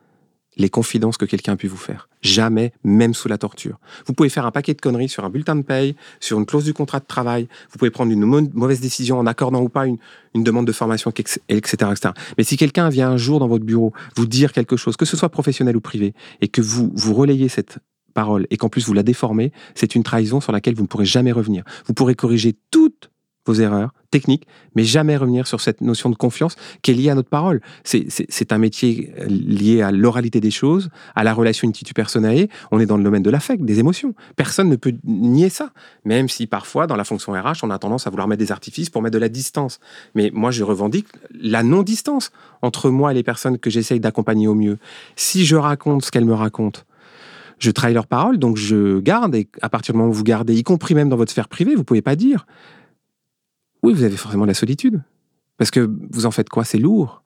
les 0.60 0.68
confidences 0.68 1.16
que 1.16 1.24
quelqu'un 1.24 1.54
a 1.54 1.56
pu 1.56 1.66
vous 1.66 1.76
faire. 1.76 2.08
Jamais, 2.22 2.72
même 2.84 3.14
sous 3.14 3.28
la 3.28 3.38
torture. 3.38 3.78
Vous 4.06 4.12
pouvez 4.12 4.28
faire 4.28 4.46
un 4.46 4.50
paquet 4.50 4.74
de 4.74 4.80
conneries 4.80 5.08
sur 5.08 5.24
un 5.24 5.30
bulletin 5.30 5.56
de 5.56 5.62
paye, 5.62 5.96
sur 6.20 6.38
une 6.38 6.46
clause 6.46 6.64
du 6.64 6.74
contrat 6.74 7.00
de 7.00 7.06
travail. 7.06 7.48
Vous 7.70 7.78
pouvez 7.78 7.90
prendre 7.90 8.12
une 8.12 8.24
mauvaise 8.24 8.80
décision 8.80 9.18
en 9.18 9.26
accordant 9.26 9.62
ou 9.62 9.68
pas 9.68 9.86
une, 9.86 9.98
demande 10.34 10.66
de 10.66 10.72
formation, 10.72 11.10
etc., 11.10 11.40
etc. 11.48 12.12
Mais 12.38 12.44
si 12.44 12.56
quelqu'un 12.56 12.88
vient 12.88 13.10
un 13.10 13.16
jour 13.16 13.40
dans 13.40 13.48
votre 13.48 13.64
bureau 13.64 13.92
vous 14.16 14.26
dire 14.26 14.52
quelque 14.52 14.76
chose, 14.76 14.96
que 14.96 15.04
ce 15.04 15.16
soit 15.16 15.30
professionnel 15.30 15.76
ou 15.76 15.80
privé, 15.80 16.14
et 16.40 16.48
que 16.48 16.60
vous, 16.60 16.92
vous 16.94 17.14
relayez 17.14 17.48
cette 17.48 17.78
parole 18.14 18.46
et 18.50 18.56
qu'en 18.56 18.68
plus 18.68 18.86
vous 18.86 18.92
la 18.92 19.02
déformez, 19.02 19.52
c'est 19.74 19.94
une 19.94 20.02
trahison 20.02 20.40
sur 20.40 20.52
laquelle 20.52 20.74
vous 20.74 20.82
ne 20.82 20.88
pourrez 20.88 21.04
jamais 21.04 21.32
revenir. 21.32 21.64
Vous 21.86 21.94
pourrez 21.94 22.14
corriger 22.14 22.56
toutes 22.70 23.10
vos 23.46 23.54
erreurs 23.54 23.92
techniques, 24.10 24.46
mais 24.74 24.84
jamais 24.84 25.16
revenir 25.16 25.46
sur 25.46 25.60
cette 25.60 25.80
notion 25.80 26.10
de 26.10 26.16
confiance 26.16 26.56
qui 26.82 26.90
est 26.90 26.94
liée 26.94 27.10
à 27.10 27.14
notre 27.14 27.28
parole. 27.28 27.60
C'est 27.84 28.52
un 28.52 28.58
métier 28.58 29.12
euh, 29.18 29.26
lié 29.26 29.82
à 29.82 29.92
l'oralité 29.92 30.40
des 30.40 30.50
choses, 30.50 30.90
à 31.14 31.24
la 31.24 31.32
relation 31.32 31.68
intitu 31.68 31.94
personae. 31.94 32.48
On 32.70 32.80
est 32.80 32.86
dans 32.86 32.96
le 32.96 33.04
domaine 33.04 33.22
de 33.22 33.30
l'affect, 33.30 33.64
des 33.64 33.78
émotions. 33.78 34.14
Personne 34.36 34.68
ne 34.68 34.76
peut 34.76 34.94
nier 35.04 35.48
ça, 35.48 35.70
même 36.04 36.28
si 36.28 36.46
parfois, 36.46 36.86
dans 36.86 36.96
la 36.96 37.04
fonction 37.04 37.32
RH, 37.32 37.62
on 37.62 37.70
a 37.70 37.78
tendance 37.78 38.06
à 38.06 38.10
vouloir 38.10 38.28
mettre 38.28 38.40
des 38.40 38.52
artifices 38.52 38.90
pour 38.90 39.00
mettre 39.00 39.14
de 39.14 39.18
la 39.18 39.28
distance. 39.28 39.78
Mais 40.14 40.30
moi, 40.34 40.50
je 40.50 40.64
revendique 40.64 41.06
la 41.32 41.62
non-distance 41.62 42.32
entre 42.62 42.90
moi 42.90 43.12
et 43.12 43.14
les 43.14 43.22
personnes 43.22 43.58
que 43.58 43.70
j'essaye 43.70 44.00
d'accompagner 44.00 44.48
au 44.48 44.54
mieux. 44.54 44.78
Si 45.16 45.46
je 45.46 45.56
raconte 45.56 46.04
ce 46.04 46.10
qu'elles 46.10 46.24
me 46.24 46.34
racontent, 46.34 46.80
je 47.60 47.70
trahis 47.70 47.94
leur 47.94 48.06
parole, 48.06 48.38
donc 48.38 48.56
je 48.56 48.98
garde, 49.00 49.34
et 49.34 49.46
à 49.60 49.68
partir 49.68 49.92
du 49.92 49.98
moment 49.98 50.10
où 50.10 50.14
vous 50.14 50.24
gardez, 50.24 50.54
y 50.54 50.62
compris 50.62 50.94
même 50.94 51.10
dans 51.10 51.16
votre 51.16 51.30
sphère 51.30 51.48
privée, 51.48 51.74
vous 51.74 51.84
pouvez 51.84 52.02
pas 52.02 52.16
dire 52.16 52.46
oui, 53.82 53.92
vous 53.92 54.02
avez 54.02 54.16
forcément 54.16 54.44
la 54.44 54.54
solitude. 54.54 55.02
Parce 55.56 55.70
que 55.70 55.90
vous 56.10 56.26
en 56.26 56.30
faites 56.30 56.48
quoi? 56.48 56.64
C'est 56.64 56.78
lourd. 56.78 57.22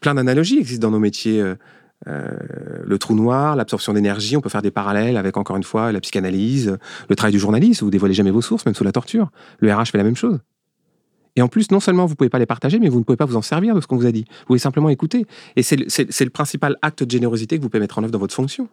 plein 0.00 0.14
d'analogies 0.14 0.58
existent 0.58 0.88
dans 0.88 0.92
nos 0.92 0.98
métiers. 0.98 1.40
Euh, 1.40 1.54
euh, 2.08 2.30
le 2.84 2.98
trou 2.98 3.14
noir, 3.14 3.54
l'absorption 3.54 3.92
d'énergie, 3.92 4.36
on 4.36 4.40
peut 4.40 4.48
faire 4.48 4.62
des 4.62 4.70
parallèles 4.70 5.16
avec, 5.16 5.36
encore 5.36 5.56
une 5.56 5.62
fois, 5.62 5.92
la 5.92 6.00
psychanalyse, 6.00 6.76
le 7.08 7.16
travail 7.16 7.32
du 7.32 7.38
journaliste, 7.38 7.82
vous 7.82 7.90
dévoilez 7.90 8.14
jamais 8.14 8.32
vos 8.32 8.40
sources, 8.40 8.66
même 8.66 8.74
sous 8.74 8.82
la 8.82 8.92
torture. 8.92 9.30
Le 9.60 9.72
RH 9.72 9.86
fait 9.92 9.98
la 9.98 10.04
même 10.04 10.16
chose. 10.16 10.40
Et 11.36 11.42
en 11.42 11.48
plus, 11.48 11.70
non 11.70 11.80
seulement 11.80 12.06
vous 12.06 12.14
pouvez 12.14 12.28
pas 12.28 12.38
les 12.38 12.46
partager, 12.46 12.78
mais 12.78 12.88
vous 12.88 12.98
ne 12.98 13.04
pouvez 13.04 13.16
pas 13.16 13.24
vous 13.24 13.36
en 13.36 13.42
servir 13.42 13.74
de 13.74 13.80
ce 13.80 13.86
qu'on 13.86 13.96
vous 13.96 14.06
a 14.06 14.12
dit. 14.12 14.24
Vous 14.40 14.46
pouvez 14.46 14.58
simplement 14.58 14.88
écouter. 14.88 15.26
Et 15.56 15.62
c'est 15.62 15.76
le, 15.76 16.30
principal 16.30 16.76
acte 16.82 17.04
de 17.04 17.10
générosité 17.10 17.56
que 17.56 17.62
vous 17.62 17.68
pouvez 17.68 17.80
mettre 17.80 17.98
en 17.98 18.02
œuvre 18.02 18.12
dans 18.12 18.18
votre 18.18 18.34
fonction. 18.34 18.68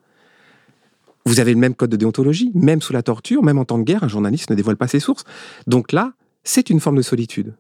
Vous 1.25 1.39
avez 1.39 1.53
le 1.53 1.59
même 1.59 1.75
code 1.75 1.91
de 1.91 1.95
déontologie, 1.95 2.51
même 2.55 2.81
sous 2.81 2.93
la 2.93 3.03
torture, 3.03 3.43
même 3.43 3.59
en 3.59 3.65
temps 3.65 3.77
de 3.77 3.83
guerre, 3.83 4.03
un 4.03 4.07
journaliste 4.07 4.49
ne 4.49 4.55
dévoile 4.55 4.77
pas 4.77 4.87
ses 4.87 4.99
sources. 4.99 5.23
Donc 5.67 5.91
là, 5.91 6.13
c'est 6.43 6.69
une 6.69 6.79
forme 6.79 6.97
de 6.97 7.01
solitude. 7.01 7.55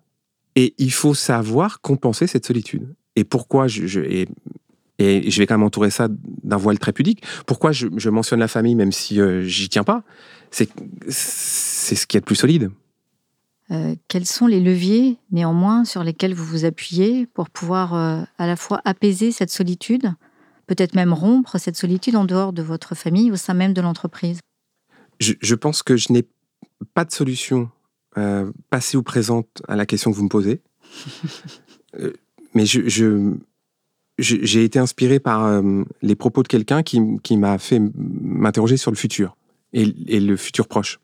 Et 0.55 0.73
il 0.77 0.91
faut 0.91 1.13
savoir 1.13 1.81
compenser 1.81 2.27
cette 2.27 2.45
solitude. 2.45 2.93
Et 3.15 3.23
pourquoi 3.23 3.67
je, 3.67 3.99
et, 3.99 4.27
je 4.99 5.37
vais 5.39 5.47
quand 5.47 5.55
même 5.55 5.65
entourer 5.65 5.89
ça 5.89 6.07
d'un 6.09 6.57
voile 6.57 6.79
très 6.79 6.91
pudique. 6.91 7.23
Pourquoi 7.45 7.71
je, 7.71 8.09
mentionne 8.09 8.39
la 8.39 8.47
famille, 8.47 8.75
même 8.75 8.91
si 8.91 9.21
euh, 9.21 9.43
j'y 9.43 9.69
tiens 9.69 9.83
pas? 9.83 10.03
C'est 10.51 10.69
c'est 11.07 11.95
ce 11.95 12.07
qui 12.07 12.17
est 12.17 12.21
le 12.21 12.25
plus 12.25 12.35
solide. 12.35 12.71
Euh, 13.71 13.95
quels 14.07 14.25
sont 14.25 14.47
les 14.47 14.59
leviers, 14.59 15.17
néanmoins, 15.31 15.85
sur 15.85 16.03
lesquels 16.03 16.33
vous 16.33 16.45
vous 16.45 16.65
appuyez 16.65 17.27
pour 17.27 17.49
pouvoir 17.49 17.93
euh, 17.93 18.23
à 18.39 18.47
la 18.47 18.55
fois 18.55 18.81
apaiser 18.83 19.31
cette 19.31 19.51
solitude, 19.51 20.11
peut-être 20.65 20.95
même 20.95 21.13
rompre 21.13 21.59
cette 21.59 21.75
solitude 21.75 22.15
en 22.15 22.25
dehors 22.25 22.51
de 22.51 22.63
votre 22.63 22.95
famille, 22.95 23.31
au 23.31 23.35
sein 23.35 23.53
même 23.53 23.73
de 23.73 23.81
l'entreprise? 23.81 24.39
Je, 25.19 25.55
pense 25.55 25.83
que 25.83 25.97
je 25.97 26.13
n'ai 26.13 26.25
pas 26.93 27.05
de 27.05 27.11
solution 27.11 27.69
euh, 28.17 28.51
passée 28.69 28.97
ou 28.97 29.03
présente 29.03 29.61
à 29.67 29.75
la 29.75 29.85
question 29.85 30.11
que 30.11 30.15
vous 30.15 30.23
me 30.23 30.29
posez. 30.29 30.61
mais 32.53 32.65
je, 32.65 33.33
j'ai 34.17 34.63
été 34.63 34.79
inspiré 34.79 35.19
par 35.19 35.61
les 36.01 36.15
propos 36.15 36.43
de 36.43 36.47
quelqu'un 36.47 36.83
qui, 36.83 37.37
m'a 37.37 37.57
fait 37.57 37.79
m'interroger 37.79 38.77
sur 38.77 38.91
le 38.91 38.97
futur 38.97 39.37
et, 39.71 40.19
le 40.19 40.35
futur 40.35 40.67
proche 40.67 40.99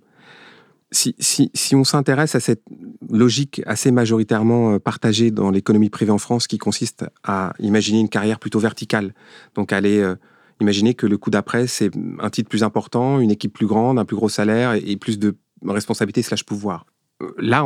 si, 0.92 1.76
on 1.76 1.84
s'intéresse 1.84 2.36
à 2.36 2.40
cette 2.40 2.64
logique 3.10 3.62
assez 3.66 3.92
majoritairement 3.92 4.74
euh, 4.74 4.80
partagée 4.80 5.32
dans 5.32 5.52
l'économie 5.52 5.90
privée 5.90 6.12
en 6.12 6.18
France 6.18 6.48
qui 6.48 6.58
consiste 6.58 7.06
à 7.24 7.54
imaginer 7.60 8.00
une 8.00 8.10
carrière 8.10 8.40
plutôt 8.40 8.60
verticale, 8.60 9.14
donc 9.56 9.74
aller 9.74 10.00
euh, 10.00 10.16
imaginer 10.62 10.94
que 10.94 11.06
le 11.06 11.18
coup 11.18 11.30
d'après, 11.30 11.68
c'est 11.68 11.92
un 12.20 12.30
titre 12.30 12.50
plus 12.50 12.64
important, 12.64 13.20
une 13.20 13.32
équipe 13.32 13.54
plus 13.54 13.68
grande, 13.68 14.00
un 14.00 14.06
plus 14.06 14.16
gros 14.16 14.30
salaire 14.30 14.74
et, 14.74 14.96
plus 14.96 15.20
de 15.20 15.36
responsabilité 15.66 16.22
slash 16.22 16.44
pouvoir. 16.44 16.86
Là, 17.38 17.66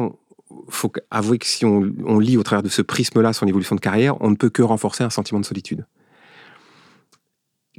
il 0.52 0.56
faut 0.70 0.92
avouer 1.12 1.38
que 1.38 1.46
si 1.46 1.66
on, 1.66 2.20
lit 2.20 2.38
au 2.38 2.44
travers 2.44 2.64
de 2.64 2.70
ce 2.70 2.82
prisme-là 2.82 3.34
son 3.34 3.48
évolution 3.48 3.76
de 3.76 3.82
carrière, 3.82 4.22
on 4.22 4.30
ne 4.30 4.36
peut 4.36 4.50
que 4.50 4.62
renforcer 4.62 5.04
un 5.04 5.10
sentiment 5.10 5.40
de 5.40 5.46
solitude. 5.46 5.86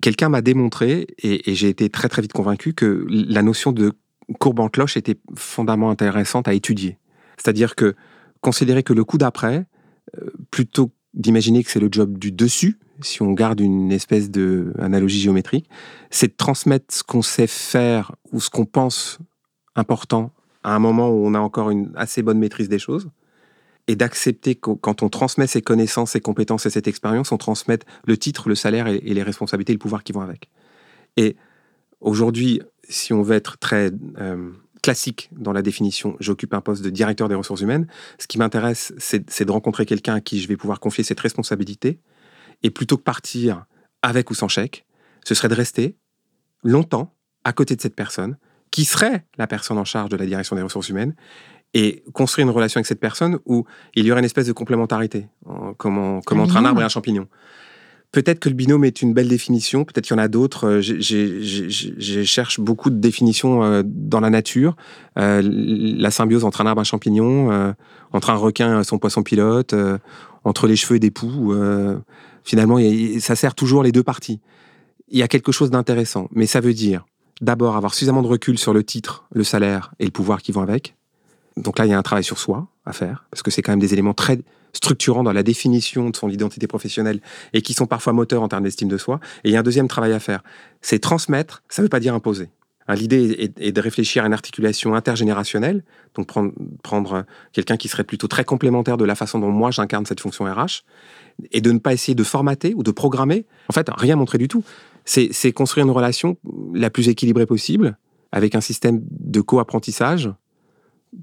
Quelqu'un 0.01 0.29
m'a 0.29 0.41
démontré, 0.41 1.09
et 1.23 1.55
j'ai 1.55 1.69
été 1.69 1.91
très 1.91 2.09
très 2.09 2.23
vite 2.23 2.33
convaincu, 2.33 2.73
que 2.73 3.07
la 3.09 3.43
notion 3.43 3.73
de 3.73 3.93
courbe 4.39 4.61
en 4.61 4.69
cloche 4.69 4.97
était 4.97 5.19
fondamentalement 5.37 5.91
intéressante 5.91 6.49
à 6.49 6.55
étudier. 6.55 6.99
C'est-à-dire 7.37 7.75
que 7.75 7.95
considérer 8.41 8.83
que 8.83 8.93
le 8.93 9.05
coup 9.05 9.19
d'après, 9.19 9.67
euh, 10.19 10.31
plutôt 10.51 10.93
d'imaginer 11.15 11.65
que 11.65 11.71
c'est 11.71 11.81
le 11.81 11.89
job 11.91 12.19
du 12.19 12.33
dessus, 12.33 12.79
si 13.03 13.23
on 13.23 13.33
garde 13.33 13.61
une 13.61 13.93
espèce 13.93 14.31
d'analogie 14.31 15.21
géométrique, 15.21 15.69
c'est 16.11 16.29
de 16.29 16.37
transmettre 16.37 16.95
ce 16.95 17.03
qu'on 17.03 17.23
sait 17.23 17.47
faire 17.47 18.15
ou 18.33 18.41
ce 18.41 18.51
qu'on 18.51 18.67
pense 18.67 19.19
important 19.75 20.33
à 20.63 20.75
un 20.75 20.79
moment 20.79 21.11
où 21.11 21.27
on 21.27 21.35
a 21.35 21.41
encore 21.41 21.71
une 21.71 21.93
assez 21.97 22.23
bonne 22.23 22.39
maîtrise 22.39 22.69
des 22.69 22.79
choses, 22.79 23.09
et 23.87 23.97
d'accepter 23.97 24.55
que 24.55 24.71
quand 24.71 25.03
on 25.03 25.09
transmet 25.09 25.47
ses 25.47 25.63
connaissances, 25.63 26.13
ses 26.13 26.21
compétences 26.21 26.67
et 26.67 26.71
cette 26.71 26.87
expérience, 26.87 27.33
on 27.33 27.39
transmette 27.39 27.85
le 28.07 28.17
titre, 28.17 28.49
le 28.49 28.55
salaire 28.55 28.87
et, 28.87 29.01
les 29.01 29.23
responsabilités 29.23 29.73
le 29.73 29.79
pouvoir 29.79 30.05
qui 30.05 30.13
vont 30.13 30.21
avec. 30.21 30.49
Et 31.17 31.37
aujourd'hui, 32.01 32.61
si 32.89 33.13
on 33.13 33.23
veut 33.23 33.35
être 33.35 33.59
très 33.59 33.91
euh, 34.19 34.51
classique 34.83 35.31
dans 35.33 35.53
la 35.53 35.63
définition, 35.63 36.17
j'occupe 36.21 36.55
un 36.55 36.61
poste 36.61 36.83
de 36.83 36.91
directeur 36.91 37.29
des 37.29 37.35
ressources 37.35 37.63
humaines. 37.63 37.87
Ce 38.19 38.27
qui 38.27 38.39
m'intéresse, 38.39 38.93
c'est 38.99 39.45
de 39.45 39.51
rencontrer 39.51 39.87
quelqu'un 39.87 40.15
à 40.15 40.21
qui 40.21 40.41
je 40.41 40.49
vais 40.49 40.57
pouvoir 40.57 40.79
confier 40.79 41.03
cette 41.03 41.21
responsabilité. 41.21 41.99
Et 42.63 42.71
plutôt 42.71 42.97
que 42.97 43.03
partir 43.03 43.65
avec 44.03 44.31
ou 44.31 44.35
sans 44.35 44.49
chèque, 44.49 44.87
ce 45.25 45.35
serait 45.35 45.49
de 45.49 45.55
rester 45.55 45.97
longtemps 46.63 47.15
à 47.45 47.53
côté 47.53 47.75
de 47.75 47.81
cette 47.81 47.97
personne, 47.97 48.37
qui 48.71 48.85
serait 48.85 49.25
la 49.39 49.47
personne 49.47 49.79
en 49.79 49.85
charge 49.85 50.11
de 50.11 50.17
la 50.17 50.27
direction 50.27 50.57
des 50.57 50.63
ressources 50.63 50.89
humaines, 50.89 51.15
et 51.75 52.03
construire 52.13 52.47
une 52.47 52.53
relation 52.53 52.79
avec 52.79 52.87
cette 52.87 53.01
personne 53.01 53.39
où 53.47 53.65
il 53.95 54.05
y 54.05 54.11
aurait 54.11 54.21
une 54.21 54.27
espèce 54.27 54.47
de 54.47 54.53
complémentarité, 54.53 55.29
comme, 55.77 56.21
comme 56.25 56.41
entre 56.41 56.57
un 56.57 56.65
arbre 56.65 56.81
et 56.81 56.85
un 56.85 56.89
champignon. 56.89 57.29
Peut-être 58.13 58.41
que 58.41 58.49
le 58.49 58.57
binôme 58.57 58.85
est 58.85 59.03
une 59.03 59.15
belle 59.15 59.29
définition, 59.29 59.85
peut-être 59.85 60.05
qu'il 60.05 60.17
y 60.17 60.19
en 60.19 60.23
a 60.23 60.27
d'autres. 60.27 60.67
Euh, 60.67 60.81
je 60.81 62.23
cherche 62.25 62.59
beaucoup 62.59 62.91
de 62.91 62.97
définitions 62.97 63.63
euh, 63.63 63.83
dans 63.85 64.19
la 64.19 64.31
nature. 64.31 64.75
Euh, 65.17 65.41
la 65.45 66.11
symbiose 66.11 66.45
entre 66.45 66.61
un 66.61 66.67
arbre 66.67 66.81
et 66.81 66.83
un 66.83 66.85
champignon, 66.85 67.75
entre 68.13 68.31
un 68.31 68.35
requin 68.35 68.81
et 68.81 68.85
son 68.85 68.99
poisson 68.99 69.23
pilote, 69.23 69.75
entre 70.43 70.67
les 70.67 70.75
cheveux 70.75 70.97
et 70.97 71.01
des 71.01 71.13
poux. 71.13 71.55
finalement, 72.43 72.79
ça 73.21 73.37
sert 73.37 73.55
toujours 73.55 73.85
les 73.85 73.93
deux 73.93 74.03
parties. 74.03 74.41
Il 75.09 75.19
y 75.19 75.23
a 75.23 75.29
quelque 75.29 75.53
chose 75.53 75.71
d'intéressant, 75.71 76.29
mais 76.33 76.47
ça 76.47 76.61
veut 76.61 76.75
dire 76.75 77.05
d'abord 77.41 77.77
avoir 77.77 77.95
suffisamment 77.95 78.23
de 78.23 78.29
recul 78.29 78.59
sur 78.59 78.73
le 78.73 78.85
titre, 78.85 79.25
le 79.33 79.45
salaire 79.45 79.93
et 79.99 80.05
le 80.05 80.11
pouvoir 80.11 80.43
qui 80.43 80.53
vont 80.53 80.63
avec. 80.63 80.95
Donc 81.57 81.79
là, 81.79 81.87
il 81.87 81.91
y 81.91 81.95
a 81.95 81.99
un 81.99 82.03
travail 82.03 82.25
sur 82.25 82.39
soi 82.39 82.69
à 82.85 82.93
faire, 82.93 83.25
parce 83.31 83.43
que 83.43 83.51
c'est 83.51 83.63
quand 83.63 83.73
même 83.73 83.81
des 83.81 83.93
éléments 83.93 84.15
très 84.15 84.39
structurants 84.73 85.23
dans 85.23 85.33
la 85.33 85.43
définition 85.43 86.11
de 86.11 86.17
son 86.17 86.29
identité 86.29 86.67
professionnelle 86.67 87.21
et 87.53 87.63
qui 87.63 87.75
sont 87.75 87.87
parfois 87.87 88.13
moteurs 88.13 88.43
en 88.43 88.49
termes 88.49 88.65
d'estime 88.65 88.89
de 88.89 88.99
soi. 88.99 89.21
Et 89.45 89.49
il 89.49 89.53
y 89.53 89.57
a 89.57 89.61
un 89.61 89.65
deuxième 89.65 89.89
travail 89.89 90.13
à 90.13 90.21
faire, 90.21 90.43
c'est 90.81 91.01
transmettre, 91.01 91.63
ça 91.69 91.83
ne 91.83 91.87
veut 91.87 91.91
pas 91.91 92.01
dire 92.01 92.15
imposer. 92.15 92.51
Hein, 92.87 92.95
l'idée 92.95 93.53
est, 93.57 93.73
de 93.73 93.81
réfléchir 93.81 94.25
à 94.25 94.27
une 94.27 94.33
articulation 94.33 94.95
intergénérationnelle, 94.95 95.83
donc 96.15 96.27
prendre, 96.27 96.53
prendre 96.83 97.25
quelqu'un 97.53 97.77
qui 97.77 97.89
serait 97.89 98.05
plutôt 98.05 98.27
très 98.27 98.45
complémentaire 98.45 98.97
de 98.97 99.05
la 99.05 99.15
façon 99.15 99.39
dont 99.39 99.51
moi 99.51 99.71
j'incarne 99.71 100.07
cette 100.07 100.21
fonction 100.21 100.45
RH, 100.45 100.83
et 101.53 101.61
de 101.61 101.73
ne 101.73 101.79
pas 101.79 101.93
essayer 101.93 102.15
de 102.15 102.25
formater 102.25 102.75
ou 102.75 102.83
de 102.83 102.91
programmer, 102.91 103.47
en 103.69 103.73
fait, 103.73 103.89
rien 103.97 104.17
montrer 104.17 104.39
du 104.39 104.49
tout. 104.49 104.65
C'est 105.05 105.53
construire 105.53 105.87
une 105.87 105.93
relation 105.93 106.37
la 106.75 106.91
plus 106.91 107.09
équilibrée 107.09 107.47
possible, 107.47 107.99
avec 108.33 108.55
un 108.55 108.61
système 108.61 109.01
de 109.11 109.41
co-apprentissage, 109.41 110.31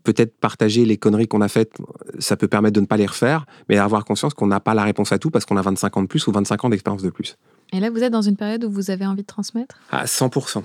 peut-être 0.04 0.38
partager 0.40 0.86
les 0.86 0.98
conneries 0.98 1.28
qu'on 1.28 1.42
a 1.42 1.48
faites, 1.48 1.74
ça 2.20 2.36
peut 2.36 2.48
permettre 2.48 2.76
de 2.76 2.82
ne 2.82 2.86
pas 2.86 2.98
les 2.98 3.06
refaire, 3.06 3.46
mais 3.70 3.78
avoir 3.78 4.04
conscience 4.06 4.34
qu'on 4.34 4.48
n'a 4.48 4.60
pas 4.60 4.74
la 4.74 4.84
réponse 4.84 5.12
à 5.12 5.20
tout 5.20 5.30
parce 5.30 5.46
qu'on 5.46 5.58
a 5.58 5.62
25 5.62 5.98
ans 5.98 6.02
de 6.02 6.08
plus 6.08 6.28
ou 6.28 6.32
25 6.32 6.66
ans 6.66 6.70
d'expérience 6.70 7.04
de 7.04 7.10
plus. 7.10 7.38
Et 7.72 7.80
là, 7.80 7.90
vous 7.90 8.04
êtes 8.04 8.12
dans 8.12 8.22
une 8.22 8.36
période 8.36 8.64
où 8.64 8.72
vous 8.72 8.92
avez 8.92 9.06
envie 9.06 9.22
de 9.22 9.28
transmettre? 9.28 9.80
À 9.92 10.06
100%. 10.06 10.64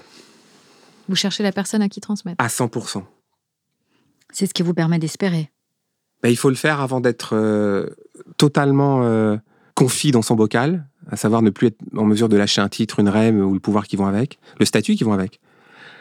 Vous 1.08 1.16
cherchez 1.16 1.42
la 1.42 1.52
personne 1.52 1.82
à 1.82 1.88
qui 1.88 2.00
transmettre? 2.00 2.42
À 2.42 2.48
100%. 2.48 3.02
C'est 4.32 4.46
ce 4.46 4.54
qui 4.54 4.62
vous 4.62 4.74
permet 4.74 4.98
d'espérer. 4.98 5.50
Ben, 6.22 6.28
il 6.28 6.36
faut 6.36 6.48
le 6.48 6.54
faire 6.54 6.80
avant 6.80 7.00
d'être 7.00 7.34
euh, 7.34 7.90
totalement 8.36 9.02
euh, 9.02 9.36
confit 9.74 10.12
dans 10.12 10.22
son 10.22 10.36
bocal, 10.36 10.88
à 11.10 11.16
savoir 11.16 11.42
ne 11.42 11.50
plus 11.50 11.68
être 11.68 11.78
en 11.96 12.04
mesure 12.04 12.28
de 12.28 12.36
lâcher 12.36 12.60
un 12.60 12.68
titre, 12.68 13.00
une 13.00 13.08
REM 13.08 13.40
ou 13.40 13.54
le 13.54 13.60
pouvoir 13.60 13.86
qui 13.86 13.96
vont 13.96 14.06
avec, 14.06 14.38
le 14.58 14.64
statut 14.64 14.94
qui 14.94 15.04
vont 15.04 15.12
avec. 15.12 15.40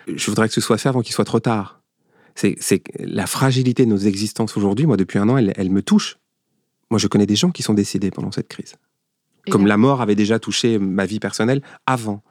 Je 0.07 0.25
voudrais 0.29 0.47
que 0.47 0.53
ce 0.53 0.61
soit 0.61 0.77
fait 0.77 0.89
avant 0.89 1.01
qu'il 1.01 1.13
soit 1.13 1.25
trop 1.25 1.39
tard 1.39 1.81
c'est 2.35 2.83
la 2.99 3.27
fragilité 3.27 3.85
de 3.85 3.89
nos 3.89 3.97
existences 3.97 4.57
aujourd'hui. 4.57 4.85
Moi, 4.85 4.97
depuis 4.97 5.19
un 5.19 5.29
an, 5.29 5.37
elle, 5.37 5.71
me 5.71 5.81
touche. 5.81 6.17
Moi, 6.89 6.97
je 6.97 7.07
connais 7.07 7.25
des 7.25 7.35
gens 7.35 7.51
qui 7.51 7.63
sont 7.63 7.73
décédés 7.73 8.11
pendant 8.11 8.31
cette 8.31 8.47
crise. 8.47 8.75
Comme 9.49 9.65
la 9.65 9.77
mort 9.77 10.01
avait 10.01 10.15
déjà 10.15 10.39
touché 10.39 10.77
ma 10.77 11.05
vie 11.05 11.19
personnelle 11.19 11.61
avant. 11.85 12.21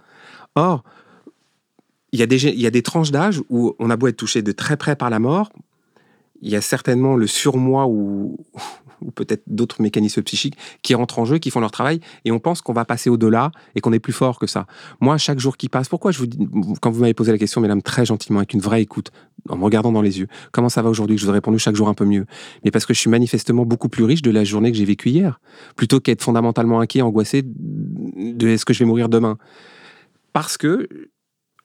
Or, 0.55 0.85
il 2.13 2.21
y, 2.21 2.23
a 2.23 2.27
des, 2.27 2.45
il 2.45 2.61
y 2.61 2.67
a 2.67 2.71
des 2.71 2.83
tranches 2.83 3.11
d'âge 3.11 3.41
où 3.51 3.75
on 3.79 3.91
a 3.91 3.97
beau 3.97 4.09
être 4.09 4.17
touché 4.17 4.43
de 4.43 4.53
très 4.53 4.77
près 4.77 4.97
par 4.97 5.11
la 5.11 5.19
mort, 5.19 5.53
il 6.41 6.51
y 6.51 6.57
a 6.57 6.61
certainement 6.61 7.17
le 7.17 7.27
surmoi 7.27 7.87
ou, 7.87 8.37
ou 9.03 9.11
peut-être 9.11 9.43
d'autres 9.47 9.83
mécanismes 9.83 10.23
psychiques 10.23 10.57
qui 10.83 10.95
rentrent 10.95 11.19
en 11.19 11.25
jeu, 11.25 11.39
qui 11.39 11.51
font 11.51 11.61
leur 11.61 11.71
travail, 11.71 12.01
et 12.25 12.33
on 12.33 12.39
pense 12.39 12.61
qu'on 12.61 12.73
va 12.73 12.85
passer 12.85 13.11
au-delà 13.11 13.51
et 13.75 13.81
qu'on 13.81 13.93
est 13.93 14.01
plus 14.01 14.13
fort 14.13 14.39
que 14.39 14.47
ça. 14.47 14.67
Moi, 15.01 15.19
chaque 15.19 15.39
jour 15.39 15.57
qui 15.57 15.69
passe, 15.69 15.89
pourquoi 15.89 16.11
je 16.11 16.19
vous 16.19 16.27
dis, 16.27 16.39
quand 16.81 16.91
vous 16.91 17.01
m'avez 17.01 17.15
posé 17.15 17.33
la 17.33 17.39
question, 17.39 17.61
mesdames, 17.61 17.83
très 17.83 18.05
gentiment, 18.05 18.39
avec 18.39 18.53
une 18.53 18.61
vraie 18.61 18.83
écoute, 18.83 19.11
en 19.49 19.57
me 19.57 19.65
regardant 19.65 19.93
dans 19.93 20.03
les 20.03 20.19
yeux, 20.19 20.29
comment 20.53 20.69
ça 20.69 20.83
va 20.83 20.91
aujourd'hui 20.91 21.19
Je 21.19 21.25
vous 21.25 21.31
ai 21.31 21.35
répondu 21.35 21.59
chaque 21.59 21.77
jour 21.77 21.89
un 21.89 21.95
peu 21.95 22.05
mieux. 22.05 22.27
Mais 22.65 22.71
parce 22.71 22.87
que 22.87 22.95
je 22.95 23.01
suis 23.01 23.11
manifestement 23.11 23.65
beaucoup 23.65 23.89
plus 23.89 24.05
riche 24.05 24.23
de 24.23 24.31
la 24.31 24.45
journée 24.45 24.71
que 24.71 24.77
j'ai 24.77 24.85
vécue 24.85 25.11
hier, 25.11 25.41
plutôt 25.77 26.01
qu'être 26.01 26.23
fondamentalement 26.23 26.81
inquiet, 26.81 27.03
angoissé 27.03 27.43
de 27.45 28.49
est-ce 28.49 28.65
que 28.65 28.73
je 28.73 28.81
vais 28.81 28.85
mourir 28.85 29.09
demain. 29.09 29.39
Parce 30.33 30.57
que 30.57 30.89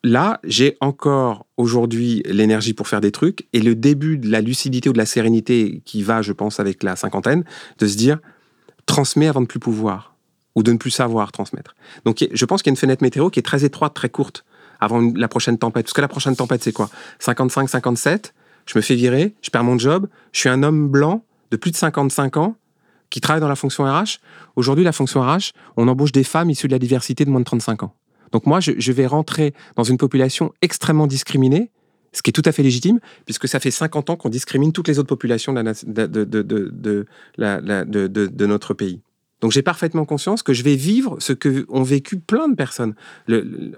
là, 0.05 0.39
j'ai 0.43 0.77
encore 0.81 1.47
aujourd'hui 1.57 2.21
l'énergie 2.27 2.73
pour 2.73 2.87
faire 2.87 3.01
des 3.01 3.11
trucs 3.11 3.47
et 3.53 3.59
le 3.59 3.73
début 3.73 4.19
de 4.19 4.29
la 4.29 4.39
lucidité 4.39 4.87
ou 4.87 4.93
de 4.93 4.99
la 4.99 5.07
sérénité 5.07 5.81
qui 5.83 6.03
va, 6.03 6.21
je 6.21 6.31
pense, 6.31 6.59
avec 6.59 6.83
la 6.83 6.95
cinquantaine, 6.95 7.43
de 7.79 7.87
se 7.87 7.97
dire 7.97 8.19
transmets 8.85 9.27
avant 9.27 9.41
de 9.41 9.47
plus 9.47 9.59
pouvoir 9.59 10.15
ou 10.53 10.61
de 10.61 10.71
ne 10.71 10.77
plus 10.77 10.91
savoir 10.91 11.31
transmettre. 11.31 11.75
Donc 12.05 12.23
je 12.31 12.45
pense 12.45 12.61
qu'il 12.61 12.69
y 12.69 12.71
a 12.71 12.75
une 12.75 12.77
fenêtre 12.77 13.03
météo 13.03 13.31
qui 13.31 13.39
est 13.39 13.43
très 13.43 13.65
étroite, 13.65 13.95
très 13.95 14.09
courte 14.09 14.45
avant 14.79 15.01
la 15.15 15.27
prochaine 15.27 15.57
tempête. 15.57 15.85
Parce 15.85 15.93
que 15.93 16.01
la 16.01 16.07
prochaine 16.07 16.35
tempête, 16.35 16.63
c'est 16.63 16.71
quoi? 16.71 16.89
55, 17.17 17.67
57, 17.67 18.35
je 18.67 18.77
me 18.77 18.83
fais 18.83 18.95
virer, 18.95 19.33
je 19.41 19.49
perds 19.49 19.63
mon 19.63 19.79
job, 19.79 20.07
je 20.33 20.39
suis 20.39 20.49
un 20.49 20.61
homme 20.61 20.87
blanc 20.87 21.25
de 21.49 21.57
plus 21.57 21.71
de 21.71 21.77
55 21.77 22.37
ans 22.37 22.55
qui 23.09 23.21
travaille 23.21 23.41
dans 23.41 23.49
la 23.49 23.55
fonction 23.55 23.85
RH. 23.85 24.19
Aujourd'hui, 24.55 24.83
la 24.83 24.91
fonction 24.91 25.21
RH, 25.21 25.51
on 25.77 25.87
embauche 25.87 26.11
des 26.11 26.23
femmes 26.23 26.51
issues 26.51 26.67
de 26.67 26.73
la 26.73 26.79
diversité 26.79 27.25
de 27.25 27.31
moins 27.31 27.39
de 27.39 27.45
35 27.45 27.81
ans. 27.81 27.95
Donc 28.35 28.45
moi, 28.47 28.59
je, 28.59 28.91
vais 28.91 29.07
rentrer 29.07 29.53
dans 29.77 29.85
une 29.85 29.95
population 29.95 30.51
extrêmement 30.61 31.07
discriminée, 31.07 31.71
ce 32.11 32.21
qui 32.21 32.31
est 32.31 32.33
tout 32.33 32.41
à 32.43 32.51
fait 32.51 32.63
légitime, 32.63 32.99
puisque 33.23 33.47
ça 33.47 33.61
fait 33.61 33.71
50 33.71 34.09
ans 34.09 34.17
qu'on 34.17 34.27
discrimine 34.27 34.73
toutes 34.73 34.89
les 34.89 34.99
autres 34.99 35.07
populations 35.07 35.53
de, 35.53 35.61
de, 37.37 38.45
notre 38.45 38.73
pays. 38.73 38.99
Donc 39.39 39.53
j'ai 39.53 39.61
parfaitement 39.61 40.03
conscience 40.03 40.43
que 40.43 40.51
je 40.51 40.63
vais 40.63 40.75
vivre 40.75 41.15
ce 41.19 41.31
que 41.31 41.65
ont 41.69 41.83
vécu 41.83 42.19
plein 42.19 42.49
de 42.49 42.55
personnes. 42.55 42.93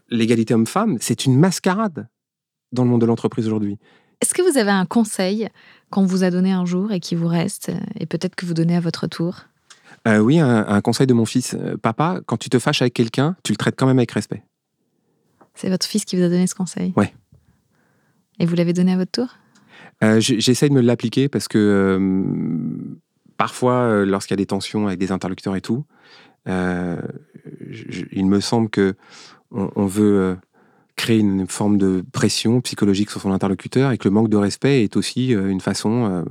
L'égalité 0.09 0.55
homme-femme, 0.55 0.97
c'est 1.01 1.27
une 1.27 1.37
mascarade 1.37 2.07
dans 2.71 2.83
le 2.83 2.89
monde 2.89 3.01
de 3.01 3.05
l'entreprise 3.05 3.45
aujourd'hui. 3.45 3.77
Est-ce 4.21 4.33
que 4.33 4.41
vous 4.41 4.57
avez 4.57 4.71
un 4.71 4.87
conseil 4.87 5.49
qu'on 5.91 6.07
vous 6.07 6.23
a 6.23 6.31
donné 6.31 6.51
un 6.51 6.65
jour 6.65 6.91
et 6.91 6.99
qui 6.99 7.13
vous 7.13 7.27
reste, 7.27 7.71
et 7.99 8.07
peut-être 8.07 8.33
que 8.33 8.47
vous 8.47 8.55
donnez 8.55 8.75
à 8.75 8.79
votre 8.79 9.05
tour? 9.05 9.43
Euh, 10.07 10.19
Oui, 10.19 10.39
un, 10.39 10.81
conseil 10.81 11.07
de 11.07 11.13
mon 11.13 11.25
fils. 11.25 11.55
Euh, 11.55 11.77
papa, 11.77 12.21
quand 12.25 12.37
tu 12.37 12.49
te 12.49 12.59
fâches 12.59 12.81
avec 12.81 12.93
quelqu'un, 12.93 13.35
tu 13.43 13.51
le 13.51 13.57
traites 13.57 13.75
quand 13.77 13.87
même 13.87 13.99
avec 13.99 14.11
respect. 14.11 14.43
C'est 15.53 15.69
votre 15.69 15.85
fils 15.85 16.05
qui 16.05 16.15
vous 16.15 16.23
a 16.23 16.29
donné 16.29 16.47
ce 16.47 16.55
conseil 16.55 16.93
Ouais. 16.95 17.13
Et 18.39 18.45
vous 18.45 18.55
l'avez 18.55 18.73
donné 18.73 18.93
à 18.93 18.97
votre 18.97 19.11
tour? 19.11 19.27
Euh, 20.03 20.19
J'essaye 20.19 20.69
de 20.69 20.75
me 20.75 20.81
l'appliquer 20.81 21.27
parce 21.27 21.47
que 21.47 21.99
parfois, 23.37 24.05
lorsqu'il 24.05 24.33
y 24.33 24.37
a 24.39 24.43
des 24.43 24.45
tensions 24.45 24.87
avec 24.87 24.99
des 24.99 25.11
interlocuteurs 25.11 25.55
et 25.55 25.61
tout, 25.61 25.85
il 26.45 28.25
me 28.25 28.39
semble 28.39 28.69
que 28.69 28.95
on 29.49 29.85
veut 29.85 30.37
créer 30.95 31.17
une 31.19 31.47
forme 31.47 31.77
de 31.77 32.03
pression 32.11 32.61
psychologique 32.61 33.09
sur 33.09 33.21
son 33.21 33.31
interlocuteur 33.31 33.91
et 33.91 33.97
que 33.97 34.07
le 34.07 34.13
manque 34.13 34.29
de 34.29 34.37
respect 34.37 34.83
est 34.83 34.97
aussi 34.97 35.29
une 35.29 35.61
façon 35.61 36.25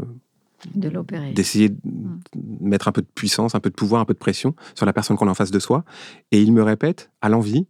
de 0.74 0.88
l'opérer. 0.88 1.32
D'essayer 1.32 1.68
de 1.68 1.76
mm. 1.84 2.20
mettre 2.60 2.88
un 2.88 2.92
peu 2.92 3.02
de 3.02 3.06
puissance, 3.14 3.54
un 3.54 3.60
peu 3.60 3.70
de 3.70 3.74
pouvoir, 3.74 4.00
un 4.00 4.04
peu 4.04 4.14
de 4.14 4.18
pression 4.18 4.54
sur 4.74 4.86
la 4.86 4.92
personne 4.92 5.16
qu'on 5.16 5.28
a 5.28 5.30
en 5.30 5.34
face 5.34 5.50
de 5.50 5.58
soi. 5.58 5.84
Et 6.32 6.40
il 6.40 6.52
me 6.52 6.62
répète 6.62 7.10
à 7.20 7.28
l'envie 7.28 7.66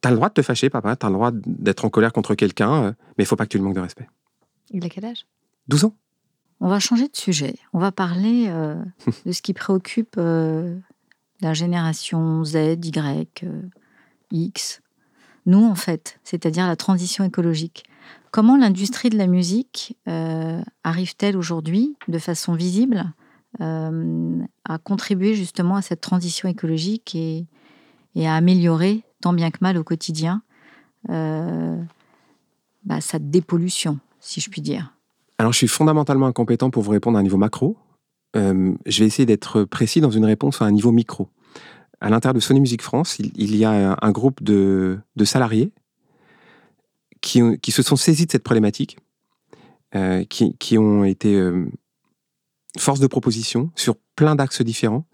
T'as 0.00 0.10
le 0.10 0.16
droit 0.16 0.28
de 0.28 0.34
te 0.34 0.42
fâcher, 0.42 0.70
papa, 0.70 0.94
t'as 0.94 1.08
le 1.08 1.14
droit 1.14 1.32
d'être 1.34 1.84
en 1.84 1.90
colère 1.90 2.12
contre 2.12 2.36
quelqu'un, 2.36 2.84
euh, 2.84 2.92
mais 3.16 3.24
il 3.24 3.26
faut 3.26 3.34
pas 3.34 3.46
que 3.46 3.50
tu 3.50 3.58
le 3.58 3.64
manques 3.64 3.74
de 3.74 3.80
respect. 3.80 4.08
Il 4.70 4.84
a 4.84 4.88
quel 4.88 5.04
âge? 5.04 5.26
12 5.66 5.86
ans. 5.86 5.96
On 6.60 6.68
va 6.68 6.78
changer 6.78 7.08
de 7.08 7.16
sujet. 7.16 7.56
On 7.72 7.80
va 7.80 7.90
parler 7.90 8.46
de 9.26 9.32
ce 9.32 9.42
qui 9.42 9.54
préoccupe 9.54 10.14
la 10.16 11.54
génération 11.54 12.44
Z, 12.44 12.76
Y, 12.84 13.44
X, 14.30 14.82
nous 15.46 15.64
en 15.64 15.74
fait, 15.74 16.20
c'est-à-dire 16.24 16.66
la 16.66 16.76
transition 16.76 17.24
écologique. 17.24 17.84
Comment 18.30 18.56
l'industrie 18.56 19.10
de 19.10 19.18
la 19.18 19.26
musique 19.26 19.96
euh, 20.08 20.60
arrive-t-elle 20.84 21.36
aujourd'hui, 21.36 21.96
de 22.08 22.18
façon 22.18 22.54
visible, 22.54 23.04
euh, 23.60 24.38
à 24.64 24.78
contribuer 24.78 25.34
justement 25.34 25.76
à 25.76 25.82
cette 25.82 26.00
transition 26.00 26.48
écologique 26.48 27.14
et, 27.14 27.46
à 28.26 28.34
améliorer, 28.34 29.04
tant 29.20 29.32
bien 29.32 29.50
que 29.50 29.58
mal 29.60 29.78
au 29.78 29.84
quotidien, 29.84 30.42
euh, 31.08 31.80
bah, 32.84 33.00
sa 33.00 33.18
dépollution, 33.18 33.98
si 34.20 34.40
je 34.40 34.50
puis 34.50 34.60
dire? 34.60 34.92
Alors 35.38 35.52
je 35.52 35.58
suis 35.58 35.68
fondamentalement 35.68 36.26
incompétent 36.26 36.70
pour 36.70 36.82
vous 36.82 36.90
répondre 36.90 37.16
à 37.16 37.20
un 37.20 37.22
niveau 37.22 37.36
macro. 37.36 37.76
je 38.34 38.98
vais 38.98 39.06
essayer 39.06 39.26
d'être 39.26 39.64
précis 39.64 40.00
dans 40.00 40.10
une 40.10 40.24
réponse 40.24 40.60
à 40.60 40.64
un 40.64 40.72
niveau 40.72 40.90
micro 40.90 41.28
à 42.00 42.10
l'intérieur 42.10 42.34
de 42.34 42.40
Sony 42.40 42.60
Music 42.60 42.82
France, 42.82 43.18
il, 43.18 43.56
y 43.56 43.64
a 43.64 43.96
un, 44.00 44.10
groupe 44.10 44.42
de, 44.42 45.00
salariés 45.24 45.72
qui, 47.20 47.70
se 47.70 47.82
sont 47.82 47.96
saisis 47.96 48.26
de 48.26 48.32
cette 48.32 48.42
problématique, 48.42 48.98
euh, 49.94 50.24
qui, 50.24 50.78
ont 50.78 51.04
été 51.04 51.34
euh, 51.34 51.66
force 52.78 53.00
de 53.00 53.06
proposition 53.06 53.70
sur 53.74 53.96
plein 54.16 54.34
d'axes 54.34 54.62
différents 54.62 55.06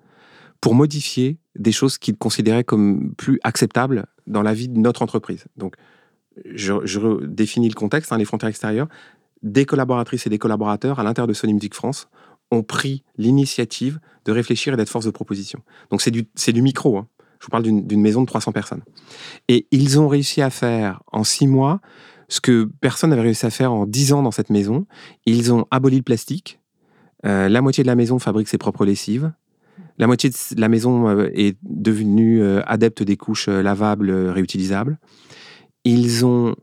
pour 0.60 0.74
modifier 0.74 1.38
des 1.56 1.72
choses 1.72 1.98
qu'ils 1.98 2.16
considéraient 2.16 2.64
comme 2.64 3.14
plus 3.16 3.38
acceptables 3.44 4.06
dans 4.26 4.42
la 4.42 4.54
vie 4.54 4.68
de 4.68 4.78
notre 4.78 5.02
entreprise. 5.02 5.44
Donc, 5.56 5.76
je, 6.46 7.24
définis 7.24 7.68
le 7.68 7.74
contexte, 7.74 8.12
hein, 8.12 8.18
les 8.18 8.24
frontières 8.24 8.48
extérieures. 8.48 8.88
Des 9.42 9.66
collaboratrices 9.66 10.26
et 10.26 10.30
des 10.30 10.38
collaborateurs 10.38 10.98
à 10.98 11.04
l'intérieur 11.04 11.28
de 11.28 11.34
Sony 11.34 11.54
Music 11.54 11.74
France 11.74 12.08
ont 12.50 12.62
pris 12.62 13.04
l'initiative 13.16 14.00
de 14.24 14.32
réfléchir 14.32 14.74
et 14.74 14.76
d'être 14.76 14.88
force 14.88 15.04
de 15.04 15.10
proposition. 15.10 15.62
Donc 15.90 16.00
c'est 16.00 16.10
du, 16.10 16.26
du 16.34 16.62
micro. 16.62 16.98
Hein. 16.98 17.08
Je 17.44 17.48
vous 17.48 17.50
parle 17.50 17.64
d'une 17.64 18.00
maison 18.00 18.22
de 18.22 18.26
300 18.26 18.52
personnes. 18.52 18.80
Et 19.48 19.66
ils 19.70 20.00
ont 20.00 20.08
réussi 20.08 20.40
à 20.40 20.48
faire 20.48 21.02
en 21.12 21.24
six 21.24 21.46
mois 21.46 21.82
ce 22.30 22.40
que 22.40 22.70
personne 22.80 23.10
n'avait 23.10 23.20
réussi 23.20 23.44
à 23.44 23.50
faire 23.50 23.70
en 23.70 23.84
dix 23.84 24.14
ans 24.14 24.22
dans 24.22 24.30
cette 24.30 24.48
maison. 24.48 24.86
Ils 25.26 25.52
ont 25.52 25.66
aboli 25.70 25.98
le 25.98 26.02
plastique. 26.02 26.58
Euh, 27.26 27.50
la 27.50 27.60
moitié 27.60 27.84
de 27.84 27.86
la 27.86 27.96
maison 27.96 28.18
fabrique 28.18 28.48
ses 28.48 28.56
propres 28.56 28.86
lessives. 28.86 29.30
La 29.98 30.06
moitié 30.06 30.30
de 30.30 30.58
la 30.58 30.70
maison 30.70 31.06
euh, 31.06 31.28
est 31.34 31.58
devenue 31.64 32.40
euh, 32.40 32.62
adepte 32.64 33.02
des 33.02 33.18
couches 33.18 33.48
lavables, 33.48 34.10
réutilisables. 34.10 34.98
Ils 35.84 36.24
ont 36.24 36.56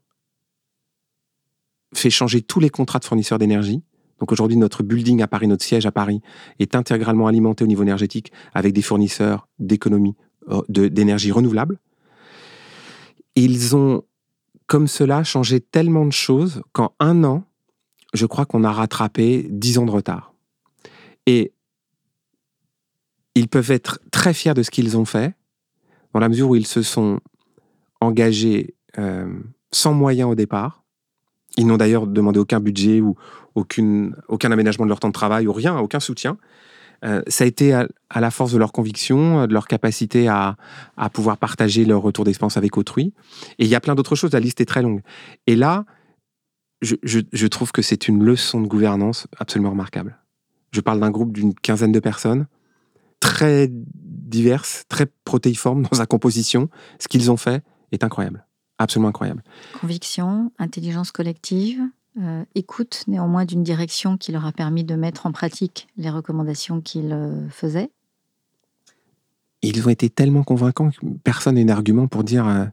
fait 1.94 2.10
changer 2.10 2.42
tous 2.42 2.60
les 2.60 2.72
contrats 2.72 2.98
de 2.98 3.06
fournisseurs 3.06 3.38
d'énergie. 3.38 3.84
Donc 4.18 4.32
aujourd'hui, 4.32 4.58
notre 4.58 4.82
building 4.82 5.22
à 5.22 5.28
Paris, 5.28 5.48
notre 5.48 5.64
siège 5.64 5.86
à 5.86 5.92
Paris, 5.92 6.22
est 6.58 6.74
intégralement 6.76 7.28
alimenté 7.28 7.64
au 7.64 7.68
niveau 7.68 7.84
énergétique 7.84 8.32
avec 8.56 8.74
des 8.74 8.82
fournisseurs 8.82 9.48
d'économie 9.60 10.16
d'énergie 10.70 11.32
renouvelable. 11.32 11.80
Ils 13.36 13.76
ont, 13.76 14.04
comme 14.68 14.88
cela, 14.88 15.24
changé 15.24 15.60
tellement 15.60 16.06
de 16.06 16.12
choses 16.12 16.62
qu'en 16.74 16.94
un 17.00 17.24
an, 17.24 17.44
je 18.14 18.26
crois 18.26 18.46
qu'on 18.46 18.64
a 18.64 18.72
rattrapé 18.72 19.48
dix 19.50 19.78
ans 19.78 19.86
de 19.86 19.92
retard. 19.92 20.34
Et 21.26 21.54
ils 23.36 23.48
peuvent 23.48 23.72
être 23.72 24.00
très 24.12 24.34
fiers 24.34 24.54
de 24.54 24.64
ce 24.64 24.72
qu'ils 24.72 24.98
ont 24.98 25.06
fait, 25.06 25.34
dans 26.14 26.20
la 26.20 26.28
mesure 26.28 26.50
où 26.50 26.56
ils 26.56 26.68
se 26.68 26.82
sont 26.82 27.20
engagés 28.02 28.76
euh, 28.98 29.32
sans 29.72 29.94
moyens 29.94 30.30
au 30.30 30.36
départ. 30.36 30.84
Ils 31.58 31.68
n'ont 31.68 31.78
d'ailleurs 31.78 32.08
demandé 32.08 32.40
aucun 32.40 32.60
budget 32.60 33.00
ou, 33.00 33.16
aucune, 33.56 34.16
aucun 34.28 34.52
aménagement 34.52 34.86
de 34.86 34.90
leur 34.90 35.00
temps 35.00 35.10
de 35.10 35.14
travail 35.14 35.48
ou 35.48 35.54
rien, 35.54 35.78
aucun 35.78 36.00
soutien. 36.00 36.38
Euh, 37.04 37.22
ça 37.28 37.44
a 37.44 37.48
été 37.48 37.74
à, 37.74 37.88
la 38.16 38.32
force 38.32 38.54
de 38.54 38.58
leur 38.58 38.72
conviction, 38.72 39.48
de 39.48 39.54
leur 39.54 39.68
capacité 39.68 40.28
à, 40.28 40.56
pouvoir 41.14 41.38
partager 41.38 41.86
leur 41.86 42.02
retour 42.02 42.26
d'expérience 42.26 42.58
avec 42.58 42.78
autrui. 42.78 43.14
Et 43.58 43.66
il 43.66 43.68
y 43.68 43.76
a 43.76 43.80
plein 43.80 43.96
d'autres 43.96 44.16
choses, 44.16 44.34
la 44.34 44.40
liste 44.40 44.62
est 44.62 44.66
très 44.66 44.82
longue. 44.82 45.02
Et 45.48 45.56
là, 45.56 45.86
je, 46.82 46.96
je 47.04 47.48
trouve 47.48 47.72
que 47.72 47.82
c'est 47.82 48.08
une 48.08 48.24
leçon 48.24 48.62
de 48.62 48.68
gouvernance 48.68 49.28
absolument 49.38 49.72
remarquable. 49.72 50.18
Je 50.72 50.82
parle 50.82 51.00
d'un 51.00 51.12
groupe 51.12 51.34
d'une 51.34 51.54
quinzaine 51.54 51.92
de 51.92 52.00
personnes, 52.00 52.48
très 53.20 53.70
diverses, 53.70 54.84
très 54.90 55.06
protéiformes 55.26 55.84
dans 55.84 55.98
sa 55.98 56.06
composition. 56.06 56.70
Ce 57.00 57.08
qu'ils 57.08 57.32
ont 57.32 57.38
fait 57.38 57.64
est 57.92 58.04
incroyable, 58.04 58.46
absolument 58.78 59.10
incroyable. 59.10 59.44
Conviction, 59.80 60.52
intelligence 60.58 61.12
collective, 61.12 61.82
euh, 62.20 62.44
écoute 62.56 63.06
néanmoins 63.08 63.46
d'une 63.46 63.64
direction 63.64 64.18
qui 64.18 64.34
leur 64.34 64.46
a 64.46 64.52
permis 64.52 64.84
de 64.84 64.96
mettre 64.96 65.26
en 65.26 65.32
pratique 65.32 65.88
les 65.96 66.10
recommandations 66.10 66.82
qu'ils 66.82 67.14
euh, 67.14 67.48
faisaient 67.50 67.90
Ils 69.62 69.88
ont 69.88 69.90
été 69.90 70.10
tellement 70.10 70.44
convaincants 70.44 70.92
que 70.92 70.98
personne 71.24 71.56
n'a 71.56 71.64
d'argument 71.64 72.08
pour 72.08 72.26
dire 72.26 72.46
euh, 72.48 72.66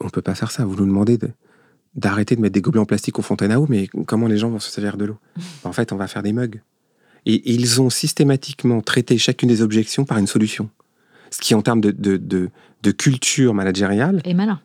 on 0.00 0.04
ne 0.04 0.10
peut 0.10 0.20
pas 0.20 0.34
faire 0.34 0.50
ça. 0.50 0.64
Vous 0.64 0.74
nous 0.74 0.86
demandez 0.86 1.16
d'arrêter 1.94 2.34
de, 2.34 2.40
mettre 2.40 2.54
des 2.54 2.60
gobelets 2.60 2.80
en 2.80 2.86
plastique 2.86 3.20
aux 3.20 3.22
fontaines 3.22 3.52
à 3.52 3.60
eau, 3.60 3.66
mais 3.68 3.86
comment 3.86 4.26
les 4.26 4.36
gens 4.36 4.50
vont 4.50 4.58
se 4.58 4.70
servir 4.70 4.96
de 4.96 5.04
l'eau? 5.04 5.18
En 5.64 5.72
fait, 5.72 5.92
on 5.92 5.96
va 5.96 6.08
faire 6.08 6.24
des 6.24 6.32
mugs. 6.32 6.60
Et, 7.24 7.52
ils 7.52 7.80
ont 7.80 7.88
systématiquement 7.88 8.80
traité 8.80 9.16
chacune 9.16 9.48
des 9.48 9.62
objections 9.62 10.04
par 10.04 10.18
une 10.18 10.26
solution. 10.26 10.70
Ce 11.30 11.40
qui, 11.40 11.54
en 11.54 11.62
termes 11.62 11.80
de, 11.80 11.92
de, 11.92 12.90
culture 12.90 13.54
managériale. 13.54 14.20
Et 14.24 14.34
malin. 14.34 14.60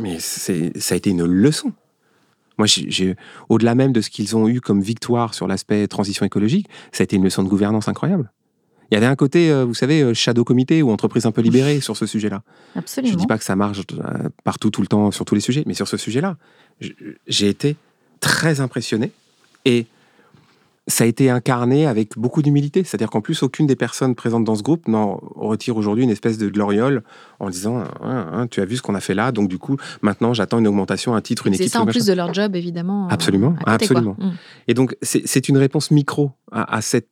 mais 0.00 0.18
ça 0.18 0.52
a 0.52 0.96
été 0.96 1.10
une 1.10 1.24
leçon. 1.24 1.72
Moi, 2.58 2.66
j'ai, 2.66 3.16
au-delà 3.48 3.74
même 3.74 3.92
de 3.92 4.00
ce 4.00 4.10
qu'ils 4.10 4.36
ont 4.36 4.48
eu 4.48 4.60
comme 4.60 4.80
victoire 4.80 5.34
sur 5.34 5.48
l'aspect 5.48 5.86
transition 5.88 6.24
écologique, 6.24 6.68
ça 6.92 7.02
a 7.02 7.04
été 7.04 7.16
une 7.16 7.24
leçon 7.24 7.42
de 7.42 7.48
gouvernance 7.48 7.88
incroyable. 7.88 8.30
Il 8.90 8.94
y 8.94 8.96
avait 8.96 9.06
un 9.06 9.16
côté, 9.16 9.50
euh, 9.50 9.64
vous 9.64 9.74
savez, 9.74 10.02
euh, 10.02 10.14
shadow 10.14 10.44
comité 10.44 10.82
ou 10.82 10.90
entreprise 10.90 11.26
un 11.26 11.32
peu 11.32 11.40
libérée 11.40 11.80
sur 11.80 11.96
ce 11.96 12.06
sujet-là. 12.06 12.42
Absolument. 12.76 13.10
Je 13.10 13.16
ne 13.16 13.20
dis 13.20 13.26
pas 13.26 13.38
que 13.38 13.44
ça 13.44 13.56
marche 13.56 13.80
euh, 13.80 14.28
partout, 14.44 14.70
tout 14.70 14.82
le 14.82 14.86
temps, 14.86 15.10
sur 15.10 15.24
tous 15.24 15.34
les 15.34 15.40
sujets, 15.40 15.64
mais 15.66 15.74
sur 15.74 15.88
ce 15.88 15.96
sujet-là, 15.96 16.36
j'ai 17.26 17.48
été 17.48 17.76
très 18.20 18.60
impressionné. 18.60 19.10
Et 19.64 19.86
ça 20.86 21.04
a 21.04 21.06
été 21.06 21.30
incarné 21.30 21.86
avec 21.86 22.18
beaucoup 22.18 22.42
d'humilité. 22.42 22.84
C'est-à-dire 22.84 23.08
qu'en 23.08 23.20
plus, 23.20 23.42
aucune 23.42 23.66
des 23.66 23.76
personnes 23.76 24.14
présentes 24.14 24.44
dans 24.44 24.54
ce 24.54 24.62
groupe 24.62 24.86
n'en 24.86 25.18
retire 25.34 25.76
aujourd'hui 25.76 26.04
une 26.04 26.10
espèce 26.10 26.36
de 26.36 26.48
gloriole 26.48 27.02
en 27.40 27.48
disant 27.48 27.78
hein, 27.78 27.88
hein, 28.02 28.46
Tu 28.48 28.60
as 28.60 28.64
vu 28.64 28.76
ce 28.76 28.82
qu'on 28.82 28.94
a 28.94 29.00
fait 29.00 29.14
là, 29.14 29.32
donc 29.32 29.48
du 29.48 29.58
coup, 29.58 29.76
maintenant 30.02 30.34
j'attends 30.34 30.58
une 30.58 30.68
augmentation, 30.68 31.14
un 31.14 31.20
titre, 31.20 31.46
une 31.46 31.54
équipe. 31.54 31.66
C'est 31.66 31.72
ça 31.72 31.80
en 31.80 31.86
plus 31.86 32.04
de 32.04 32.12
leur 32.12 32.34
job, 32.34 32.54
évidemment. 32.54 33.08
Absolument, 33.08 33.56
absolument. 33.64 34.16
Mm. 34.18 34.30
Et 34.68 34.74
donc, 34.74 34.96
c'est 35.02 35.48
une 35.48 35.56
réponse 35.56 35.90
micro 35.90 36.32
à, 36.52 36.82
cette 36.82 37.08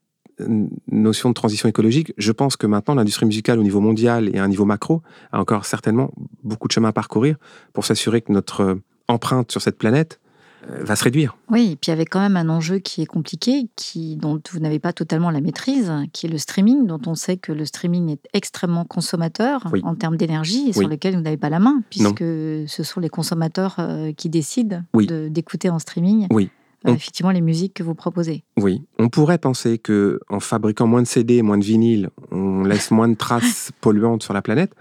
notion 0.90 1.28
de 1.30 1.34
transition 1.34 1.68
écologique. 1.68 2.12
Je 2.18 2.32
pense 2.32 2.56
que 2.56 2.66
maintenant, 2.66 2.94
l'industrie 2.94 3.26
musicale 3.26 3.58
au 3.58 3.62
niveau 3.62 3.80
mondial 3.80 4.30
et 4.34 4.38
à 4.38 4.44
un 4.44 4.48
niveau 4.48 4.64
macro 4.64 5.02
a 5.30 5.40
encore 5.40 5.64
certainement 5.64 6.12
beaucoup 6.42 6.68
de 6.68 6.72
chemin 6.72 6.88
à 6.88 6.92
parcourir 6.92 7.36
pour 7.72 7.84
s'assurer 7.84 8.20
que 8.20 8.32
notre 8.32 8.78
empreinte 9.08 9.50
sur 9.50 9.62
cette 9.62 9.78
planète 9.78 10.20
euh, 10.20 10.21
va 10.68 10.96
se 10.96 11.04
réduire. 11.04 11.36
Oui, 11.50 11.72
et 11.72 11.76
puis 11.76 11.88
il 11.88 11.90
y 11.90 11.92
avait 11.92 12.06
quand 12.06 12.20
même 12.20 12.36
un 12.36 12.48
enjeu 12.48 12.78
qui 12.78 13.02
est 13.02 13.06
compliqué, 13.06 13.68
qui, 13.76 14.16
dont 14.16 14.40
vous 14.52 14.60
n'avez 14.60 14.78
pas 14.78 14.92
totalement 14.92 15.30
la 15.30 15.40
maîtrise, 15.40 15.92
qui 16.12 16.26
est 16.26 16.28
le 16.28 16.38
streaming, 16.38 16.86
dont 16.86 17.00
on 17.06 17.14
sait 17.14 17.36
que 17.36 17.52
le 17.52 17.64
streaming 17.64 18.10
est 18.10 18.28
extrêmement 18.32 18.84
consommateur 18.84 19.66
en 19.82 19.94
termes 19.94 20.16
d'énergie 20.16 20.68
et 20.68 20.72
sur 20.72 20.88
lequel 20.88 21.16
vous 21.16 21.22
n'avez 21.22 21.36
pas 21.36 21.50
la 21.50 21.58
main, 21.58 21.82
puisque 21.90 22.18
ce 22.22 22.82
sont 22.82 23.00
les 23.00 23.08
consommateurs 23.08 23.76
euh, 23.78 24.12
qui 24.12 24.28
décident 24.28 24.82
d'écouter 24.94 25.70
en 25.70 25.78
streaming. 25.78 26.26
Oui. 26.30 26.50
effectivement 26.86 27.30
les 27.30 27.40
musiques 27.40 27.74
que 27.74 27.82
vous 27.82 27.94
proposez. 27.94 28.44
Oui, 28.56 28.82
on 28.98 29.08
pourrait 29.08 29.38
penser 29.38 29.78
que 29.78 30.20
en 30.28 30.40
fabriquant 30.40 30.86
moins 30.86 31.02
de 31.02 31.06
CD, 31.06 31.42
moins 31.42 31.58
de 31.58 31.64
vinyle, 31.64 32.10
on 32.30 32.64
laisse 32.64 32.90
moins 32.90 33.08
de 33.08 33.14
traces 33.14 33.70
polluantes 33.80 34.22
sur 34.22 34.34
la 34.34 34.42
planète, 34.42 34.72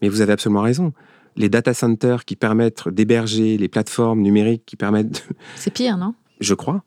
mais 0.00 0.08
vous 0.08 0.20
avez 0.20 0.32
absolument 0.32 0.62
raison. 0.62 0.92
Les 1.36 1.48
data 1.48 1.74
centers 1.74 2.24
qui 2.24 2.36
permettent 2.36 2.88
d'héberger 2.88 3.56
les 3.56 3.68
plateformes 3.68 4.20
numériques 4.20 4.64
qui 4.66 4.76
permettent. 4.76 5.26
C'est 5.56 5.72
pire, 5.72 5.96
non? 5.96 6.14
Je 6.40 6.54
crois. 6.54 6.84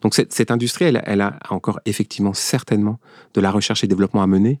Donc 0.00 0.14
cette, 0.14 0.50
industrie, 0.50 0.84
elle, 0.84 1.20
a 1.20 1.38
encore 1.50 1.80
effectivement 1.86 2.34
certainement 2.34 2.98
de 3.34 3.40
la 3.40 3.50
recherche 3.50 3.84
et 3.84 3.86
développement 3.86 4.22
à 4.22 4.26
mener 4.26 4.60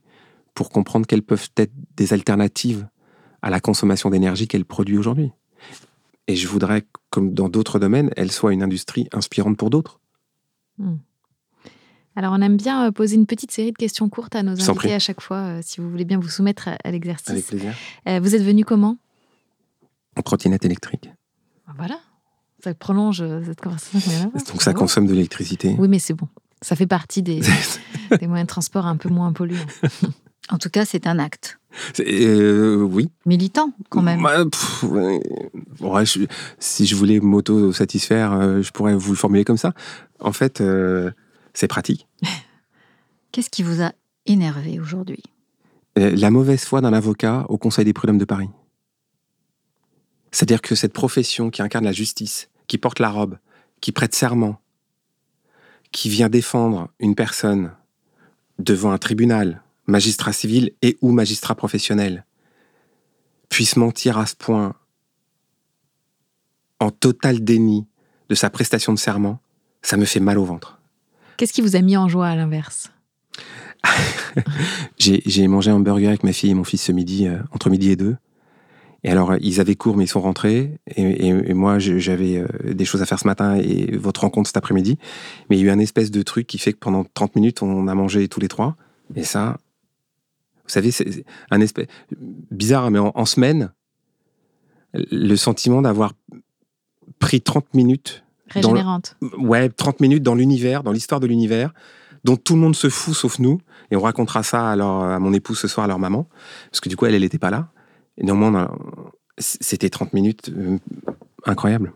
pour 0.54 0.70
comprendre 0.70 1.06
quelles 1.06 1.22
peuvent 1.22 1.50
être 1.56 1.72
des 1.96 2.12
alternatives 2.12 2.86
à 3.42 3.50
la 3.50 3.58
consommation 3.58 4.10
d'énergie 4.10 4.46
qu'elle 4.46 4.64
produit 4.64 4.98
aujourd'hui. 4.98 5.32
Et 6.28 6.36
je 6.36 6.46
voudrais, 6.46 6.86
comme 7.10 7.34
dans 7.34 7.48
d'autres 7.48 7.80
domaines, 7.80 8.10
elle 8.16 8.30
soit 8.30 8.52
une 8.52 8.62
industrie 8.62 9.08
inspirante 9.12 9.56
pour 9.56 9.70
d'autres. 9.70 10.00
Hmm. 10.78 10.96
Alors, 12.14 12.32
on 12.36 12.42
aime 12.42 12.56
bien 12.56 12.86
euh, 12.86 12.90
poser 12.90 13.16
une 13.16 13.26
petite 13.26 13.50
série 13.52 13.72
de 13.72 13.76
questions 13.76 14.08
courtes 14.08 14.34
à 14.34 14.42
nos 14.42 14.52
invités 14.52 14.94
à 14.94 14.98
chaque 14.98 15.20
fois, 15.20 15.38
euh, 15.38 15.60
si 15.62 15.80
vous 15.80 15.90
voulez 15.90 16.04
bien 16.04 16.18
vous 16.18 16.28
soumettre 16.28 16.68
à, 16.68 16.90
l'exercice. 16.90 17.30
Avec 17.30 17.46
plaisir. 17.46 17.74
Euh, 18.08 18.20
vous 18.20 18.34
êtes 18.34 18.42
venu 18.42 18.64
comment? 18.64 18.98
En 20.16 20.22
trottinette 20.22 20.64
électrique. 20.64 21.10
Ah, 21.66 21.72
voilà, 21.76 21.98
ça 22.62 22.74
prolonge 22.74 23.24
cette 23.46 23.60
conversation. 23.60 24.32
Donc 24.48 24.62
ça 24.62 24.74
consomme 24.74 25.06
de 25.06 25.14
l'électricité. 25.14 25.74
Oui, 25.78 25.88
mais 25.88 25.98
c'est 25.98 26.14
bon. 26.14 26.28
Ça 26.60 26.76
fait 26.76 26.86
partie 26.86 27.22
des, 27.22 27.40
des 28.20 28.26
moyens 28.26 28.46
de 28.46 28.52
transport 28.52 28.86
un 28.86 28.96
peu 28.96 29.08
moins 29.08 29.32
polluants. 29.32 29.58
En 30.50 30.58
tout 30.58 30.68
cas, 30.68 30.84
c'est 30.84 31.06
un 31.06 31.18
acte. 31.18 31.58
Euh, 32.00 32.76
oui. 32.82 33.10
Militant, 33.24 33.72
quand 33.88 34.02
même. 34.02 34.26
si 36.58 36.86
je 36.86 36.94
voulais 36.96 37.20
m'auto-satisfaire, 37.20 38.60
je 38.60 38.70
pourrais 38.72 38.94
vous 38.94 39.12
le 39.12 39.16
formuler 39.16 39.44
comme 39.44 39.56
ça. 39.56 39.72
En 40.20 40.32
fait, 40.32 40.60
euh, 40.60 41.10
c'est 41.54 41.68
pratique. 41.68 42.06
Qu'est-ce 43.32 43.50
qui 43.50 43.62
vous 43.62 43.82
a 43.82 43.92
énervé 44.26 44.80
aujourd'hui? 44.80 45.22
La 45.96 46.30
mauvaise 46.30 46.64
foi 46.64 46.80
d'un 46.80 46.92
avocat 46.92 47.44
au 47.48 47.58
Conseil 47.58 47.84
des 47.84 47.92
prud'hommes 47.92 48.18
de 48.18 48.24
Paris. 48.24 48.48
C'est-à-dire 50.30 50.62
que 50.62 50.74
cette 50.74 50.94
profession 50.94 51.50
qui 51.50 51.60
incarne 51.60 51.84
la 51.84 51.92
justice, 51.92 52.48
qui 52.66 52.78
porte 52.78 52.98
la 52.98 53.10
robe, 53.10 53.38
qui 53.80 53.92
prête 53.92 54.14
serment, 54.14 54.58
qui 55.90 56.08
vient 56.08 56.30
défendre 56.30 56.88
une 56.98 57.14
personne 57.14 57.74
devant 58.58 58.92
un 58.92 58.98
tribunal, 58.98 59.62
magistrat 59.86 60.32
civil 60.32 60.72
et 60.80 60.96
ou 61.02 61.12
magistrat 61.12 61.54
professionnel, 61.54 62.24
puisse 63.50 63.76
mentir 63.76 64.16
à 64.16 64.24
ce 64.24 64.34
point 64.34 64.74
en 66.80 66.90
total 66.90 67.44
déni 67.44 67.86
de 68.28 68.34
sa 68.34 68.50
prestation 68.50 68.92
de 68.92 68.98
serment, 68.98 69.40
ça 69.82 69.96
me 69.96 70.04
fait 70.04 70.20
mal 70.20 70.38
au 70.38 70.44
ventre. 70.44 70.81
Qu'est-ce 71.42 71.52
qui 71.52 71.60
vous 71.60 71.74
a 71.74 71.80
mis 71.80 71.96
en 71.96 72.06
joie 72.06 72.28
à 72.28 72.36
l'inverse 72.36 72.92
J'ai 74.96 75.48
mangé 75.48 75.72
un 75.72 75.80
burger 75.80 76.06
avec 76.06 76.22
ma 76.22 76.32
fille 76.32 76.50
et 76.50 76.54
mon 76.54 76.62
fils 76.62 76.80
ce 76.80 76.92
midi, 76.92 77.26
euh, 77.26 77.40
entre 77.50 77.68
midi 77.68 77.90
et 77.90 77.96
deux. 77.96 78.14
Et 79.02 79.10
alors, 79.10 79.34
ils 79.40 79.60
avaient 79.60 79.74
cours, 79.74 79.96
mais 79.96 80.04
ils 80.04 80.08
sont 80.08 80.20
rentrés. 80.20 80.78
Et, 80.94 81.52
moi, 81.52 81.80
j'avais 81.80 82.36
euh, 82.36 82.46
des 82.72 82.84
choses 82.84 83.02
à 83.02 83.06
faire 83.06 83.18
ce 83.18 83.26
matin 83.26 83.56
et 83.56 83.96
votre 83.96 84.20
rencontre 84.20 84.46
cet 84.46 84.56
après-midi. 84.56 84.98
Mais 85.50 85.56
il 85.56 85.62
y 85.62 85.64
a 85.64 85.66
eu 85.66 85.70
un 85.72 85.80
espèce 85.80 86.12
de 86.12 86.22
truc 86.22 86.46
qui 86.46 86.58
fait 86.58 86.74
que 86.74 86.78
pendant 86.78 87.04
30 87.12 87.34
minutes, 87.34 87.60
on 87.60 87.88
a 87.88 87.94
mangé 87.96 88.28
tous 88.28 88.38
les 88.38 88.46
trois. 88.46 88.76
Et 89.16 89.24
ça, 89.24 89.58
vous 90.62 90.70
savez, 90.70 90.92
c'est 90.92 91.24
un 91.50 91.60
espèce 91.60 91.88
bizarre, 92.52 92.88
mais 92.92 93.00
en, 93.00 93.24
semaine, 93.26 93.72
le 94.94 95.34
sentiment 95.34 95.82
d'avoir 95.82 96.12
pris 97.18 97.40
30 97.40 97.74
minutes. 97.74 98.22
Régénérante. 98.52 99.16
ouais, 99.38 99.68
30 99.68 100.00
minutes 100.00 100.22
dans 100.22 100.34
l'univers, 100.34 100.82
dans 100.82 100.92
l'histoire 100.92 101.20
de 101.20 101.26
l'univers, 101.26 101.72
dont 102.24 102.36
tout 102.36 102.54
le 102.54 102.60
monde 102.60 102.76
se 102.76 102.88
fout 102.88 103.14
sauf 103.14 103.38
nous. 103.38 103.60
Et 103.90 103.96
on 103.96 104.00
racontera 104.00 104.42
ça 104.42 104.70
alors 104.70 105.04
à 105.04 105.18
mon 105.18 105.32
épouse 105.32 105.58
ce 105.58 105.68
soir, 105.68 105.84
à 105.84 105.88
leur 105.88 105.98
maman, 105.98 106.26
parce 106.70 106.80
que 106.80 106.88
du 106.88 106.96
coup, 106.96 107.06
elle, 107.06 107.14
elle 107.14 107.22
n'était 107.22 107.38
pas 107.38 107.50
là. 107.50 107.68
Et 108.18 108.24
néanmoins, 108.24 108.70
c'était 109.38 109.90
30 109.90 110.12
minutes 110.12 110.50
euh, 110.50 110.78
incroyables. 111.44 111.92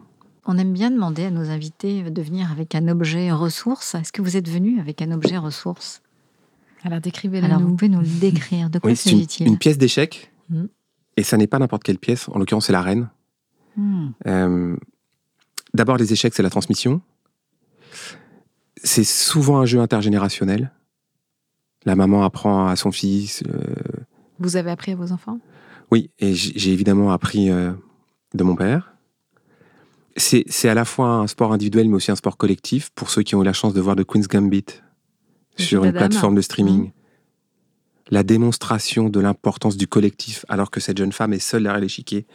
On 0.46 0.58
aime 0.58 0.72
bien 0.72 0.90
demander 0.90 1.24
à 1.24 1.30
nos 1.30 1.50
invités 1.50 2.02
de 2.02 2.22
venir 2.22 2.50
avec 2.52 2.74
un 2.74 2.88
objet 2.88 3.32
ressource. 3.32 3.94
Est-ce 3.96 4.12
que 4.12 4.22
vous 4.22 4.36
êtes 4.36 4.48
venu 4.48 4.80
avec 4.80 5.02
un 5.02 5.10
objet 5.10 5.36
ressource? 5.38 6.02
Alors 6.84 7.00
décrivez-le. 7.00 7.44
Alors 7.46 7.60
vous 7.60 7.74
pouvez 7.74 7.88
nous 7.88 8.00
le 8.00 8.20
décrire. 8.20 8.70
De 8.70 8.78
quoi 8.78 8.90
oui, 8.90 8.96
s'agit-il? 8.96 9.48
une, 9.48 9.58
pièce 9.58 9.76
d'échec. 9.76 10.32
Hmm. 10.48 10.66
Et 11.16 11.24
ça 11.24 11.36
n'est 11.36 11.48
pas 11.48 11.58
n'importe 11.58 11.82
quelle 11.82 11.98
pièce. 11.98 12.28
En 12.28 12.38
l'occurrence, 12.38 12.66
c'est 12.66 12.72
la 12.72 12.82
reine. 12.82 13.08
Hmm. 13.76 14.10
Euh, 14.26 14.76
d'abord, 15.76 15.96
les 15.96 16.12
échecs, 16.12 16.34
c'est 16.34 16.42
la 16.42 16.50
transmission. 16.50 17.00
C'est 18.82 19.04
souvent 19.04 19.58
un 19.58 19.66
jeu 19.66 19.80
intergénérationnel. 19.80 20.72
La 21.84 21.94
maman 21.94 22.24
apprend 22.24 22.66
à 22.66 22.76
son 22.76 22.90
fils. 22.90 23.42
Euh, 23.48 23.74
vous 24.38 24.56
avez 24.56 24.70
appris 24.70 24.92
à 24.92 24.96
vos 24.96 25.12
enfants? 25.12 25.38
Oui, 25.90 26.10
et 26.18 26.34
j'ai 26.34 26.72
évidemment 26.72 27.12
appris 27.12 27.48
euh, 27.48 27.72
de 28.34 28.42
mon 28.42 28.56
père. 28.56 28.94
C'est 30.16 30.68
à 30.68 30.74
la 30.74 30.84
fois 30.84 31.08
un 31.08 31.26
sport 31.26 31.52
individuel, 31.52 31.88
mais 31.88 31.96
aussi 31.96 32.10
un 32.10 32.16
sport 32.16 32.36
collectif. 32.36 32.90
Pour 32.90 33.10
ceux 33.10 33.22
qui 33.22 33.34
ont 33.34 33.42
eu 33.42 33.44
la 33.44 33.52
chance 33.52 33.74
de 33.74 33.80
voir 33.80 33.94
The 33.96 34.04
Queen's 34.04 34.28
Gambit, 34.28 34.64
sur 35.58 35.84
une 35.84 35.92
plateforme 35.92 36.34
de 36.34 36.40
streaming. 36.40 36.86
Mmh. 36.86 36.92
La 38.10 38.22
démonstration 38.22 39.08
de 39.08 39.18
l'importance 39.18 39.76
du 39.76 39.88
collectif 39.88 40.44
alors 40.48 40.70
que 40.70 40.78
cette 40.78 40.96
jeune 40.96 41.10
femme 41.10 41.32
est 41.32 41.40
seule 41.40 41.64
derrière 41.64 41.80
l'échiquier. 41.80 42.26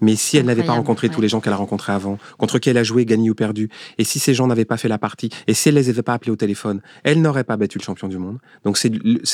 Mais 0.00 0.14
si 0.14 0.36
elle 0.36 0.46
n'avait 0.46 0.62
pas 0.62 0.74
rencontré 0.74 1.08
tous 1.08 1.20
les 1.20 1.28
gens 1.28 1.40
qu'elle 1.40 1.52
a 1.52 1.56
rencontrés 1.56 1.92
avant, 1.92 2.16
contre 2.38 2.60
qui 2.60 2.70
elle 2.70 2.78
a 2.78 2.84
joué, 2.84 3.04
gagné 3.04 3.28
ou 3.30 3.34
perdu, 3.34 3.68
et 3.98 4.04
si 4.04 4.20
ces 4.20 4.34
gens 4.34 4.46
n'avaient 4.46 4.64
pas 4.64 4.76
fait 4.76 4.88
la 4.88 4.98
partie, 4.98 5.30
et 5.48 5.54
si 5.54 5.68
elle 5.68 5.74
les 5.74 5.88
avait 5.88 6.02
pas 6.02 6.14
appelés 6.14 6.30
au 6.30 6.36
téléphone, 6.36 6.80
elle 7.02 7.20
n'aurait 7.22 7.44
pas 7.44 7.56
battu 7.56 7.78
le 7.78 7.82
champion 7.82 8.06
du 8.06 8.18
monde. 8.18 8.38
Donc 8.64 8.78
c'est 8.78 8.90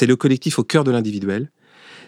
le 0.06 0.16
collectif 0.16 0.58
au 0.58 0.64
cœur 0.64 0.84
de 0.84 0.90
l'individuel. 0.90 1.50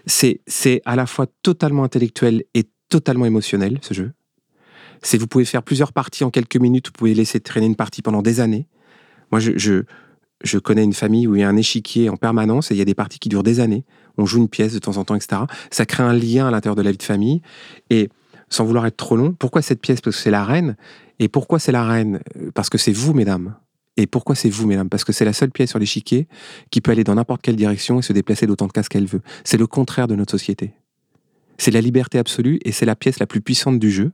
C'est 0.07 0.41
à 0.87 0.97
la 0.97 1.05
fois 1.05 1.27
totalement 1.43 1.85
intellectuel 1.85 2.45
et 2.55 2.65
totalement 2.89 3.27
émotionnel, 3.27 3.79
ce 3.83 3.93
jeu. 3.93 4.13
C'est 5.03 5.19
vous 5.19 5.27
pouvez 5.27 5.45
faire 5.45 5.63
plusieurs 5.63 5.93
parties 5.93 6.25
en 6.25 6.31
quelques 6.31 6.57
minutes, 6.57 6.87
vous 6.87 6.93
pouvez 6.93 7.13
laisser 7.13 7.41
traîner 7.41 7.67
une 7.67 7.77
partie 7.77 8.01
pendant 8.01 8.23
des 8.23 8.41
années. 8.41 8.67
Moi, 9.31 9.41
je, 9.41 9.53
je 9.57 9.83
connais 10.59 10.85
une 10.85 10.93
famille 10.93 11.27
où 11.27 11.37
il 11.37 11.41
y 11.41 11.45
a 11.45 11.49
un 11.49 11.57
échiquier 11.57 12.09
en 12.11 12.17
permanence 12.17 12.71
et 12.71 12.75
il 12.75 12.79
y 12.79 12.83
a 12.83 12.85
des 12.85 12.95
parties 12.95 13.19
qui 13.19 13.29
durent 13.29 13.43
des 13.43 13.61
années. 13.61 13.85
On 14.19 14.27
joue 14.27 14.39
une 14.39 14.49
pièce 14.49 14.75
de 14.75 14.79
temps 14.79 14.97
en 14.97 15.05
temps, 15.05 15.15
etc. 15.15 15.43
Ça 15.71 15.87
crée 15.87 16.03
un 16.03 16.13
lien 16.13 16.47
à 16.47 16.51
l'intérieur 16.51 16.77
de 16.77 16.83
la 16.83 16.91
vie 16.91 16.99
de 16.99 17.03
famille. 17.03 17.41
Et 17.91 18.09
sans 18.49 18.65
vouloir 18.65 18.87
être 18.87 18.97
trop 18.97 19.17
long, 19.17 19.33
pourquoi 19.33 19.63
cette 19.63 19.81
pièce? 19.81 20.01
Parce 20.01 20.17
que 20.17 20.23
c'est 20.23 20.31
la 20.31 20.45
reine. 20.45 20.77
Et 21.19 21.29
pourquoi 21.29 21.59
c'est 21.59 21.73
la 21.73 21.85
reine? 21.85 22.21
Parce 22.55 22.69
que 22.69 22.79
c'est 22.79 22.93
vous, 22.93 23.15
mesdames. 23.15 23.55
Et 23.97 24.07
pourquoi 24.07 24.35
c'est 24.35 24.51
vous, 24.51 24.67
mesdames? 24.67 24.89
Parce 24.89 25.05
que 25.05 25.13
c'est 25.13 25.25
la 25.25 25.33
seule 25.33 25.51
pièce 25.51 25.71
sur 25.71 25.79
l'échiquier 25.79 26.29
qui 26.71 26.81
peut 26.81 26.91
aller 26.91 27.05
dans 27.05 27.15
n'importe 27.15 27.43
quelle 27.43 27.57
direction 27.57 28.01
et 28.01 28.03
se 28.03 28.13
déplacer 28.13 28.47
d'autant 28.47 28.67
de 28.67 28.73
cases 28.73 28.89
qu'elle 28.89 29.07
veut. 29.07 29.23
C'est 29.45 29.57
le 29.57 29.67
contraire 29.67 30.09
de 30.09 30.15
notre 30.15 30.33
société. 30.33 30.75
C'est 31.59 31.71
la 31.71 31.81
liberté 31.81 32.19
absolue 32.19 32.59
et 32.65 32.73
c'est 32.73 32.87
la 32.87 32.97
pièce 32.97 33.21
la 33.21 33.27
plus 33.27 33.41
puissante 33.41 33.79
du 33.79 33.91
jeu. 33.91 34.13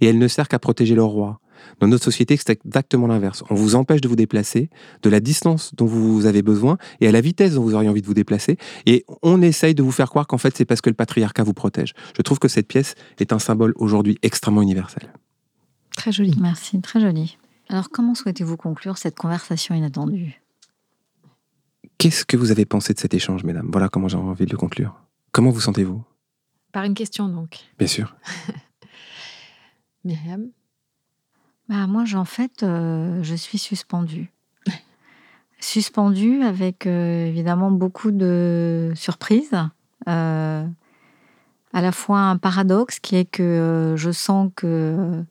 Et 0.00 0.06
elle 0.06 0.18
ne 0.18 0.28
sert 0.28 0.48
qu'à 0.48 0.58
protéger 0.58 0.94
le 0.94 1.02
roi, 1.02 1.40
dans 1.80 1.88
notre 1.88 2.04
société, 2.04 2.36
c'est 2.36 2.50
exactement 2.50 3.06
l'inverse. 3.06 3.42
On 3.50 3.54
vous 3.54 3.74
empêche 3.74 4.00
de 4.00 4.08
vous 4.08 4.16
déplacer, 4.16 4.70
de 5.02 5.10
la 5.10 5.20
distance 5.20 5.74
dont 5.74 5.86
vous 5.86 6.26
avez 6.26 6.42
besoin 6.42 6.78
et 7.00 7.08
à 7.08 7.12
la 7.12 7.20
vitesse 7.20 7.54
dont 7.54 7.62
vous 7.62 7.74
auriez 7.74 7.88
envie 7.88 8.02
de 8.02 8.06
vous 8.06 8.14
déplacer. 8.14 8.56
Et 8.86 9.04
on 9.22 9.42
essaye 9.42 9.74
de 9.74 9.82
vous 9.82 9.92
faire 9.92 10.10
croire 10.10 10.26
qu'en 10.26 10.38
fait, 10.38 10.56
c'est 10.56 10.64
parce 10.64 10.80
que 10.80 10.90
le 10.90 10.94
patriarcat 10.94 11.42
vous 11.42 11.54
protège. 11.54 11.94
Je 12.16 12.22
trouve 12.22 12.38
que 12.38 12.48
cette 12.48 12.68
pièce 12.68 12.94
est 13.18 13.32
un 13.32 13.38
symbole 13.38 13.72
aujourd'hui 13.76 14.18
extrêmement 14.22 14.62
universel. 14.62 15.12
Très 15.96 16.12
joli. 16.12 16.34
Merci, 16.40 16.80
très 16.80 17.00
joli. 17.00 17.36
Alors, 17.68 17.90
comment 17.90 18.14
souhaitez-vous 18.14 18.56
conclure 18.56 18.98
cette 18.98 19.16
conversation 19.16 19.74
inattendue? 19.74 20.42
Qu'est-ce 21.98 22.24
que 22.24 22.36
vous 22.36 22.50
avez 22.50 22.64
pensé 22.64 22.92
de 22.94 22.98
cet 22.98 23.14
échange, 23.14 23.44
mesdames? 23.44 23.68
Voilà 23.70 23.88
comment 23.88 24.08
j'ai 24.08 24.16
envie 24.16 24.46
de 24.46 24.50
le 24.50 24.56
conclure. 24.56 24.94
Comment 25.30 25.50
vous 25.50 25.60
sentez-vous? 25.60 26.02
Par 26.72 26.84
une 26.84 26.94
question, 26.94 27.28
donc. 27.28 27.60
Bien 27.78 27.86
sûr. 27.86 28.16
Myriam? 30.04 30.50
Bah, 31.68 31.86
moi, 31.86 32.04
en 32.14 32.24
fait, 32.24 32.62
euh, 32.62 33.22
je 33.22 33.34
suis 33.34 33.58
suspendue. 33.58 34.30
suspendue 35.60 36.42
avec 36.42 36.86
euh, 36.86 37.26
évidemment 37.26 37.70
beaucoup 37.70 38.10
de 38.10 38.92
surprises. 38.94 39.56
Euh, 40.08 40.66
à 41.72 41.80
la 41.80 41.92
fois 41.92 42.18
un 42.18 42.36
paradoxe 42.36 42.98
qui 42.98 43.16
est 43.16 43.24
que 43.24 43.94
je 43.96 44.10
sens 44.10 44.50
que 44.56 45.22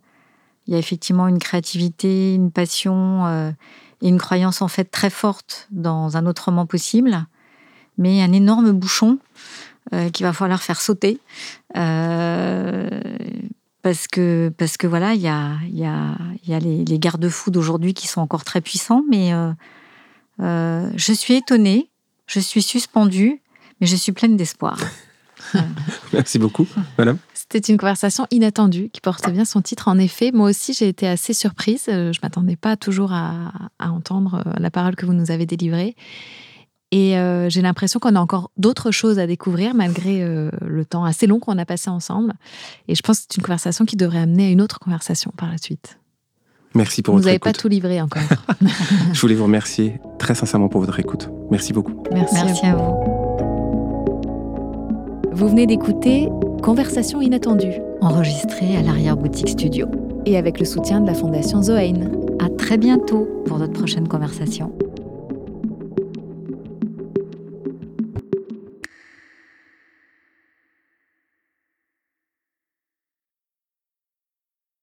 il 0.66 0.74
y 0.74 0.76
a 0.76 0.80
effectivement 0.80 1.28
une 1.28 1.40
créativité, 1.40 2.34
une 2.34 2.52
passion 2.52 3.54
et 4.02 4.08
une 4.08 4.18
croyance 4.18 4.62
en 4.62 4.68
fait 4.68 4.86
très 4.86 5.10
forte 5.10 5.68
dans 5.70 6.18
un 6.18 6.26
autrement 6.26 6.66
possible, 6.66 7.26
mais 7.98 8.24
un 8.24 8.32
énorme 8.32 8.72
bouchon 8.72 9.20
qu'il 10.14 10.26
va 10.26 10.34
falloir 10.34 10.64
faire 10.64 10.80
sauter 10.82 11.20
parce 13.82 14.08
que, 14.08 14.52
parce 14.58 14.78
que 14.78 14.88
voilà, 14.88 15.14
il 15.14 15.22
y 15.22 15.28
a, 15.28 15.54
y 15.70 15.86
a, 15.86 16.16
y 16.46 16.54
a 16.54 16.60
les, 16.60 16.86
les 16.86 17.00
garde-fous 17.00 17.52
d'aujourd'hui 17.52 17.94
qui 17.94 18.08
sont 18.08 18.22
encore 18.22 18.44
très 18.44 18.62
puissants, 18.62 19.04
mais 19.10 19.34
euh, 19.34 19.52
euh, 20.40 20.90
je 20.96 21.14
suis 21.14 21.36
étonnée, 21.36 21.90
je 22.28 22.40
suis 22.40 22.62
suspendue, 22.62 23.42
mais 23.80 23.88
je 23.88 23.96
suis 23.96 24.12
pleine 24.12 24.38
d'espoir. 24.38 24.78
Merci 26.14 26.38
beaucoup, 26.38 26.68
madame. 26.98 27.18
C'était 27.34 27.72
une 27.72 27.78
conversation 27.78 28.28
inattendue 28.32 28.90
qui 28.94 29.02
porte 29.02 29.30
bien 29.32 29.44
son 29.44 29.62
titre. 29.62 29.88
En 29.88 29.98
effet, 29.98 30.32
moi 30.32 30.50
aussi, 30.50 30.74
j'ai 30.74 30.88
été 30.88 31.08
assez 31.08 31.34
surprise. 31.34 31.86
Euh, 31.90 32.14
je 32.14 32.20
m'attendais 32.22 32.56
pas 32.56 32.78
toujours 32.78 33.12
à, 33.12 33.52
entendre 33.80 34.44
la 34.58 34.70
parole 34.70 34.96
que 34.96 35.06
vous 35.06 35.14
nous 35.14 35.32
avez 35.32 35.46
délivrée. 35.46 35.96
Et 36.92 37.18
euh, 37.18 37.50
j'ai 37.50 37.62
l'impression 37.62 38.00
qu'on 38.00 38.16
a 38.16 38.20
encore 38.20 38.52
d'autres 38.58 38.92
choses 38.92 39.18
à 39.18 39.28
découvrir 39.28 39.74
malgré 39.74 40.26
le 40.26 40.86
temps 40.86 41.06
assez 41.06 41.26
long 41.26 41.39
qu'on 41.39 41.58
a 41.58 41.66
passé 41.66 41.89
ensemble. 41.89 42.34
Et 42.88 42.96
je 42.96 43.02
pense 43.02 43.20
que 43.20 43.26
c'est 43.30 43.38
une 43.38 43.44
conversation 43.44 43.86
qui 43.86 43.96
devrait 43.96 44.20
amener 44.20 44.48
à 44.48 44.50
une 44.50 44.62
autre 44.62 44.80
conversation 44.80 45.32
par 45.38 45.50
la 45.50 45.58
suite. 45.58 45.98
Merci 46.74 47.02
pour 47.02 47.16
vous 47.16 47.22
votre 47.22 47.34
écoute. 47.34 47.44
Vous 47.44 47.50
n'avez 47.50 47.54
pas 47.54 47.60
tout 47.60 47.68
livré 47.68 48.02
encore. 48.02 48.22
je 49.14 49.22
voulais 49.22 49.36
vous 49.36 49.44
remercier 49.44 50.00
très 50.20 50.36
sincèrement 50.36 50.70
pour 50.70 50.82
votre 50.82 51.00
écoute. 51.00 51.30
Merci 51.50 51.74
beaucoup. 51.74 52.04
Merci, 52.12 52.36
Merci 52.36 52.66
à 52.66 52.76
vous. 52.76 53.22
Vous 55.32 55.50
venez 55.50 55.66
d'écouter 55.66 56.30
Conversation 56.62 57.22
inattendue, 57.22 57.82
enregistrée 58.02 58.78
à 58.78 58.84
l'arrière-boutique 58.84 59.50
studio. 59.50 59.88
Et 60.26 60.38
avec 60.38 60.60
le 60.60 60.66
soutien 60.66 61.02
de 61.02 61.08
la 61.08 61.16
Fondation 61.16 61.64
Zoein. 61.64 62.12
À 62.39 62.50
très 62.50 62.78
bientôt 62.78 63.28
pour 63.46 63.58
notre 63.58 63.74
prochaine 63.74 64.08
conversation. 64.08 64.72